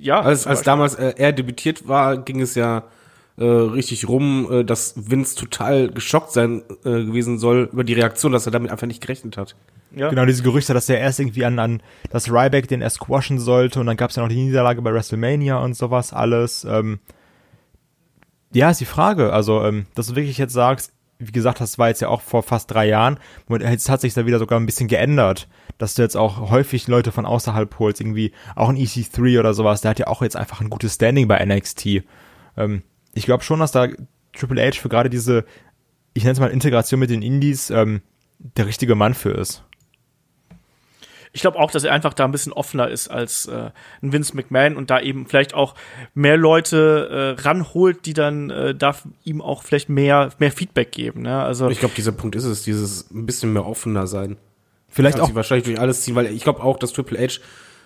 [0.00, 0.20] ja.
[0.20, 2.84] Als, als damals äh, er debütiert war, ging es ja
[3.36, 8.32] äh, richtig rum, äh, dass Vince total geschockt sein äh, gewesen soll über die Reaktion,
[8.32, 9.54] dass er damit einfach nicht gerechnet hat.
[9.94, 10.10] Ja.
[10.10, 13.80] Genau, diese Gerüchte, dass er erst irgendwie an, an das Ryback den er squashen sollte
[13.80, 16.64] und dann gab es ja noch die Niederlage bei WrestleMania und sowas alles.
[16.68, 16.98] Ähm,
[18.52, 19.32] ja, ist die Frage.
[19.32, 22.42] Also, ähm, dass du wirklich jetzt sagst, wie gesagt, das war jetzt ja auch vor
[22.42, 23.18] fast drei Jahren.
[23.46, 26.86] Und jetzt hat sich da wieder sogar ein bisschen geändert, dass du jetzt auch häufig
[26.86, 29.80] Leute von außerhalb holst, irgendwie auch ein EC3 oder sowas.
[29.80, 32.04] Der hat ja auch jetzt einfach ein gutes Standing bei NXT.
[32.56, 32.82] Ähm,
[33.14, 33.88] ich glaube schon, dass da
[34.32, 35.44] Triple H für gerade diese,
[36.14, 38.02] ich nenne es mal Integration mit den Indies, ähm,
[38.38, 39.64] der richtige Mann für ist
[41.38, 43.70] ich glaube auch, dass er einfach da ein bisschen offener ist als äh,
[44.02, 45.76] ein Vince McMahon und da eben vielleicht auch
[46.12, 51.22] mehr Leute äh, ranholt, die dann äh, darf ihm auch vielleicht mehr mehr Feedback geben.
[51.22, 51.40] Ne?
[51.40, 54.36] Also ich glaube, dieser Punkt ist es, dieses ein bisschen mehr offener sein.
[54.88, 57.38] Vielleicht auch wahrscheinlich durch alles ziehen, weil ich glaube auch, dass Triple H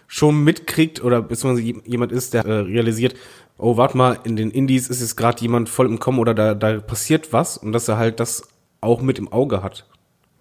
[0.06, 3.16] schon mitkriegt oder beziehungsweise jemand ist, der äh, realisiert,
[3.58, 6.54] oh, warte mal, in den Indies ist jetzt gerade jemand voll im Kommen oder da,
[6.54, 8.48] da passiert was und dass er halt das
[8.80, 9.84] auch mit im Auge hat.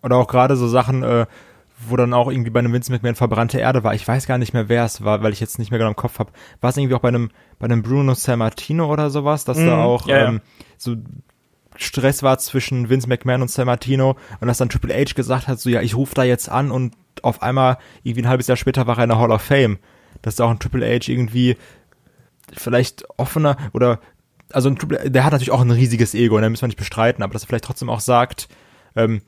[0.01, 1.26] Oder auch gerade so Sachen, äh,
[1.88, 3.93] wo dann auch irgendwie bei einem Vince McMahon verbrannte Erde war.
[3.93, 5.95] Ich weiß gar nicht mehr, wer es war, weil ich jetzt nicht mehr genau im
[5.95, 6.32] Kopf habe.
[6.59, 7.29] War es irgendwie auch bei einem,
[7.59, 10.41] bei einem Bruno Sammartino oder sowas, dass mm, da auch ja, ähm,
[10.77, 10.95] so
[11.75, 15.69] Stress war zwischen Vince McMahon und Sammartino und dass dann Triple H gesagt hat, so
[15.69, 18.97] ja, ich rufe da jetzt an und auf einmal irgendwie ein halbes Jahr später war
[18.97, 19.79] er in der Hall of Fame.
[20.21, 21.57] Dass da auch ein Triple H irgendwie
[22.53, 23.99] vielleicht offener oder
[24.51, 26.77] also ein Triple, der hat natürlich auch ein riesiges Ego und da müssen wir nicht
[26.77, 28.49] bestreiten, aber dass er vielleicht trotzdem auch sagt,
[28.95, 29.21] ähm,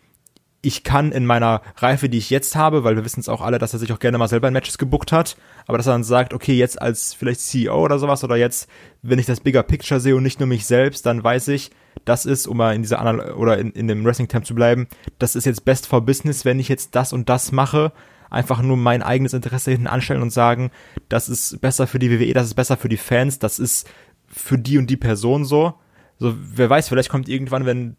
[0.65, 3.59] ich kann in meiner Reife, die ich jetzt habe, weil wir wissen es auch alle,
[3.59, 5.35] dass er sich auch gerne mal selber in Matches gebuckt hat,
[5.67, 8.69] aber dass er dann sagt, okay, jetzt als vielleicht CEO oder sowas oder jetzt,
[9.01, 11.71] wenn ich das Bigger Picture sehe und nicht nur mich selbst, dann weiß ich,
[12.05, 14.87] das ist, um mal in dieser Anal oder in, in dem Wrestling Camp zu bleiben,
[15.19, 17.91] das ist jetzt best for business, wenn ich jetzt das und das mache,
[18.29, 20.71] einfach nur mein eigenes Interesse hinten anstellen und sagen,
[21.09, 23.89] das ist besser für die WWE, das ist besser für die Fans, das ist
[24.27, 25.73] für die und die Person so.
[26.19, 27.97] So, wer weiß, vielleicht kommt irgendwann, wenn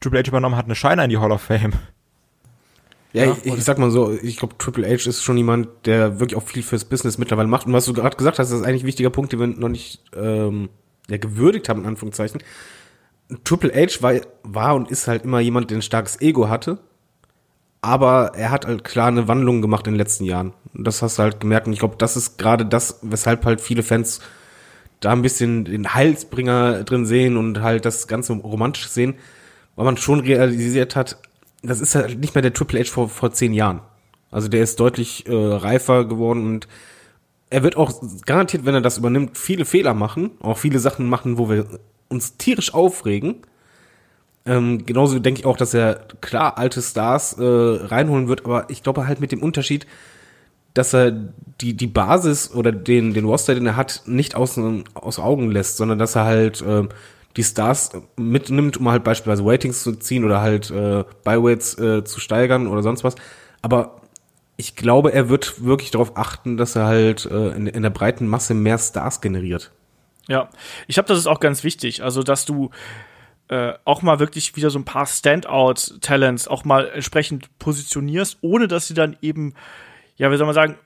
[0.00, 1.72] Triple H übernommen hat, eine Scheine in die Hall of Fame.
[3.12, 6.20] Ja, ja ich, ich, sag mal so, ich glaube, Triple H ist schon jemand, der
[6.20, 7.66] wirklich auch viel fürs Business mittlerweile macht.
[7.66, 9.68] Und was du gerade gesagt hast, das ist eigentlich ein wichtiger Punkt, den wir noch
[9.68, 10.68] nicht ähm,
[11.08, 12.42] ja, gewürdigt haben, in Anführungszeichen.
[13.44, 16.78] Triple H war, war und ist halt immer jemand, der ein starkes Ego hatte.
[17.80, 20.52] Aber er hat halt klar eine Wandlung gemacht in den letzten Jahren.
[20.74, 21.66] Und das hast du halt gemerkt.
[21.66, 24.20] Und ich glaube, das ist gerade das, weshalb halt viele Fans
[25.00, 29.14] da ein bisschen den Heilsbringer drin sehen und halt das Ganze romantisch sehen
[29.78, 31.18] weil man schon realisiert hat,
[31.62, 33.80] das ist halt nicht mehr der Triple H vor, vor zehn Jahren.
[34.28, 36.68] Also der ist deutlich äh, reifer geworden und
[37.48, 37.92] er wird auch
[38.26, 42.36] garantiert, wenn er das übernimmt, viele Fehler machen, auch viele Sachen machen, wo wir uns
[42.36, 43.36] tierisch aufregen.
[44.44, 48.82] Ähm, genauso denke ich auch, dass er klar alte Stars äh, reinholen wird, aber ich
[48.82, 49.86] glaube halt mit dem Unterschied,
[50.74, 51.12] dass er
[51.60, 54.58] die, die Basis oder den, den Roster, den er hat, nicht aus,
[54.94, 56.88] aus Augen lässt, sondern dass er halt äh,
[57.38, 62.18] die Stars mitnimmt, um halt beispielsweise Ratings zu ziehen oder halt äh, Byweights äh, zu
[62.18, 63.14] steigern oder sonst was.
[63.62, 64.02] Aber
[64.56, 68.26] ich glaube, er wird wirklich darauf achten, dass er halt äh, in, in der breiten
[68.26, 69.70] Masse mehr Stars generiert.
[70.26, 70.50] Ja,
[70.88, 72.02] ich glaube, das ist auch ganz wichtig.
[72.02, 72.70] Also, dass du
[73.46, 78.88] äh, auch mal wirklich wieder so ein paar Standout-Talents auch mal entsprechend positionierst, ohne dass
[78.88, 79.54] sie dann eben,
[80.16, 80.76] ja, wie soll man sagen,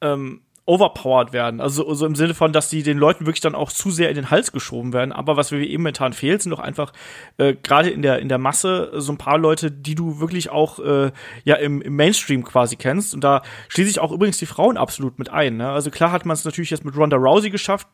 [0.00, 1.60] ähm, overpowered werden.
[1.60, 4.14] Also, also im Sinne von, dass die den Leuten wirklich dann auch zu sehr in
[4.14, 5.10] den Hals geschoben werden.
[5.10, 6.92] Aber was mir eben momentan fehlt, sind doch einfach
[7.38, 10.78] äh, gerade in der in der Masse so ein paar Leute, die du wirklich auch
[10.78, 11.10] äh,
[11.42, 13.14] ja im, im Mainstream quasi kennst.
[13.14, 15.56] Und da schließe ich auch übrigens die Frauen absolut mit ein.
[15.56, 15.68] Ne?
[15.68, 17.88] Also klar hat man es natürlich jetzt mit Ronda Rousey geschafft,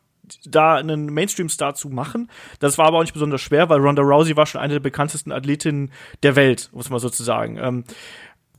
[0.45, 2.29] da einen Mainstream-Star zu machen.
[2.59, 5.31] Das war aber auch nicht besonders schwer, weil Ronda Rousey war schon eine der bekanntesten
[5.31, 5.91] Athletinnen
[6.23, 7.57] der Welt, muss man sozusagen.
[7.57, 7.83] Ähm,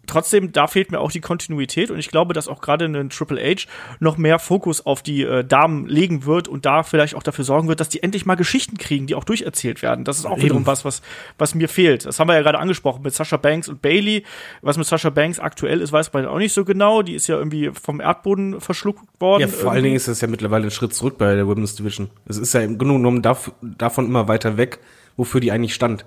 [0.08, 3.40] trotzdem, da fehlt mir auch die Kontinuität und ich glaube, dass auch gerade ein Triple
[3.40, 3.68] H
[4.00, 7.68] noch mehr Fokus auf die äh, Damen legen wird und da vielleicht auch dafür sorgen
[7.68, 10.04] wird, dass die endlich mal Geschichten kriegen, die auch durcherzählt werden.
[10.04, 10.42] Das ist auch Eben.
[10.42, 11.02] wiederum was, was,
[11.38, 12.06] was mir fehlt.
[12.06, 14.24] Das haben wir ja gerade angesprochen mit Sasha Banks und Bailey.
[14.62, 17.02] Was mit Sasha Banks aktuell ist, weiß man auch nicht so genau.
[17.02, 19.42] Die ist ja irgendwie vom Erdboden verschluckt worden.
[19.42, 19.68] Ja, vor irgendwie.
[19.70, 22.10] allen Dingen ist es ja mittlerweile ein Schritt zurück bei der Women's Division.
[22.26, 24.78] Es ist ja im Grunde genommen davon immer weiter weg,
[25.16, 26.04] wofür die eigentlich stand.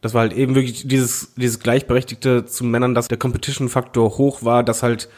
[0.00, 4.62] Das war halt eben wirklich dieses, dieses Gleichberechtigte zu Männern, dass der Competition-Faktor hoch war,
[4.62, 5.08] dass halt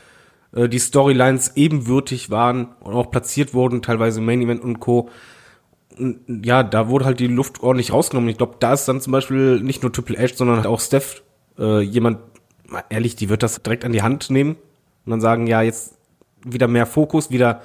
[0.52, 5.08] äh, die Storylines ebenwürdig waren und auch platziert wurden, teilweise Main Event und Co.
[5.98, 8.30] Und, ja, da wurde halt die Luft ordentlich rausgenommen.
[8.30, 11.22] Ich glaube, da ist dann zum Beispiel nicht nur Triple H, sondern halt auch Steph
[11.58, 12.18] äh, jemand,
[12.66, 14.56] mal ehrlich, die wird das direkt an die Hand nehmen
[15.04, 15.94] und dann sagen, ja, jetzt
[16.44, 17.62] wieder mehr Fokus, wieder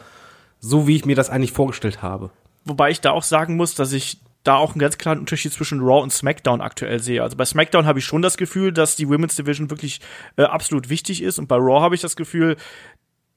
[0.60, 2.32] so, wie ich mir das eigentlich vorgestellt habe.
[2.66, 5.82] Wobei ich da auch sagen muss, dass ich da auch einen ganz klaren Unterschied zwischen
[5.82, 7.22] Raw und SmackDown aktuell sehe.
[7.22, 10.00] Also bei SmackDown habe ich schon das Gefühl, dass die Women's Division wirklich
[10.38, 12.56] äh, absolut wichtig ist und bei Raw habe ich das Gefühl,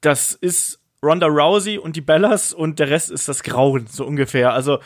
[0.01, 4.53] das ist Ronda Rousey und die Bellas und der Rest ist das Grauen, so ungefähr.
[4.53, 4.81] Also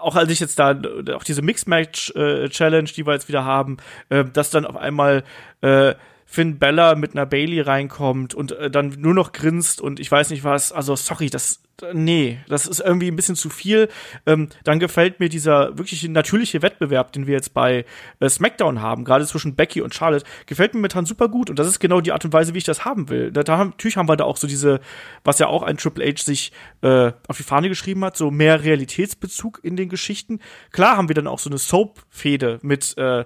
[0.00, 0.76] auch als ich jetzt da
[1.14, 3.76] auch diese Match äh, die wir jetzt wieder haben,
[4.08, 5.24] äh, dass dann auf einmal
[5.60, 5.94] äh,
[6.26, 10.30] Finn Bella mit einer Bailey reinkommt und äh, dann nur noch grinst und ich weiß
[10.30, 10.72] nicht was.
[10.72, 11.62] Also sorry, das
[11.92, 13.88] nee, das ist irgendwie ein bisschen zu viel.
[14.26, 17.84] Ähm, dann gefällt mir dieser wirklich natürliche Wettbewerb, den wir jetzt bei
[18.20, 21.66] äh, SmackDown haben, gerade zwischen Becky und Charlotte, gefällt mir momentan super gut und das
[21.66, 23.32] ist genau die Art und Weise, wie ich das haben will.
[23.32, 24.80] Da, da haben, natürlich haben wir da auch so diese,
[25.24, 26.52] was ja auch ein Triple H sich
[26.82, 30.40] äh, auf die Fahne geschrieben hat, so mehr Realitätsbezug in den Geschichten.
[30.72, 33.24] Klar haben wir dann auch so eine Soap-Fehde mit äh,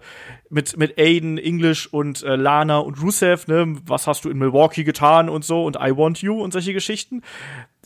[0.50, 3.76] mit mit Aiden, English und äh, Lana und Rusev, ne?
[3.86, 7.22] Was hast du in Milwaukee getan und so und I Want You und solche Geschichten.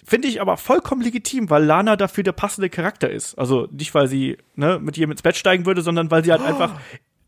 [0.04, 3.38] Finde ich aber vollkommen legitim, weil Lana dafür der passende Charakter ist.
[3.38, 6.42] Also nicht, weil sie ne, mit jedem ins Bett steigen würde, sondern weil sie halt
[6.42, 6.80] oh, einfach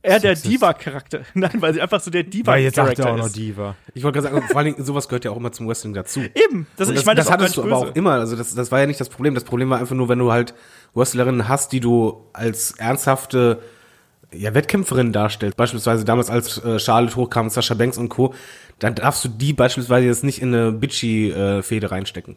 [0.02, 1.20] eher der Diva-Charakter.
[1.34, 2.76] Nein, weil sie einfach so der Diva-Charakter ist.
[2.76, 3.76] Weil jetzt sagt er auch noch Diva.
[3.94, 6.20] Ich wollte gerade sagen, vor allen Dingen, sowas gehört ja auch immer zum Wrestling dazu.
[6.20, 6.66] Eben.
[6.76, 8.12] Das, das, ich meine, das, das hattest du aber auch immer.
[8.12, 9.34] Also das, das war ja nicht das Problem.
[9.34, 10.54] Das Problem war einfach nur, wenn du halt
[10.94, 13.60] Wrestlerinnen hast, die du als ernsthafte
[14.32, 15.56] ja, Wettkämpferin darstellst.
[15.56, 18.34] Beispielsweise damals, als äh, Charlotte hochkam, Sascha Banks und Co.,
[18.78, 22.36] dann darfst du die beispielsweise jetzt nicht in eine Bitchy-Fehde äh, reinstecken.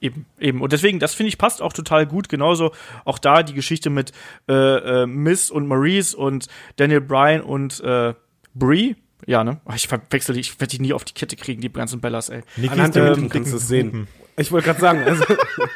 [0.00, 0.60] Eben, eben.
[0.60, 2.28] Und deswegen, das finde ich passt auch total gut.
[2.28, 2.72] Genauso
[3.04, 4.12] auch da die Geschichte mit
[4.48, 6.46] äh, äh, Miss und Maurice und
[6.76, 8.14] Daniel Bryan und äh,
[8.54, 8.96] Brie.
[9.26, 9.60] Ja, ne?
[9.74, 12.42] Ich verwechsel die, ich werde die nie auf die Kette kriegen, die ganzen Bellas, ey.
[12.56, 14.06] Niki Anhand der Hupen kannst du es sehen.
[14.36, 15.24] Ich wollte gerade sagen, also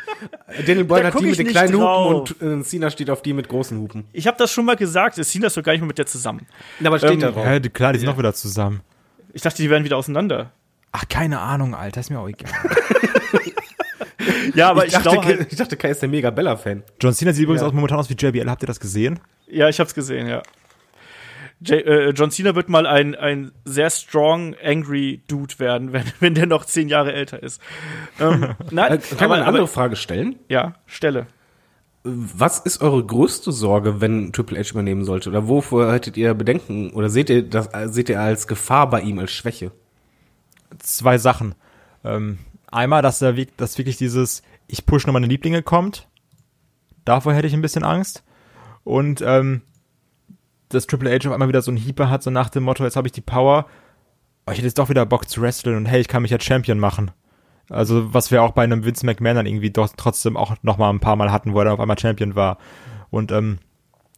[0.66, 2.28] Daniel Bryan hat die mit den kleinen drauf.
[2.28, 4.04] Hupen und äh, Cena steht auf die mit großen Hupen.
[4.12, 6.46] Ich habe das schon mal gesagt, Cena ist doch gar nicht mehr mit der zusammen.
[6.78, 7.46] Na, aber steht ähm, da drauf.
[7.46, 8.12] Ja, klar, die sind ja.
[8.12, 8.82] noch wieder zusammen.
[9.32, 10.52] Ich dachte, die werden wieder auseinander.
[10.92, 12.50] Ach, keine Ahnung, Alter, ist mir auch egal.
[14.54, 16.82] ja, aber ich, ich dachte, halt, ich dachte, Kai ist der mega Bella-Fan.
[17.00, 17.68] John Cena sieht übrigens ja.
[17.68, 18.50] auch momentan aus wie JBL.
[18.50, 19.20] Habt ihr das gesehen?
[19.46, 20.42] Ja, ich hab's gesehen, ja.
[21.60, 26.34] J äh, John Cena wird mal ein, ein sehr strong, angry Dude werden, wenn, wenn
[26.34, 27.60] der noch zehn Jahre älter ist.
[28.18, 30.38] Ähm, nein, äh, Kann man eine andere Frage stellen?
[30.48, 31.26] Ja, stelle.
[32.02, 35.28] Was ist eure größte Sorge, wenn Triple H übernehmen sollte?
[35.28, 36.90] Oder wovor hättet ihr Bedenken?
[36.90, 39.70] Oder seht ihr das, seht ihr als Gefahr bei ihm, als Schwäche?
[40.78, 41.54] Zwei Sachen.
[42.04, 42.38] Ähm,
[42.70, 46.08] Einmal, dass da dass wirklich dieses ich push nur meine Lieblinge kommt.
[47.04, 48.22] Davor hätte ich ein bisschen Angst.
[48.84, 49.62] Und ähm,
[50.68, 52.96] dass Triple H auf einmal wieder so ein Heeper hat, so nach dem Motto, jetzt
[52.96, 53.66] habe ich die Power,
[54.44, 56.40] aber ich hätte jetzt doch wieder Bock zu wresteln und hey, ich kann mich ja
[56.40, 57.10] Champion machen.
[57.70, 60.90] Also, was wir auch bei einem Vince McMahon dann irgendwie doch trotzdem auch noch mal
[60.90, 62.58] ein paar Mal hatten, wo er dann auf einmal Champion war.
[63.10, 63.58] Und ähm,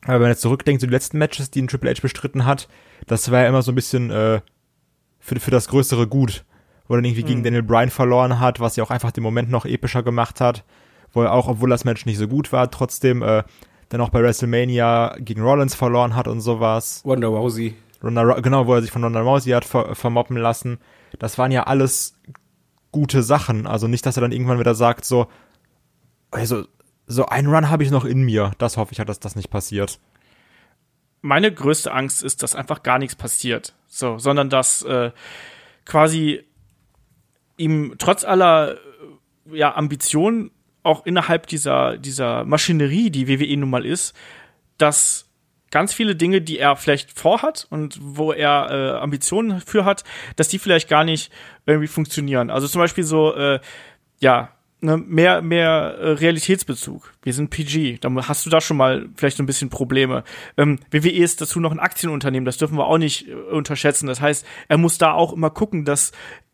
[0.06, 2.68] wenn man jetzt zurückdenkt, so die letzten Matches, die ein Triple H bestritten hat,
[3.06, 4.40] das war ja immer so ein bisschen äh,
[5.20, 6.44] für, für das größere Gut
[6.92, 7.28] wo er dann irgendwie mhm.
[7.28, 10.64] gegen Daniel Bryan verloren hat, was ja auch einfach den Moment noch epischer gemacht hat,
[11.12, 13.44] wo er auch, obwohl das Match nicht so gut war, trotzdem äh,
[13.88, 17.02] dann auch bei WrestleMania gegen Rollins verloren hat und sowas.
[17.04, 17.74] Ronda Rousey.
[18.02, 20.78] Ronda, genau, wo er sich von Ronda Rousey hat ver vermoppen lassen.
[21.18, 22.14] Das waren ja alles
[22.92, 23.66] gute Sachen.
[23.66, 25.26] Also nicht, dass er dann irgendwann wieder sagt, so,
[26.30, 26.66] also,
[27.06, 28.52] so ein Run habe ich noch in mir.
[28.58, 29.98] Das hoffe ich halt, dass das nicht passiert.
[31.20, 33.74] Meine größte Angst ist, dass einfach gar nichts passiert.
[33.88, 35.10] So, sondern dass äh,
[35.84, 36.44] quasi
[37.56, 40.50] ihm trotz aller äh, ja, Ambitionen
[40.82, 44.14] auch innerhalb dieser, dieser Maschinerie, die WWE nun mal ist,
[44.78, 45.28] dass
[45.72, 50.04] ganz viele Dinge, die er vielleicht vorhat und wo er äh, Ambitionen für hat,
[50.36, 51.32] dass die vielleicht gar nicht
[51.66, 52.50] irgendwie funktionieren.
[52.50, 53.58] Also zum Beispiel so, äh,
[54.20, 54.50] ja,
[54.82, 57.14] ne, mehr, mehr äh, Realitätsbezug.
[57.22, 57.98] Wir sind PG.
[58.00, 60.24] Da hast du da schon mal vielleicht so ein bisschen Probleme.
[60.56, 64.06] Ähm, WWE ist dazu noch ein Aktienunternehmen, das dürfen wir auch nicht äh, unterschätzen.
[64.06, 66.12] Das heißt, er muss da auch immer gucken, dass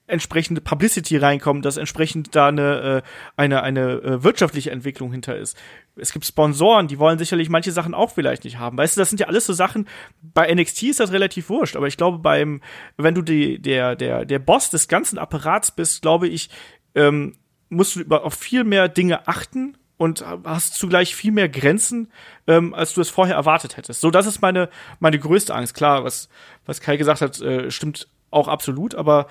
[0.09, 5.57] entsprechende Publicity reinkommt, dass entsprechend da eine, äh, eine, eine äh, wirtschaftliche Entwicklung hinter ist.
[5.97, 8.79] Es gibt Sponsoren, die wollen sicherlich manche Sachen auch vielleicht nicht haben.
[8.79, 9.87] Weißt du, das sind ja alles so Sachen,
[10.23, 12.63] bei NXT ist das relativ wurscht, aber ich glaube, beim,
[12.97, 16.51] wenn du die, der, der, der Boss des ganzen Apparats bist, glaube ich,
[16.95, 17.37] ähm,
[17.69, 22.11] musst du über, auf viel mehr Dinge achten und hast zugleich viel mehr Grenzen,
[22.47, 24.01] ähm, als du es vorher erwartet hättest.
[24.01, 24.71] So, das ist meine,
[25.01, 25.75] meine größte Angst.
[25.75, 26.29] Klar, was,
[26.65, 29.27] was Kai gesagt hat, äh, stimmt auch absolut, aber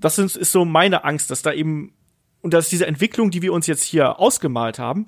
[0.00, 1.92] das ist, ist so meine Angst, dass da eben
[2.40, 5.06] und dass diese Entwicklung, die wir uns jetzt hier ausgemalt haben,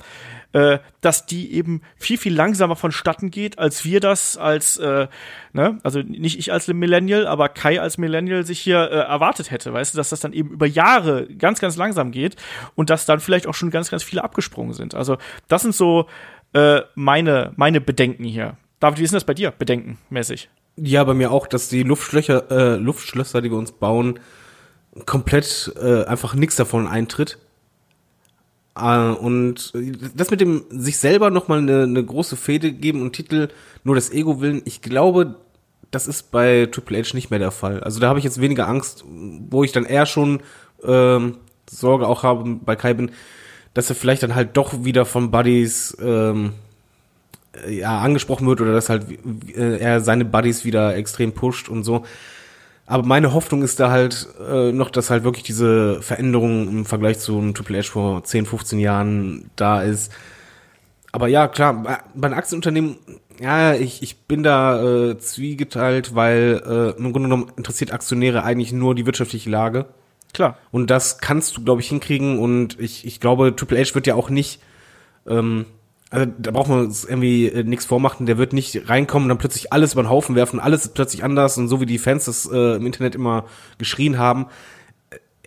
[0.53, 5.07] äh, dass die eben viel, viel langsamer vonstatten geht, als wir das als, äh,
[5.53, 9.73] ne, also nicht ich als Millennial, aber Kai als Millennial sich hier äh, erwartet hätte,
[9.73, 12.37] weißt du, dass das dann eben über Jahre ganz, ganz langsam geht
[12.75, 14.97] und dass dann vielleicht auch schon ganz, ganz viele abgesprungen sind.
[14.97, 16.07] Also das sind so
[16.53, 18.57] äh, meine, meine Bedenken hier.
[18.81, 20.49] David, wie ist denn das bei dir, bedenkenmäßig?
[20.77, 24.19] Ja, bei mir auch, dass die Luftschlöcher, äh, Luftschlösser, die wir uns bauen,
[25.07, 27.39] komplett äh, einfach nichts davon eintritt.
[28.77, 29.73] Äh, und
[30.15, 33.49] das mit dem sich selber nochmal eine, eine große Fehde geben und Titel
[33.85, 35.37] nur das Ego willen, ich glaube,
[35.91, 37.83] das ist bei Triple H nicht mehr der Fall.
[37.83, 40.41] Also da habe ich jetzt weniger Angst, wo ich dann eher schon
[40.85, 41.37] ähm,
[41.69, 43.11] Sorge auch habe bei Kai bin,
[43.75, 46.53] dass er vielleicht dann halt doch wieder von Buddies ähm,
[47.69, 49.07] ja angesprochen wird oder dass halt
[49.55, 52.05] äh, er seine Buddies wieder extrem pusht und so.
[52.91, 57.21] Aber meine Hoffnung ist da halt äh, noch, dass halt wirklich diese Veränderung im Vergleich
[57.21, 60.11] zu einem Triple H vor 10, 15 Jahren da ist.
[61.13, 62.97] Aber ja, klar, bei einem Aktienunternehmen,
[63.41, 68.73] ja, ich, ich bin da äh, zwiegeteilt, weil äh, im Grunde genommen interessiert Aktionäre eigentlich
[68.73, 69.87] nur die wirtschaftliche Lage.
[70.35, 70.59] Klar.
[70.73, 72.41] Und das kannst du, glaube ich, hinkriegen.
[72.41, 74.61] Und ich, ich glaube, Triple H wird ja auch nicht
[75.29, 75.65] ähm,
[76.11, 79.73] also da braucht man irgendwie äh, nichts vormachen, der wird nicht reinkommen und dann plötzlich
[79.73, 82.51] alles über den Haufen werfen, alles ist plötzlich anders und so wie die Fans das
[82.51, 83.45] äh, im Internet immer
[83.79, 84.47] geschrien haben.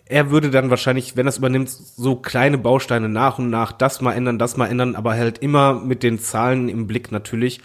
[0.06, 4.00] Er würde dann wahrscheinlich, wenn er es übernimmt, so kleine Bausteine nach und nach das
[4.00, 7.60] mal ändern, das mal ändern, aber halt immer mit den Zahlen im Blick natürlich.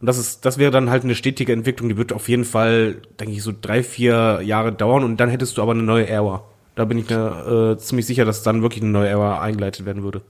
[0.00, 2.96] Und das ist, das wäre dann halt eine stetige Entwicklung, die wird auf jeden Fall,
[3.18, 6.44] denke ich, so drei, vier Jahre dauern und dann hättest du aber eine neue Ära.
[6.74, 10.02] Da bin ich mir äh, ziemlich sicher, dass dann wirklich eine neue Ära eingeleitet werden
[10.02, 10.22] würde.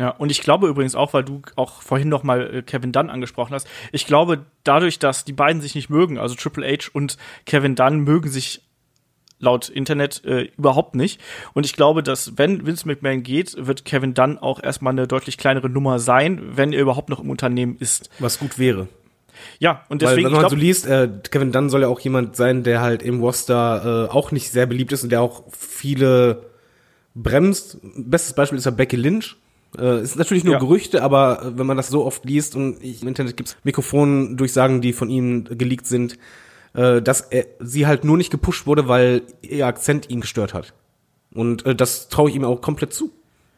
[0.00, 3.10] Ja, und ich glaube übrigens auch, weil du auch vorhin noch mal äh, Kevin Dunn
[3.10, 7.18] angesprochen hast, ich glaube, dadurch, dass die beiden sich nicht mögen, also Triple H und
[7.44, 8.62] Kevin Dunn mögen sich
[9.40, 11.20] laut Internet äh, überhaupt nicht.
[11.52, 15.36] Und ich glaube, dass wenn Vince McMahon geht, wird Kevin Dunn auch erstmal eine deutlich
[15.36, 18.08] kleinere Nummer sein, wenn er überhaupt noch im Unternehmen ist.
[18.20, 18.88] Was gut wäre.
[19.58, 20.16] Ja, und deswegen.
[20.16, 22.80] Weil, wenn man glaub, so liest, äh, Kevin Dunn soll ja auch jemand sein, der
[22.80, 26.46] halt im Roster äh, auch nicht sehr beliebt ist und der auch viele
[27.14, 27.78] bremst.
[27.82, 29.36] Bestes Beispiel ist ja Becky Lynch
[29.78, 30.60] äh, ist natürlich nur ja.
[30.60, 34.80] Gerüchte, aber äh, wenn man das so oft liest und ich, im Internet gibt's Mikrofondurchsagen,
[34.80, 36.18] die von ihm geleakt sind,
[36.74, 40.72] äh, dass er, sie halt nur nicht gepusht wurde, weil ihr Akzent ihn gestört hat.
[41.32, 43.12] Und äh, das traue ich ihm auch komplett zu.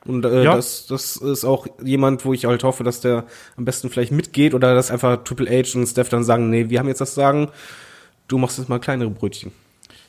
[0.04, 0.56] Und äh, ja.
[0.56, 3.24] das, das ist auch jemand, wo ich halt hoffe, dass der
[3.56, 6.80] am besten vielleicht mitgeht oder dass einfach Triple H und Steph dann sagen, nee, wir
[6.80, 7.50] haben jetzt das Sagen,
[8.26, 9.52] du machst jetzt mal kleinere Brötchen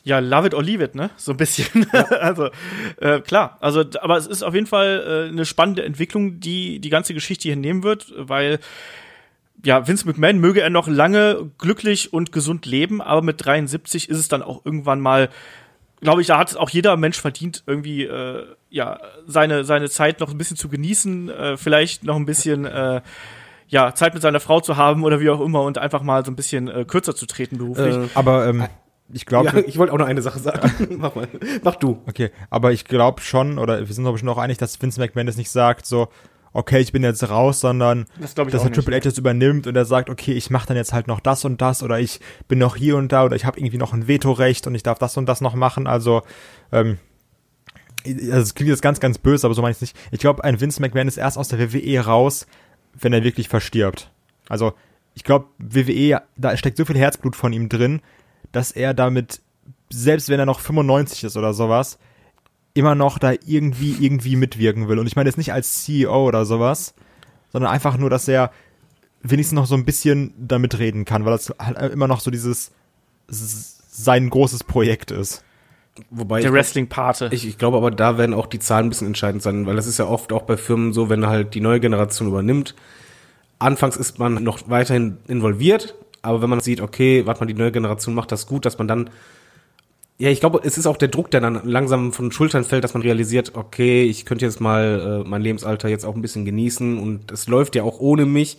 [0.03, 1.09] ja, love it or leave it, ne?
[1.15, 1.87] So ein bisschen.
[1.93, 2.03] Ja.
[2.19, 2.49] also,
[2.99, 3.57] äh, klar.
[3.61, 7.43] Also, aber es ist auf jeden Fall äh, eine spannende Entwicklung, die die ganze Geschichte
[7.43, 8.59] hier nehmen wird, weil
[9.63, 14.17] ja, Vince McMahon möge er noch lange glücklich und gesund leben, aber mit 73 ist
[14.17, 15.29] es dann auch irgendwann mal,
[16.01, 20.31] glaube ich, da hat auch jeder Mensch verdient, irgendwie äh, ja seine seine Zeit noch
[20.31, 23.01] ein bisschen zu genießen, äh, vielleicht noch ein bisschen äh,
[23.69, 26.31] ja Zeit mit seiner Frau zu haben oder wie auch immer und einfach mal so
[26.31, 27.95] ein bisschen äh, kürzer zu treten beruflich.
[27.95, 28.67] Äh, aber ähm,
[29.11, 29.47] ich glaube.
[29.47, 30.71] Ja, ich wollte auch noch eine Sache sagen.
[30.97, 31.27] Mach mal.
[31.63, 32.01] Mach du.
[32.07, 35.27] Okay, aber ich glaube schon, oder wir sind glaube ich noch einig, dass Vince McMahon
[35.27, 36.09] das nicht sagt, so,
[36.53, 39.85] okay, ich bin jetzt raus, sondern das dass er Triple H das übernimmt und er
[39.85, 42.75] sagt, okay, ich mache dann jetzt halt noch das und das oder ich bin noch
[42.75, 45.25] hier und da oder ich habe irgendwie noch ein Vetorecht und ich darf das und
[45.25, 45.87] das noch machen.
[45.87, 46.21] Also,
[46.71, 46.97] ähm,
[48.05, 49.97] also es klingt jetzt ganz, ganz böse, aber so meine ich es nicht.
[50.11, 52.45] Ich glaube, ein Vince McMahon ist erst aus der WWE raus,
[52.93, 54.11] wenn er wirklich verstirbt.
[54.49, 54.73] Also,
[55.15, 58.01] ich glaube, WWE, da steckt so viel Herzblut von ihm drin,
[58.51, 59.41] dass er damit,
[59.89, 61.97] selbst wenn er noch 95 ist oder sowas,
[62.73, 64.99] immer noch da irgendwie, irgendwie mitwirken will.
[64.99, 66.95] Und ich meine jetzt nicht als CEO oder sowas,
[67.51, 68.51] sondern einfach nur, dass er
[69.21, 72.71] wenigstens noch so ein bisschen damit reden kann, weil das halt immer noch so dieses
[73.27, 75.43] sein großes Projekt ist.
[76.09, 77.29] Wobei Der Wrestling-Pate.
[77.31, 79.85] Ich, ich glaube aber, da werden auch die Zahlen ein bisschen entscheidend sein, weil das
[79.85, 82.75] ist ja oft auch bei Firmen so, wenn halt die neue Generation übernimmt.
[83.59, 87.71] Anfangs ist man noch weiterhin involviert, aber wenn man sieht, okay, warte mal, die neue
[87.71, 89.09] Generation macht das gut, dass man dann
[90.19, 92.83] ja, ich glaube, es ist auch der Druck, der dann langsam von den Schultern fällt,
[92.83, 96.45] dass man realisiert, okay, ich könnte jetzt mal äh, mein Lebensalter jetzt auch ein bisschen
[96.45, 98.57] genießen und es läuft ja auch ohne mich.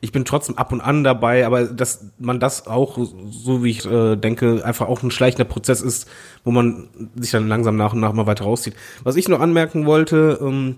[0.00, 2.98] Ich bin trotzdem ab und an dabei, aber dass man das auch,
[3.30, 6.08] so wie ich äh, denke, einfach auch ein schleichender Prozess ist,
[6.42, 8.74] wo man sich dann langsam nach und nach mal weiter rauszieht.
[9.04, 10.76] Was ich noch anmerken wollte, ähm,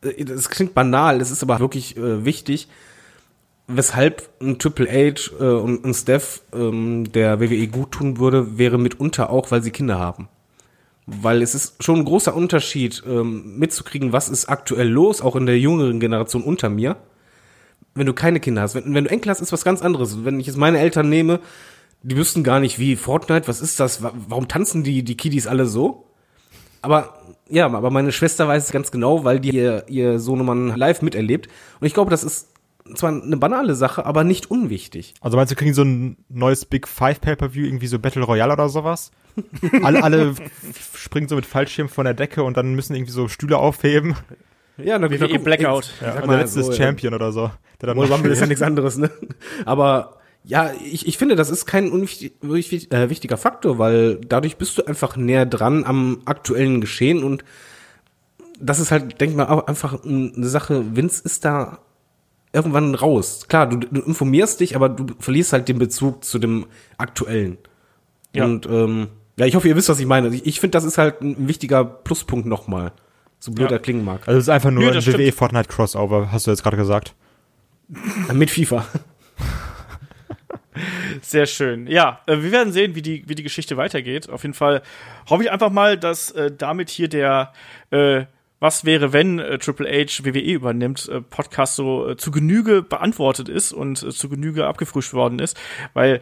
[0.00, 2.68] äh, das klingt banal, es ist aber wirklich äh, wichtig,
[3.74, 8.78] weshalb ein Triple H äh, und ein Steph ähm, der WWE gut tun würde, wäre
[8.78, 10.28] mitunter auch, weil sie Kinder haben.
[11.06, 15.46] Weil es ist schon ein großer Unterschied, ähm, mitzukriegen, was ist aktuell los, auch in
[15.46, 16.96] der jüngeren Generation unter mir.
[17.94, 18.74] Wenn du keine Kinder hast.
[18.74, 20.24] Wenn, wenn du Enkel hast, ist was ganz anderes.
[20.24, 21.40] Wenn ich jetzt meine Eltern nehme,
[22.02, 24.02] die wüssten gar nicht, wie Fortnite, was ist das?
[24.02, 26.06] Warum tanzen die, die Kiddies alle so?
[26.82, 31.02] Aber ja, aber meine Schwester weiß es ganz genau, weil die ihr, ihr Sohnemann live
[31.02, 31.48] miterlebt.
[31.80, 32.48] Und ich glaube, das ist
[32.94, 35.14] zwar eine banale Sache, aber nicht unwichtig.
[35.20, 38.68] Also meinst du, kriegen so ein neues Big Five Pay-Per-View, irgendwie so Battle Royale oder
[38.68, 39.10] sowas?
[39.82, 40.34] alle, alle
[40.96, 44.16] springen so mit Fallschirm von der Decke und dann müssen irgendwie so Stühle aufheben.
[44.76, 45.92] Ja, dann WWE Blackout.
[46.00, 47.50] Ja, und der letzte ist Champion oder so.
[47.80, 49.10] Der dann Rumble ist ja nichts anderes, ne?
[49.64, 54.78] Aber ja, ich, ich finde, das ist kein unwichtig, äh, wichtiger Faktor, weil dadurch bist
[54.78, 57.44] du einfach näher dran am aktuellen Geschehen und
[58.58, 61.78] das ist halt, denk mal, auch einfach eine Sache, Vince ist da
[62.52, 63.46] irgendwann raus.
[63.48, 66.66] Klar, du, du informierst dich, aber du verlierst halt den Bezug zu dem
[66.98, 67.58] Aktuellen.
[68.34, 68.44] Ja.
[68.44, 70.28] Und ähm, ja, ich hoffe, ihr wisst, was ich meine.
[70.28, 72.92] Ich, ich finde, das ist halt ein wichtiger Pluspunkt nochmal.
[73.38, 73.76] So blöd ja.
[73.76, 74.26] er klingen mag.
[74.26, 77.14] Also es ist einfach nur Nö, ein WWE Fortnite Crossover, hast du jetzt gerade gesagt.
[78.32, 78.84] Mit FIFA.
[81.22, 81.86] Sehr schön.
[81.86, 84.28] Ja, äh, wir werden sehen, wie die, wie die Geschichte weitergeht.
[84.28, 84.82] Auf jeden Fall
[85.28, 87.52] hoffe ich einfach mal, dass äh, damit hier der
[87.90, 88.24] äh,
[88.60, 93.48] was wäre, wenn äh, Triple H WWE übernimmt, äh, Podcast so äh, zu Genüge beantwortet
[93.48, 95.58] ist und äh, zu Genüge abgefrischt worden ist,
[95.94, 96.20] weil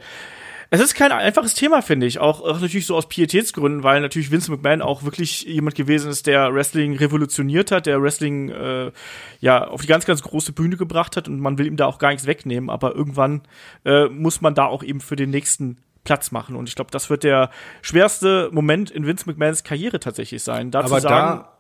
[0.71, 2.19] es ist kein einfaches Thema, finde ich.
[2.19, 6.27] Auch, auch natürlich so aus Pietätsgründen, weil natürlich Vince McMahon auch wirklich jemand gewesen ist,
[6.27, 8.93] der Wrestling revolutioniert hat, der Wrestling äh,
[9.41, 11.99] ja auf die ganz, ganz große Bühne gebracht hat und man will ihm da auch
[11.99, 13.43] gar nichts wegnehmen, aber irgendwann
[13.87, 16.55] äh, muss man da auch eben für den nächsten Platz machen.
[16.55, 17.51] Und ich glaube, das wird der
[17.81, 20.71] schwerste Moment in Vince McMahons Karriere tatsächlich sein.
[20.71, 21.58] Da aber sagen, da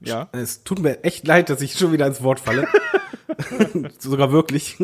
[0.00, 0.28] ja.
[0.32, 2.66] Es tut mir echt leid, dass ich schon wieder ins Wort falle.
[3.98, 4.76] Sogar wirklich.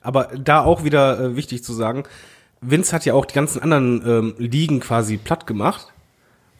[0.00, 2.04] Aber da auch wieder äh, wichtig zu sagen,
[2.60, 5.92] Vince hat ja auch die ganzen anderen ähm, Ligen quasi platt gemacht.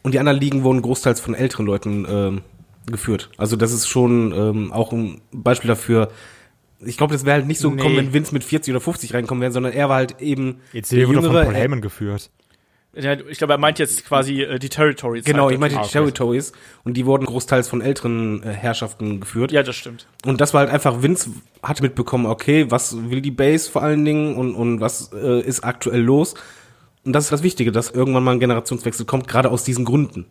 [0.03, 2.41] Und die anderen Ligen wurden großteils von älteren Leuten ähm,
[2.87, 3.29] geführt.
[3.37, 6.09] Also das ist schon ähm, auch ein Beispiel dafür.
[6.83, 8.01] Ich glaube, das wäre halt nicht so gekommen, nee.
[8.01, 10.99] wenn Vince mit 40 oder 50 reinkommen wäre, sondern er war halt eben Jetzt der
[10.99, 12.31] jüngere, von Paul Heyman geführt.
[12.93, 15.23] Ich glaube, er meint jetzt quasi äh, die Territories.
[15.23, 15.53] Genau, halt.
[15.53, 16.51] ich meinte die Territories
[16.83, 19.53] und die wurden großteils von älteren äh, Herrschaften geführt.
[19.53, 20.07] Ja, das stimmt.
[20.25, 21.29] Und das war halt einfach, Vince
[21.63, 25.63] hat mitbekommen, okay, was will die Base vor allen Dingen und, und was äh, ist
[25.63, 26.33] aktuell los.
[27.05, 30.25] Und das ist das Wichtige, dass irgendwann mal ein Generationswechsel kommt, gerade aus diesen Gründen.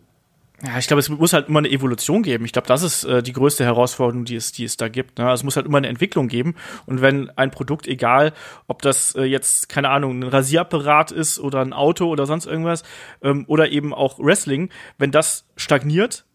[0.63, 2.45] Ja, ich glaube, es muss halt immer eine Evolution geben.
[2.45, 5.17] Ich glaube, das ist äh, die größte Herausforderung, die es, die es da gibt.
[5.17, 5.25] Ne?
[5.25, 6.55] Also es muss halt immer eine Entwicklung geben.
[6.85, 8.33] Und wenn ein Produkt, egal,
[8.67, 12.83] ob das äh, jetzt, keine Ahnung, ein Rasierapparat ist oder ein Auto oder sonst irgendwas,
[13.23, 14.69] ähm, oder eben auch Wrestling,
[14.99, 16.25] wenn das stagniert,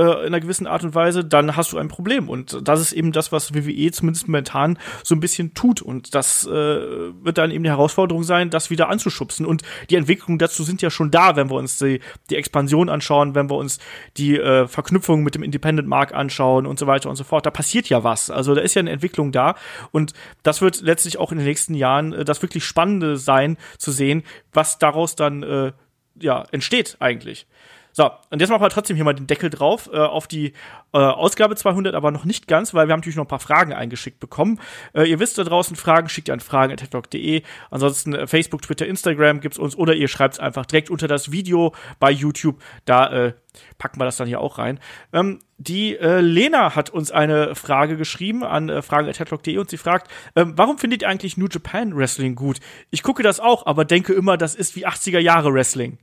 [0.00, 2.28] äh, in einer gewissen Art und Weise, dann hast du ein Problem.
[2.28, 5.82] Und das ist eben das, was WWE zumindest momentan so ein bisschen tut.
[5.82, 9.44] Und das äh, wird dann eben die Herausforderung sein, das wieder anzuschubsen.
[9.44, 12.00] Und die Entwicklungen dazu sind ja schon da, wenn wir uns die,
[12.30, 13.78] die Expansion anschauen, wenn wir uns
[14.16, 17.44] die äh, Verknüpfung mit dem Independent Mark anschauen und so weiter und so fort.
[17.44, 18.30] Da passiert ja was.
[18.30, 19.54] Also da ist ja eine Entwicklung da.
[19.92, 23.90] Und das wird letztlich auch in den nächsten Jahren äh, das wirklich Spannende sein, zu
[23.90, 24.22] sehen,
[24.52, 25.72] was daraus dann äh,
[26.18, 27.46] ja, entsteht eigentlich.
[27.92, 30.52] So, und jetzt machen wir trotzdem hier mal den Deckel drauf äh, auf die
[30.92, 33.72] äh, Ausgabe 200, aber noch nicht ganz, weil wir haben natürlich noch ein paar Fragen
[33.72, 34.60] eingeschickt bekommen.
[34.92, 37.42] Äh, ihr wisst da draußen Fragen, schickt ihr an fragen.headlock.de.
[37.70, 41.32] Ansonsten äh, Facebook, Twitter, Instagram gibt's uns oder ihr schreibt es einfach direkt unter das
[41.32, 42.62] Video bei YouTube.
[42.84, 43.32] Da äh,
[43.78, 44.78] packen wir das dann hier auch rein.
[45.12, 50.10] Ähm, die äh, Lena hat uns eine Frage geschrieben an äh, fragen.headlock.de und sie fragt,
[50.36, 52.60] ähm, warum findet ihr eigentlich New Japan Wrestling gut?
[52.90, 55.98] Ich gucke das auch, aber denke immer, das ist wie 80er Jahre Wrestling.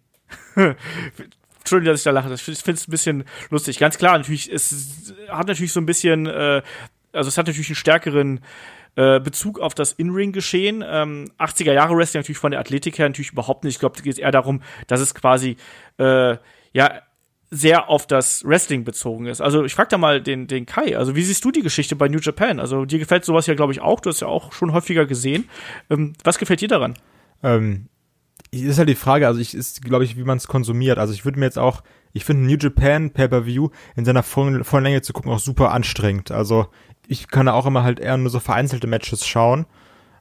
[1.68, 2.34] Entschuldigung, dass ich da lache.
[2.34, 3.78] Ich finde es ein bisschen lustig.
[3.78, 6.62] Ganz klar, natürlich, es hat natürlich so ein bisschen, äh,
[7.12, 8.40] also es hat natürlich einen stärkeren
[8.96, 10.84] äh, Bezug auf das In-Ring-Geschehen.
[10.88, 13.76] Ähm, 80er Jahre Wrestling natürlich von der Athletik her natürlich überhaupt nicht.
[13.76, 15.58] Ich glaube, da geht es eher darum, dass es quasi,
[16.00, 16.38] äh,
[16.74, 17.02] ja,
[17.50, 19.42] sehr auf das Wrestling bezogen ist.
[19.42, 22.08] Also ich frag da mal den, den Kai, also wie siehst du die Geschichte bei
[22.08, 22.60] New Japan?
[22.60, 25.50] Also dir gefällt sowas ja, glaube ich, auch, du hast ja auch schon häufiger gesehen.
[25.90, 26.96] Ähm, was gefällt dir daran?
[27.44, 27.88] Ähm,
[28.52, 30.98] ist halt die Frage, also ich ist, glaube ich, wie man es konsumiert.
[30.98, 31.84] Also ich würde mir jetzt auch,
[32.14, 36.32] ich finde New Japan Pay-Per-View in seiner vollen, vollen Länge zu gucken auch super anstrengend.
[36.32, 36.68] Also
[37.08, 39.66] ich kann da auch immer halt eher nur so vereinzelte Matches schauen,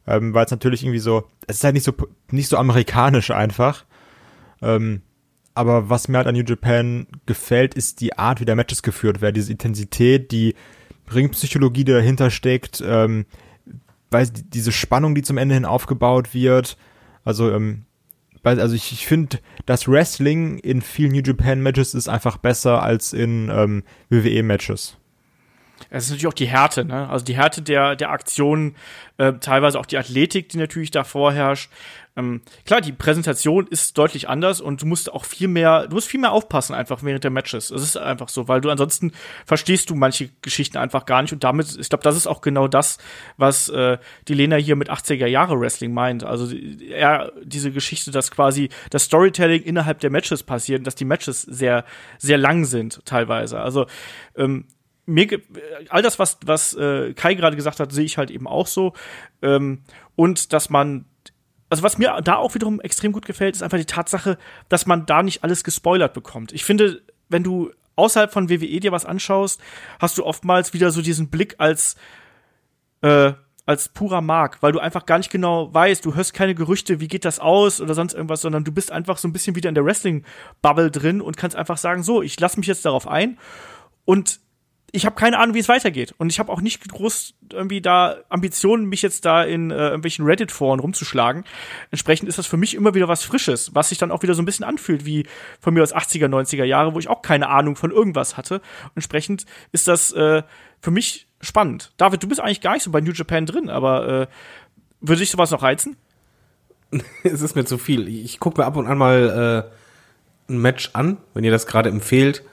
[0.07, 1.93] ähm, weil es natürlich irgendwie so, es ist halt nicht so,
[2.31, 3.85] nicht so amerikanisch einfach.
[4.63, 5.03] Ähm,
[5.55, 9.23] aber was mir halt an New Japan gefällt, ist die Art, wie der Matches geführt
[9.23, 10.55] werden, diese Intensität, die
[11.13, 13.25] Ringpsychologie, die dahinter steckt, ähm,
[14.11, 16.77] weil diese Spannung, die zum Ende hin aufgebaut wird.
[17.25, 17.86] Also, ähm,
[18.47, 23.13] also ich, ich finde, das Wrestling in vielen New Japan Matches ist einfach besser als
[23.13, 24.97] in ähm, WWE Matches.
[25.91, 27.09] Es ist natürlich auch die Härte, ne?
[27.09, 28.77] Also die Härte der, der Aktionen,
[29.19, 31.71] äh, teilweise auch die Athletik, die natürlich da vorherrscht.
[32.17, 36.09] Ähm, klar, die Präsentation ist deutlich anders und du musst auch viel mehr, du musst
[36.09, 37.71] viel mehr aufpassen einfach während der Matches.
[37.71, 39.13] Es ist einfach so, weil du ansonsten
[39.45, 42.69] verstehst du manche Geschichten einfach gar nicht und damit, ich glaube, das ist auch genau
[42.69, 42.97] das,
[43.37, 43.99] was äh,
[44.29, 46.25] die Lena hier mit 80er Jahre Wrestling meint.
[46.25, 51.43] Also eher diese Geschichte, dass quasi das Storytelling innerhalb der Matches passiert, dass die Matches
[51.43, 51.85] sehr,
[52.19, 53.61] sehr lang sind teilweise.
[53.61, 53.87] Also
[54.37, 54.65] ähm,
[55.05, 55.41] mir
[55.91, 58.95] all das, was, was äh, Kai gerade gesagt hat, sehe ich halt eben auch so.
[59.43, 59.83] Ähm,
[60.17, 61.05] und dass man
[61.69, 64.39] also was mir da auch wiederum extrem gut gefällt, ist einfach die Tatsache,
[64.69, 66.53] dass man da nicht alles gespoilert bekommt.
[66.53, 69.61] Ich finde, wenn du außerhalb von WWE dir was anschaust,
[69.99, 71.97] hast du oftmals wieder so diesen Blick als
[73.03, 73.33] äh,
[73.67, 77.09] als purer Mark, weil du einfach gar nicht genau weißt, du hörst keine Gerüchte, wie
[77.09, 79.75] geht das aus oder sonst irgendwas, sondern du bist einfach so ein bisschen wieder in
[79.75, 83.39] der Wrestling-Bubble drin und kannst einfach sagen, so, ich lasse mich jetzt darauf ein
[84.05, 84.39] und
[84.93, 86.15] ich habe keine Ahnung, wie es weitergeht.
[86.19, 90.25] Und ich habe auch nicht groß irgendwie da Ambitionen, mich jetzt da in äh, irgendwelchen
[90.25, 91.45] Reddit-Foren rumzuschlagen.
[91.91, 94.43] Entsprechend ist das für mich immer wieder was Frisches, was sich dann auch wieder so
[94.43, 95.27] ein bisschen anfühlt wie
[95.61, 98.61] von mir aus 80er, 90er Jahre, wo ich auch keine Ahnung von irgendwas hatte.
[98.95, 100.43] Entsprechend ist das äh,
[100.81, 101.93] für mich spannend.
[101.97, 104.27] David, du bist eigentlich gar nicht so bei New Japan drin, aber äh,
[105.01, 105.97] würde dich sowas noch reizen?
[107.25, 108.09] es ist mir zu viel.
[108.09, 109.67] Ich gucke mir ab und an mal
[110.49, 112.45] äh, ein Match an, wenn ihr das gerade empfehlt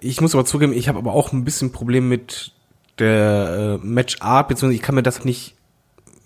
[0.00, 2.52] ich muss aber zugeben, ich habe aber auch ein bisschen Problem mit
[2.98, 5.56] der äh, Matchart, beziehungsweise ich kann mir das nicht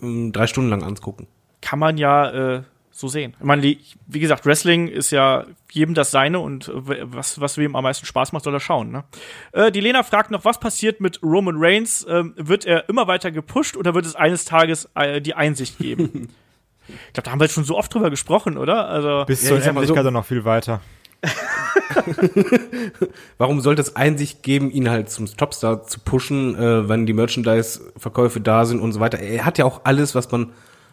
[0.02, 1.26] äh, drei Stunden lang angucken.
[1.60, 3.34] Kann man ja äh, so sehen.
[3.38, 6.72] Ich meine, wie gesagt, Wrestling ist ja jedem das seine und äh,
[7.02, 8.90] was, was wem am meisten Spaß macht, soll er schauen.
[8.90, 9.04] Ne?
[9.52, 12.06] Äh, die Lena fragt noch, was passiert mit Roman Reigns?
[12.08, 16.28] Ähm, wird er immer weiter gepusht oder wird es eines Tages äh, die Einsicht geben?
[16.88, 18.86] ich glaube, da haben wir jetzt schon so oft drüber gesprochen, oder?
[18.88, 20.80] Also, Bis zur Endlichkeit so, noch viel weiter.
[23.38, 28.40] Warum sollte es Einsicht geben, ihn halt zum Topstar zu pushen, äh, wenn die Merchandise-Verkäufe
[28.40, 29.18] da sind und so weiter?
[29.18, 30.52] Er hat ja auch alles, was man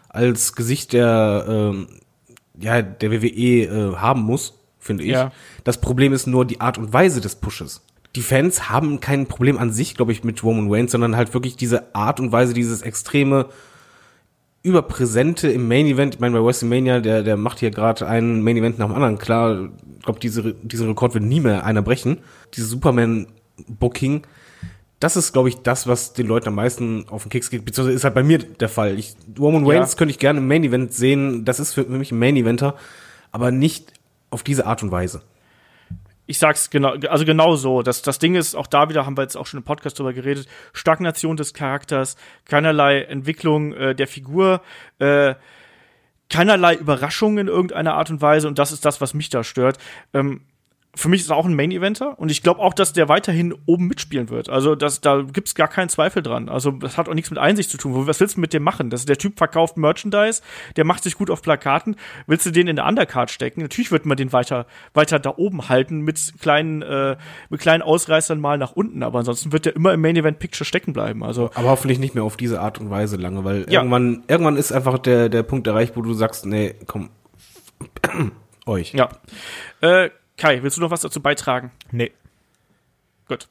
[0.10, 1.88] als Gesicht der, ähm,
[2.60, 5.12] ja, der WWE äh, haben muss, finde ich.
[5.12, 5.32] Ja.
[5.64, 7.82] Das Problem ist nur die Art und Weise des Pushes.
[8.16, 11.56] Die Fans haben kein Problem an sich, glaube ich, mit Roman Reigns, sondern halt wirklich
[11.56, 13.48] diese Art und Weise, dieses extreme
[14.68, 16.16] überpräsente im Main Event.
[16.16, 19.18] Ich meine, bei WrestleMania, der, der macht hier gerade einen Main Event nach dem anderen.
[19.18, 22.20] Klar, ich glaube, diese, diesen Rekord wird nie mehr einer brechen.
[22.54, 24.24] Dieses Superman-Booking,
[25.00, 27.96] das ist, glaube ich, das, was den Leuten am meisten auf den Keks geht, beziehungsweise
[27.96, 28.98] ist halt bei mir der Fall.
[29.00, 29.98] Ich, Roman Reigns ja.
[29.98, 31.46] könnte ich gerne im Main Event sehen.
[31.46, 32.76] Das ist für mich ein Main Eventer,
[33.32, 33.94] aber nicht
[34.30, 35.22] auf diese Art und Weise
[36.28, 37.82] ich sag's genau, also genau so.
[37.82, 40.14] Das, das Ding ist, auch da wieder haben wir jetzt auch schon im Podcast drüber
[40.14, 44.62] geredet, Stagnation des Charakters, keinerlei Entwicklung äh, der Figur,
[45.00, 45.36] äh,
[46.30, 49.78] keinerlei Überraschung in irgendeiner Art und Weise und das ist das, was mich da stört.
[50.14, 50.42] Ähm,
[50.98, 53.88] für mich ist er auch ein Main-Eventer und ich glaube auch, dass der weiterhin oben
[53.88, 54.50] mitspielen wird.
[54.50, 56.50] Also das, da gibt's gar keinen Zweifel dran.
[56.50, 58.08] Also das hat auch nichts mit Einsicht zu tun.
[58.08, 58.90] Was willst du mit dem machen?
[58.90, 60.42] Das, der Typ verkauft Merchandise,
[60.76, 61.96] der macht sich gut auf Plakaten.
[62.26, 63.62] Willst du den in der Undercard stecken?
[63.62, 67.16] Natürlich wird man den weiter, weiter da oben halten mit kleinen, äh,
[67.50, 69.04] mit kleinen Ausreißern mal nach unten.
[69.04, 71.24] Aber ansonsten wird der immer im Main-Event-Picture stecken bleiben.
[71.24, 73.82] Also aber hoffentlich nicht mehr auf diese Art und Weise lange, weil ja.
[73.82, 77.10] irgendwann, irgendwann ist einfach der, der Punkt erreicht, wo du sagst, nee, komm,
[78.66, 78.94] euch.
[78.94, 79.10] Ja.
[79.82, 81.72] Äh, Kai, willst du noch was dazu beitragen?
[81.92, 82.12] Nee.
[83.28, 83.50] Gut.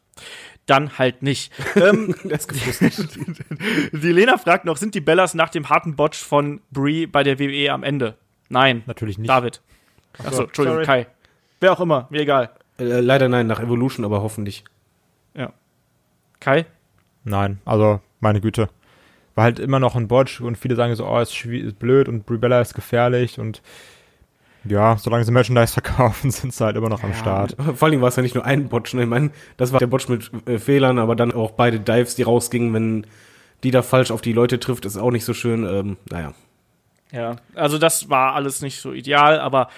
[0.67, 1.53] Dann halt nicht.
[1.77, 2.47] ähm, das
[3.93, 7.39] die Lena fragt noch, sind die Bellas nach dem harten Botch von Brie bei der
[7.39, 8.17] WWE am Ende?
[8.49, 8.83] Nein.
[8.87, 9.29] Natürlich nicht.
[9.29, 9.61] David.
[10.25, 10.87] Achso, Entschuldigung, Sorry.
[10.87, 11.07] Kai.
[11.61, 12.51] Wer auch immer, mir egal.
[12.79, 14.65] Äh, leider nein, nach Evolution, aber hoffentlich.
[15.35, 15.53] Ja.
[16.41, 16.67] Kai?
[17.25, 18.69] Nein, also meine Güte.
[19.35, 22.25] War halt immer noch ein Botch und viele sagen so, oh, ist, ist blöd und
[22.25, 23.61] Brie Bella ist gefährlich und
[24.69, 27.57] ja, solange sie Merchandise verkaufen, sind sie halt immer noch am Start.
[27.75, 29.03] Vor allem war es ja nicht nur ein Botch, ne?
[29.03, 32.23] Ich meine, das war der Botch mit äh, Fehlern, aber dann auch beide Dives, die
[32.23, 33.07] rausgingen, wenn
[33.65, 35.65] die da falsch auf die Leute trifft, ist auch nicht so schön.
[35.65, 36.35] Ähm, naja.
[37.13, 39.69] Ja, also das war alles nicht so ideal, aber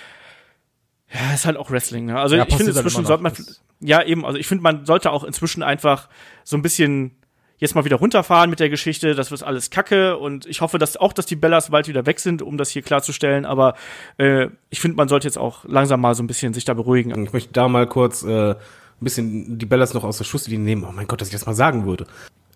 [1.13, 2.19] Ja, ist halt auch Wrestling, ne?
[2.19, 3.33] Also Ja, ich finde halt inzwischen sollte man,
[3.81, 6.09] ja eben, also ich finde, man sollte auch inzwischen einfach
[6.45, 7.18] so ein bisschen
[7.59, 10.97] jetzt mal wieder runterfahren mit der Geschichte, das wird alles kacke und ich hoffe, dass
[10.97, 13.75] auch, dass die Bellas bald wieder weg sind, um das hier klarzustellen, aber
[14.17, 17.25] äh, ich finde, man sollte jetzt auch langsam mal so ein bisschen sich da beruhigen.
[17.25, 18.57] Ich möchte da mal kurz äh, ein
[19.01, 20.85] bisschen die Bellas noch aus der Schusslinie nehmen.
[20.89, 22.07] Oh mein Gott, dass ich das mal sagen würde.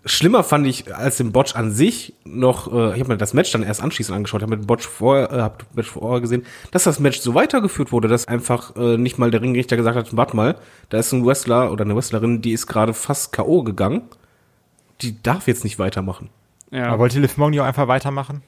[0.05, 3.53] Schlimmer fand ich als den Botch an sich noch, äh, ich habe mir das Match
[3.53, 6.85] dann erst anschließend angeschaut, habe mir den Botch vorher, äh, hab Match vorher gesehen, dass
[6.85, 10.35] das Match so weitergeführt wurde, dass einfach äh, nicht mal der Ringrichter gesagt hat, warte
[10.35, 10.57] mal,
[10.89, 13.62] da ist ein Wrestler oder eine Wrestlerin, die ist gerade fast K.O.
[13.62, 14.03] gegangen,
[15.03, 16.31] die darf jetzt nicht weitermachen.
[16.70, 16.89] Ja.
[16.89, 18.43] Aber wollte Liv Morgan auch einfach weitermachen?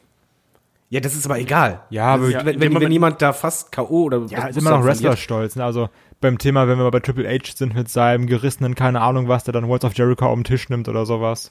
[0.90, 1.82] Ja, das ist aber egal.
[1.90, 4.04] Ja, aber Ja, wenn, wenn, wenn jemand da fast K.O.
[4.04, 5.56] oder Ja, ist immer noch Wrestlerstolz.
[5.56, 5.64] Ne?
[5.64, 5.88] Also
[6.20, 9.44] beim Thema, wenn wir mal bei Triple H sind mit seinem gerissenen, keine Ahnung was,
[9.44, 11.50] der dann Worlds of Jericho auf den Tisch nimmt oder sowas.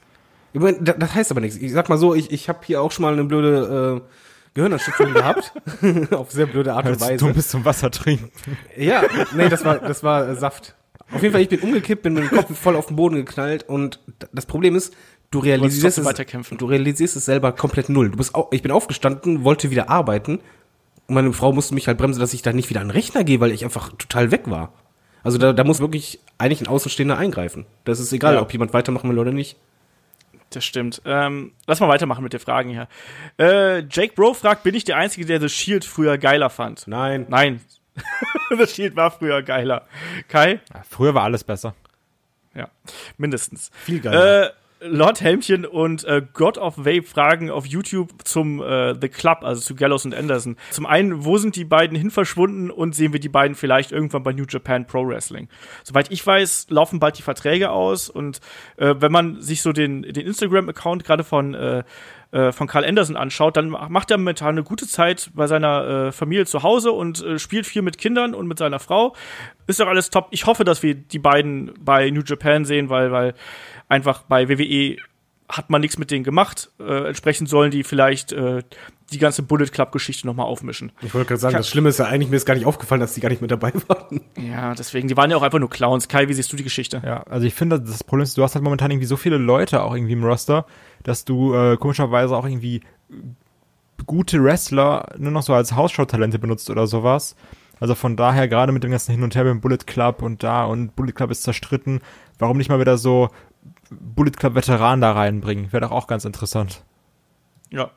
[0.53, 1.57] Das, heißt aber nichts.
[1.57, 4.09] Ich sag mal so, ich, ich habe hier auch schon mal eine blöde äh,
[4.53, 5.51] Gehirnerschütterung gehabt.
[6.11, 7.17] Auf sehr blöde Art und du Weise.
[7.17, 8.31] dumm bist zum Wasser trinken.
[8.77, 9.03] Ja,
[9.35, 10.75] nee, das war, das war äh, Saft.
[11.13, 13.63] Auf jeden Fall, ich bin umgekippt, bin mit dem Kopf voll auf den Boden geknallt
[13.69, 13.99] und
[14.31, 14.93] das Problem ist,
[15.31, 16.57] du realisierst trotzdem es, weiterkämpfen.
[16.57, 18.09] du realisierst es selber komplett null.
[18.09, 20.39] Du bist au ich bin aufgestanden, wollte wieder arbeiten
[21.07, 23.23] und meine Frau musste mich halt bremsen, dass ich da nicht wieder an den Rechner
[23.23, 24.73] gehe, weil ich einfach total weg war.
[25.23, 27.65] Also da, da muss wirklich eigentlich ein Außenstehender eingreifen.
[27.85, 28.41] Das ist egal, Ja.
[28.41, 29.55] ob jemand weitermachen will oder nicht.
[30.49, 31.01] Das stimmt.
[31.05, 32.87] Ähm, lass mal weitermachen mit den Fragen hier.
[33.39, 36.87] Äh, Jake Bro fragt, bin ich der Einzige, der The Shield früher geiler fand?
[36.87, 37.25] Nein.
[37.29, 37.61] Nein.
[38.49, 39.87] The Shield war früher geiler.
[40.27, 40.59] Kai?
[40.73, 41.75] Ja, früher war alles besser.
[42.55, 42.69] Ja,
[43.17, 43.71] mindestens.
[43.85, 44.45] Viel geiler.
[44.45, 44.49] Äh,
[44.85, 49.61] Lord Helmchen und äh, God of Vape fragen auf YouTube zum äh, The Club, also
[49.61, 50.57] zu Gallows und Anderson.
[50.71, 54.23] Zum einen, wo sind die beiden hin verschwunden und sehen wir die beiden vielleicht irgendwann
[54.23, 55.47] bei New Japan Pro Wrestling?
[55.83, 58.41] Soweit ich weiß, laufen bald die Verträge aus und
[58.77, 61.83] äh, wenn man sich so den, den Instagram-Account gerade von äh,
[62.33, 66.11] äh, von Carl Anderson anschaut, dann macht er momentan eine gute Zeit bei seiner äh,
[66.11, 69.15] Familie zu Hause und äh, spielt viel mit Kindern und mit seiner Frau.
[69.67, 70.27] Ist doch alles top.
[70.31, 73.35] Ich hoffe, dass wir die beiden bei New Japan sehen, weil, weil
[73.87, 74.97] einfach bei WWE
[75.49, 76.71] hat man nichts mit denen gemacht.
[76.79, 78.63] Äh, entsprechend sollen die vielleicht äh,
[79.11, 80.91] die ganze Bullet Club-Geschichte nochmal aufmischen.
[81.01, 83.13] Ich wollte gerade sagen, das Schlimme ist ja eigentlich, mir ist gar nicht aufgefallen, dass
[83.13, 84.21] die gar nicht mit dabei waren.
[84.37, 86.07] Ja, deswegen, die waren ja auch einfach nur Clowns.
[86.07, 87.01] Kai, wie siehst du die Geschichte?
[87.05, 89.83] Ja, also ich finde, das Problem ist, du hast halt momentan irgendwie so viele Leute
[89.83, 90.65] auch irgendwie im Roster,
[91.03, 92.81] dass du äh, komischerweise auch irgendwie
[94.05, 97.35] gute Wrestler nur noch so als Hausschau-Talente benutzt oder sowas.
[97.79, 100.65] Also von daher, gerade mit dem ganzen Hin und Her beim Bullet Club und da
[100.65, 102.01] und Bullet Club ist zerstritten,
[102.39, 103.29] warum nicht mal wieder so
[103.89, 105.71] Bullet Club-Veteranen da reinbringen?
[105.71, 106.83] Wäre doch auch ganz interessant.
[107.69, 107.91] Ja.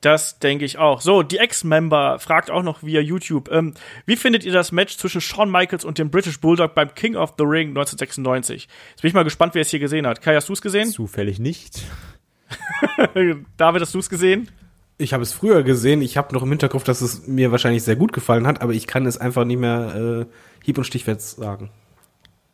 [0.00, 1.02] Das denke ich auch.
[1.02, 3.74] So, die Ex-Member fragt auch noch via YouTube, ähm,
[4.06, 7.34] wie findet ihr das Match zwischen Shawn Michaels und dem British Bulldog beim King of
[7.36, 8.68] the Ring 1996?
[8.90, 10.22] Jetzt bin ich mal gespannt, wer es hier gesehen hat.
[10.22, 10.90] Kai, hast du es gesehen?
[10.90, 11.82] Zufällig nicht.
[13.56, 14.48] David, hast du es gesehen?
[14.96, 17.96] Ich habe es früher gesehen, ich habe noch im Hinterkopf, dass es mir wahrscheinlich sehr
[17.96, 21.70] gut gefallen hat, aber ich kann es einfach nicht mehr äh, hieb- und stichwert sagen.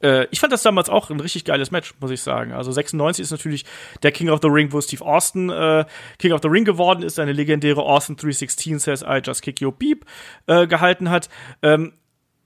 [0.03, 2.53] Äh, ich fand das damals auch ein richtig geiles Match, muss ich sagen.
[2.53, 3.65] Also 96 ist natürlich
[4.03, 5.85] der King of the Ring, wo Steve Austin äh,
[6.19, 9.73] King of the Ring geworden ist, seine legendäre Austin 316 says I just kick your
[9.73, 10.05] beep
[10.47, 11.29] äh, gehalten hat.
[11.63, 11.93] Ähm,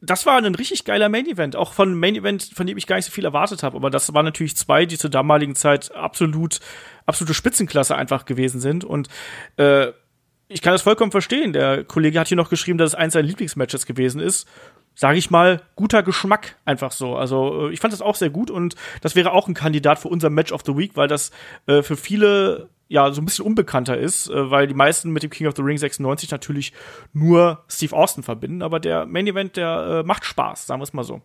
[0.02, 2.96] das war ein richtig geiler Main Event, auch von Main Event, von dem ich gar
[2.96, 3.76] nicht so viel erwartet habe.
[3.76, 6.60] Aber das waren natürlich zwei, die zur damaligen Zeit absolut,
[7.04, 8.84] absolute Spitzenklasse einfach gewesen sind.
[8.84, 9.08] Und
[9.56, 9.88] äh,
[10.48, 11.52] ich kann das vollkommen verstehen.
[11.52, 14.48] Der Kollege hat hier noch geschrieben, dass es eins seiner Lieblingsmatches gewesen ist.
[14.94, 17.16] Sage ich mal, guter Geschmack einfach so.
[17.16, 20.08] Also äh, ich fand das auch sehr gut und das wäre auch ein Kandidat für
[20.08, 21.30] unser Match of the Week, weil das
[21.66, 25.30] äh, für viele ja so ein bisschen unbekannter ist, äh, weil die meisten mit dem
[25.30, 26.72] King of the Ring 96 natürlich
[27.12, 30.92] nur Steve Austin verbinden, aber der Main Event, der äh, macht Spaß, sagen wir es
[30.92, 31.22] mal so.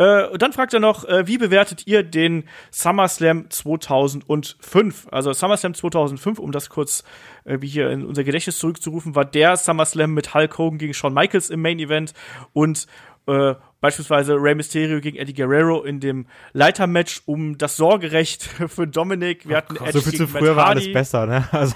[0.00, 5.08] Äh, und dann fragt er noch, äh, wie bewertet ihr den SummerSlam 2005?
[5.10, 7.04] Also SummerSlam 2005, um das kurz
[7.44, 11.12] äh, wie hier in unser Gedächtnis zurückzurufen, war der SummerSlam mit Hulk Hogan gegen Shawn
[11.12, 12.14] Michaels im Main Event
[12.54, 12.86] und
[13.26, 19.48] äh, beispielsweise Rey Mysterio gegen Eddie Guerrero in dem Leitermatch um das Sorgerecht für Dominic.
[19.48, 21.48] Wir hatten Edge so viel zu früher war alles besser, ne?
[21.52, 21.74] Also,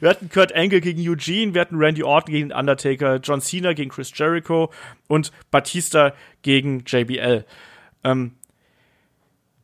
[0.00, 3.90] Wir hatten Kurt Angle gegen Eugene, wir hatten Randy Orton gegen Undertaker, John Cena gegen
[3.90, 4.70] Chris Jericho
[5.08, 6.12] und Batista
[6.42, 7.44] gegen JBL.
[8.04, 8.32] Ähm,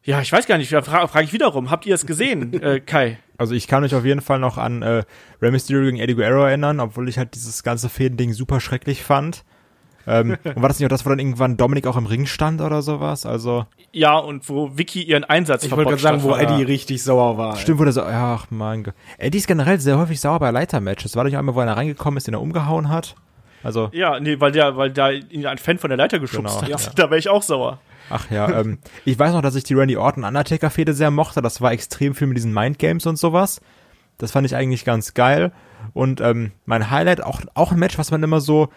[0.05, 2.81] ja, ich weiß gar nicht, da fra frage ich wiederum, habt ihr es gesehen, äh,
[2.81, 3.19] Kai?
[3.37, 5.05] also ich kann mich auf jeden Fall noch an äh,
[5.43, 9.45] Rey Mysterio gegen Eddie Guerrero erinnern, obwohl ich halt dieses ganze Fäden-Ding super schrecklich fand.
[10.09, 12.61] Ähm, und war das nicht auch das, wo dann irgendwann Dominik auch im Ring stand
[12.61, 13.27] oder sowas?
[13.27, 16.35] Also, Ja, und wo Vicky ihren Einsatz Ich wollte gerade sagen, wo.
[16.35, 17.57] Eddie richtig sauer war.
[17.57, 18.95] stimmt, wo der so, ach mein Gott.
[19.19, 21.15] Eddie ist generell sehr häufig sauer bei Leitermatches.
[21.17, 23.15] War doch nicht einmal, wo einer reingekommen ist, den er umgehauen hat?
[23.63, 26.63] Also, Ja, nee, weil der, weil da ihn ein Fan von der Leiter geschubst Genau,
[26.75, 26.87] hat.
[26.87, 26.93] ja.
[26.95, 27.79] Da wäre ich auch sauer.
[28.09, 31.43] ach ja, ähm, ich weiß noch, dass ich die Randy Orton Undertaker Fehde sehr mochte.
[31.43, 33.61] Das war extrem viel mit diesen Mind Games und sowas.
[34.17, 35.53] Das fand ich eigentlich ganz geil.
[35.93, 38.69] Und ähm, mein Highlight, auch, auch ein Match, was man immer so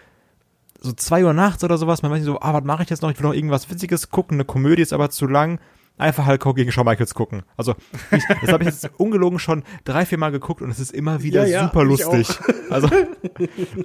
[0.82, 3.02] so zwei Uhr nachts oder sowas, man weiß nicht so, ah, was mache ich jetzt
[3.02, 3.10] noch?
[3.10, 5.60] Ich will noch irgendwas Witziges gucken, eine Komödie ist aber zu lang.
[5.98, 7.42] Einfach Hulk Hogan gegen Shawn Michaels gucken.
[7.56, 7.76] Also,
[8.10, 11.22] ich, das habe ich jetzt ungelogen schon drei, vier Mal geguckt und es ist immer
[11.22, 12.28] wieder Ja, super lustig.
[12.70, 12.88] Also,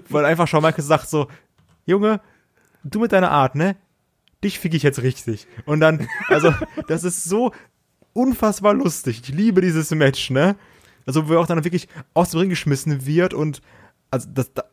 [0.10, 1.28] weil einfach Shawn Michaels sagt so,
[1.86, 2.22] Junge,
[2.84, 3.76] du mit deiner Art, ne?
[4.44, 5.48] Dich fick ich jetzt richtig.
[5.66, 6.54] Und dann, also,
[6.88, 7.52] das ist so
[8.14, 9.22] unfassbar lustig.
[9.24, 10.56] Ich liebe dieses Match, ne?
[11.06, 13.62] Also, wo er auch dann wirklich aus dem Ring geschmissen wird und,
[14.10, 14.64] also, das, da,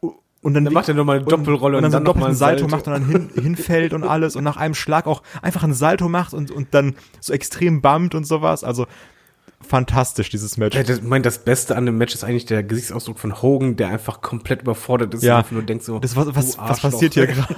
[0.45, 2.35] und dann, Dann macht er nochmal eine Doppelrolle und, und dann so dann einen doppelten
[2.37, 2.77] Salto, Salto.
[2.77, 6.09] macht und dann hin, hinfällt und alles und nach einem Schlag auch einfach einen Salto
[6.09, 8.63] macht und, und dann so extrem bumpt und sowas.
[8.63, 8.87] Also
[9.67, 10.77] fantastisch, dieses Match.
[10.77, 13.77] Ja, das, ich meine, das Beste an dem Match ist eigentlich der Gesichtsausdruck von Hogan,
[13.77, 15.35] der einfach komplett überfordert ist Ja.
[15.35, 17.49] und einfach nur denkt so, Das, was, was, was passiert hier gerade?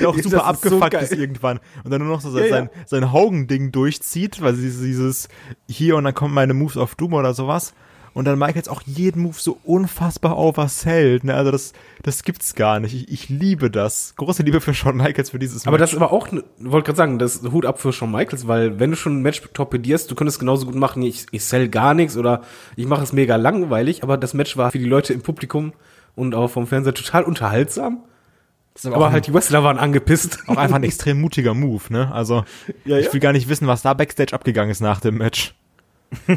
[0.00, 1.58] Der auch super ist so abgefuckt ist irgendwann.
[1.82, 2.54] Und dann nur noch so sein, Ja, ja.
[2.54, 5.28] sein, sein Hogan-Ding durchzieht, weil sie dieses
[5.68, 7.72] hier und dann kommen meine Moves auf Doom oder sowas.
[8.16, 11.24] Und dann Michaels auch jeden Move so unfassbar oversellt.
[11.24, 11.34] Ne?
[11.34, 12.94] Also das, das gibt's gar nicht.
[12.94, 14.14] Ich, ich liebe das.
[14.16, 15.80] Große Liebe für Shawn Michaels für dieses Aber Match.
[15.82, 18.80] das ist aber auch, ne- wollte gerade sagen, das Hut ab für Shawn Michaels, weil
[18.80, 21.92] wenn du schon ein Match torpedierst, du könntest genauso gut machen, ich, ich sell gar
[21.92, 22.40] nichts oder
[22.74, 25.74] ich mache es mega langweilig, aber das Match war für die Leute im Publikum
[26.14, 27.98] und auch vom Fernseher total unterhaltsam.
[28.84, 30.38] Aber auch halt die Wrestler waren angepisst.
[30.46, 32.10] auch einfach ein extrem mutiger Move, ne?
[32.14, 32.44] Also,
[32.86, 32.98] Ja, ja.
[33.06, 35.54] ich will gar nicht wissen, was da Backstage abgegangen ist nach dem Match.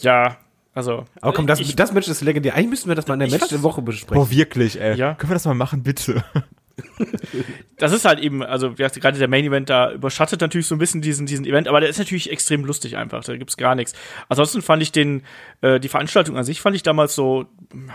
[0.00, 0.38] Ja,
[0.74, 1.04] also.
[1.20, 2.54] Aber komm, das, ich, das Match ist legendär.
[2.54, 4.22] Eigentlich müssten wir das mal in der Match der Woche besprechen.
[4.22, 4.96] Boah, wirklich, ey.
[4.96, 5.14] Ja.
[5.14, 6.22] Können wir das mal machen, bitte?
[7.78, 10.74] das ist halt eben, also wie gesagt, gerade der Main Event da überschattet natürlich so
[10.74, 13.74] ein bisschen diesen, diesen Event, aber der ist natürlich extrem lustig einfach, da gibt's gar
[13.74, 13.94] nichts.
[14.28, 15.22] Ansonsten fand ich den,
[15.60, 17.46] äh, die Veranstaltung an sich fand ich damals so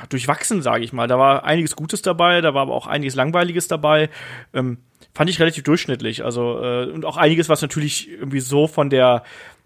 [0.09, 1.07] durchwachsen, sage ich mal.
[1.07, 4.09] Da war einiges Gutes dabei, da war aber auch einiges Langweiliges dabei.
[4.53, 4.79] Ähm,
[5.13, 9.23] fand ich relativ durchschnittlich, also äh, und auch einiges, was natürlich irgendwie so von der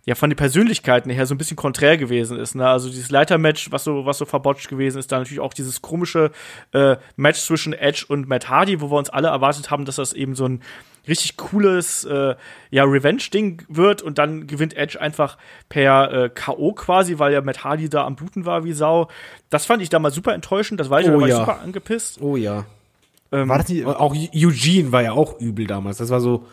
[0.07, 2.55] ja, von den Persönlichkeiten her so ein bisschen konträr gewesen ist.
[2.55, 2.65] Ne?
[2.65, 6.31] Also dieses Leitermatch, was so, was so verbotscht gewesen ist, da natürlich auch dieses komische
[6.71, 10.13] äh, Match zwischen Edge und Matt Hardy, wo wir uns alle erwartet haben, dass das
[10.13, 10.61] eben so ein
[11.09, 12.35] richtig cooles äh,
[12.71, 16.71] ja, Revenge-Ding wird und dann gewinnt Edge einfach per äh, K.O.
[16.71, 19.09] quasi, weil ja Matt Hardy da am Bluten war wie Sau.
[19.49, 21.39] Das fand ich damals super enttäuschend, das war ich, Oh da war ich ja.
[21.39, 22.21] super angepisst.
[22.21, 22.63] Oh ja.
[23.33, 25.97] Ähm, War das nicht, Auch Eugene war ja auch übel damals.
[25.97, 26.45] Das war so.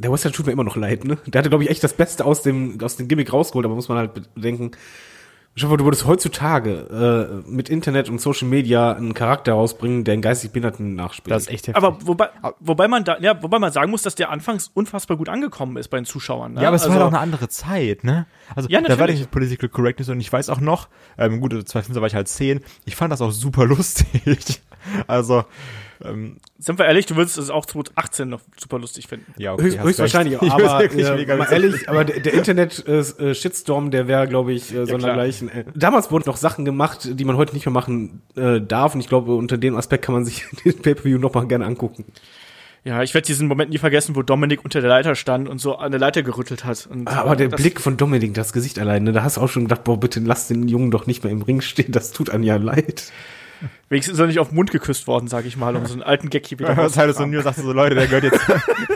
[0.00, 1.18] Der Wrestler tut mir immer noch leid, ne?
[1.26, 3.88] Der hatte, glaube ich, echt das Beste aus dem, aus dem Gimmick rausgeholt, aber muss
[3.88, 4.70] man halt bedenken.
[5.56, 10.12] Ich hoffe, du würdest heutzutage äh, mit Internet und Social Media einen Charakter rausbringen, der
[10.12, 11.34] einen geistig Behinderten nachspielt.
[11.34, 11.76] das ist echt heftig.
[11.82, 12.28] aber wobei,
[12.60, 15.88] wobei man da, ja, wobei man sagen muss, dass der anfangs unfassbar gut angekommen ist
[15.88, 16.54] bei den Zuschauern.
[16.54, 16.62] Ne?
[16.62, 18.26] Ja, aber es war Also- halt auch eine andere Zeit, ne?
[18.56, 21.52] Also Ja, da war ich mit Political Correctness und ich weiß auch noch, ähm, gut,
[21.52, 24.60] 2015 war ich halt 10, ich fand das auch super lustig.
[25.06, 25.44] Also,
[26.02, 29.34] ähm, Sind wir ehrlich, du würdest es auch 2018 noch super lustig finden.
[29.36, 30.42] ja, Höchst, hast höchstwahrscheinlich, recht.
[30.96, 35.50] Ich aber äh, mal ehrlich, aber der, der Internet-Shitstorm, der wäre, glaube ich, äh, sondergleichen.
[35.50, 39.00] Äh, damals wurden noch Sachen gemacht, die man heute nicht mehr machen äh, darf und
[39.00, 42.06] ich glaube, unter dem Aspekt kann man sich den Pay-Per-View noch mal gerne angucken.
[42.82, 45.76] Ja, ich werde diesen Moment nie vergessen, wo Dominik unter der Leiter stand und so
[45.76, 46.86] an der Leiter gerüttelt hat.
[46.86, 49.64] Und, Aber äh, der Blick von Dominik, das Gesicht alleine, da hast du auch schon
[49.64, 52.42] gedacht, boah, bitte lass den Jungen doch nicht mehr im Ring stehen, das tut einem
[52.42, 53.12] ja leid.
[53.90, 56.02] Wenigstens ist er nicht auf den Mund geküsst worden, sag ich mal, um so einen
[56.02, 57.30] alten Gag hier wieder Ja, halt so rauszukramen.
[57.30, 58.40] Nils sagte so, Leute, der gehört jetzt,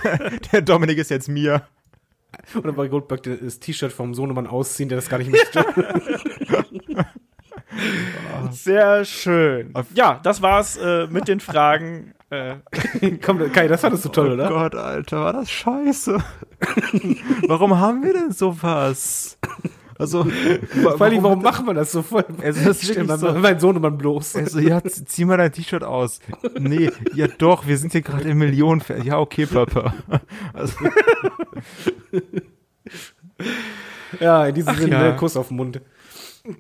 [0.53, 1.63] der Dominik ist jetzt mir.
[2.55, 5.65] Oder bei Goldberg das T-Shirt vom Sohnemann ausziehen, der das gar nicht möchte.
[8.51, 9.75] Sehr schön.
[9.95, 12.15] Ja, das war's äh, mit den Fragen.
[12.31, 12.57] Äh,
[13.25, 14.49] Komm, Kai, das fandest du toll, oh oder?
[14.49, 16.19] Gott, Alter, war das scheiße.
[17.49, 19.39] Warum haben wir denn sowas?
[19.97, 22.25] Also, Vor allem, warum machen wir das so voll?
[22.39, 24.35] Stell wirklich mal so- mein Sohnemann bloß.
[24.37, 26.19] Also, ja, zieh mal dein T-Shirt aus.
[26.59, 28.83] Nee, ja doch, wir sind hier gerade im Millionen.
[29.05, 29.95] Ja, okay, Papa.
[30.53, 30.75] Also,
[34.21, 35.13] Ja, in diesem Sinne, ja.
[35.13, 35.81] Kuss auf den Mund.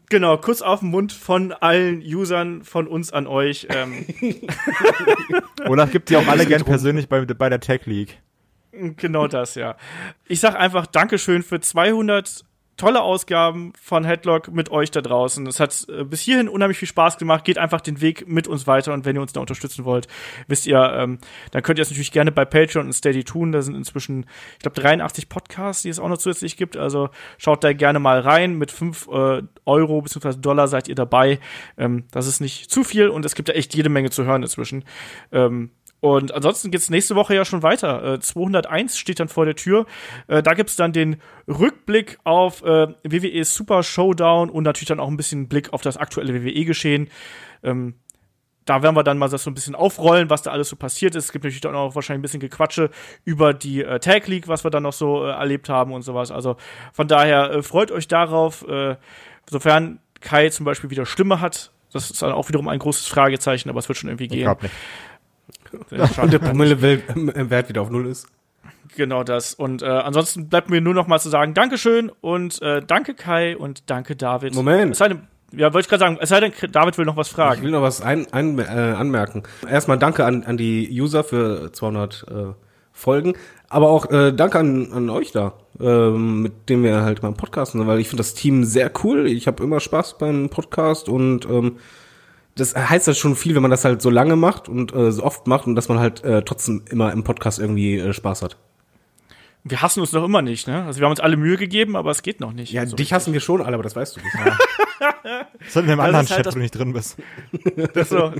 [0.08, 3.66] Genau, Kuss auf den Mund von allen Usern, von uns an euch.
[3.70, 4.06] Ähm,
[5.66, 8.20] Olaf gibt die auch alle gern persönlich bei, bei der Tech League.
[8.96, 9.76] genau das, ja.
[10.26, 12.44] Ich sag einfach Dankeschön für 200
[12.76, 15.46] tolle Ausgaben von Headlock mit euch da draußen.
[15.46, 17.44] Es hat äh, bis hierhin unheimlich viel Spaß gemacht.
[17.44, 20.08] Geht einfach den Weg mit uns weiter und wenn ihr uns da unterstützen wollt,
[20.48, 21.18] wisst ihr, ähm,
[21.52, 23.52] dann könnt ihr es natürlich gerne bei Patreon und Steady tun.
[23.52, 26.76] Da sind inzwischen, ich glaube, 83 Podcasts, die es auch noch zusätzlich gibt.
[26.76, 28.58] Also schaut da gerne mal rein.
[28.58, 30.34] Mit 5 äh, Euro bzw.
[30.40, 31.38] Dollar seid ihr dabei.
[31.78, 34.42] Ähm, das ist nicht zu viel und es gibt da echt jede Menge zu hören
[34.42, 34.84] inzwischen.
[35.32, 35.70] Ähm,
[36.04, 38.14] und ansonsten geht's nächste Woche ja schon weiter.
[38.16, 39.86] Äh, 201 steht dann vor der Tür.
[40.26, 41.16] Äh, da gibt's dann den
[41.48, 45.96] Rückblick auf äh, WWE Super Showdown und natürlich dann auch ein bisschen Blick auf das
[45.96, 47.08] aktuelle WWE-Geschehen.
[47.62, 47.94] Ähm,
[48.66, 51.14] da werden wir dann mal das so ein bisschen aufrollen, was da alles so passiert
[51.14, 51.24] ist.
[51.24, 52.90] Es gibt natürlich dann auch wahrscheinlich ein bisschen Gequatsche
[53.24, 56.30] über die äh, Tag League, was wir dann noch so äh, erlebt haben und sowas.
[56.30, 56.58] Also
[56.92, 58.62] von daher äh, freut euch darauf,
[59.48, 61.72] sofern Kai zum Beispiel wieder Stimme hat.
[61.94, 64.42] Das ist dann auch wiederum ein großes Fragezeichen, aber es wird schon irgendwie Ich gehen.
[64.42, 64.62] glaub
[65.90, 66.18] nicht.
[66.18, 68.26] Und der Promille-Wert wieder auf Null ist.
[68.96, 69.54] Genau das.
[69.54, 73.56] Und äh, ansonsten bleibt mir nur noch mal zu sagen, Dankeschön und äh, danke Kai
[73.56, 74.54] und danke David.
[74.54, 74.92] Moment.
[74.92, 75.22] Es sei denn,
[75.52, 77.56] ja, wollte ich gerade sagen, es sei denn, David will noch was fragen.
[77.56, 79.42] Ich will noch was ein, ein, äh, anmerken.
[79.68, 82.34] Erstmal danke an, an die User für 200 äh,
[82.92, 83.34] Folgen,
[83.68, 87.84] aber auch äh, danke an, an euch da, äh, mit dem wir halt mal podcasten,
[87.88, 89.26] weil ich finde das Team sehr cool.
[89.26, 91.78] Ich habe immer Spaß beim Podcast und ähm,
[92.56, 95.22] das heißt halt schon viel, wenn man das halt so lange macht und äh, so
[95.24, 98.56] oft macht und dass man halt äh, trotzdem immer im Podcast irgendwie äh, Spaß hat.
[99.66, 100.84] Wir hassen uns noch immer nicht, ne?
[100.84, 102.70] Also wir haben uns alle Mühe gegeben, aber es geht noch nicht.
[102.72, 103.12] Ja, so dich richtig.
[103.14, 104.34] hassen wir schon alle, aber das weißt du nicht.
[105.00, 107.16] Das hatten wir im Das anderen ist halt Chat, das- wo du nicht drin bist.
[107.94, 108.32] Das so.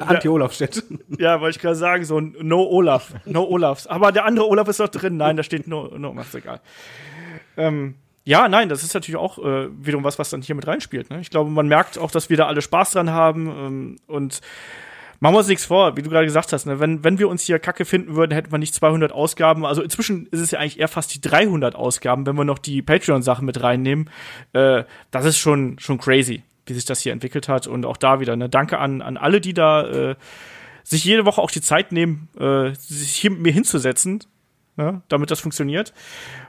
[0.00, 0.84] Anti-Olaf-Chat.
[1.18, 3.14] Ja, wollte ich gerade sagen, so ein No Olaf.
[3.24, 3.86] No Olafs.
[3.86, 5.16] Aber der andere Olaf ist doch drin.
[5.16, 6.60] Nein, da steht No, no, ist egal.
[7.56, 11.10] Ähm, ja, nein, das ist natürlich auch äh, wiederum was, was dann hier mit reinspielt.
[11.10, 11.20] Ne?
[11.20, 13.46] Ich glaube, man merkt auch, dass wir da alle Spaß dran haben.
[13.48, 14.40] Ähm, und
[15.20, 16.66] machen wir uns nichts vor, wie du gerade gesagt hast.
[16.66, 16.80] Ne?
[16.80, 19.64] Wenn, wenn wir uns hier Kacke finden würden, hätten wir nicht 200 Ausgaben.
[19.64, 22.82] Also inzwischen ist es ja eigentlich eher fast die 300 Ausgaben, wenn wir noch die
[22.82, 24.10] Patreon-Sachen mit reinnehmen.
[24.52, 27.66] Äh, das ist schon, schon crazy, wie sich das hier entwickelt hat.
[27.66, 28.50] Und auch da wieder, ne?
[28.50, 30.14] danke an, an alle, die da äh,
[30.84, 34.24] sich jede Woche auch die Zeit nehmen, äh, sich hier mit mir hinzusetzen,
[34.76, 35.02] ne?
[35.08, 35.94] damit das funktioniert.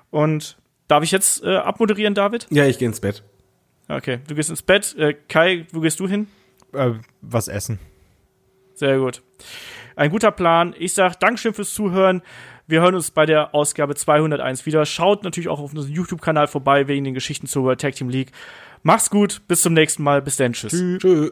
[0.10, 0.57] Und
[0.92, 2.48] darf ich jetzt äh, abmoderieren, David?
[2.50, 3.24] Ja, ich gehe ins Bett.
[3.88, 4.96] Okay, du gehst ins Bett.
[4.98, 6.28] Äh, Kai, wo gehst du hin?
[6.74, 6.92] Äh,
[7.22, 7.80] was essen.
[8.74, 9.22] Sehr gut.
[9.96, 10.76] Ein guter Plan.
[10.78, 12.22] Ich sag Dankeschön fürs Zuhören.
[12.68, 14.86] Wir hören uns bei der Ausgabe 201 wieder.
[14.86, 18.32] Schaut natürlich auch auf unserem YouTube-Kanal vorbei wegen den Geschichten zur World Tag Team League.
[18.84, 19.42] Macht's gut.
[19.48, 20.22] Bis zum nächsten Mal.
[20.22, 20.54] Bis dann.
[20.54, 20.72] Tschüss.
[20.72, 21.32] Tschö.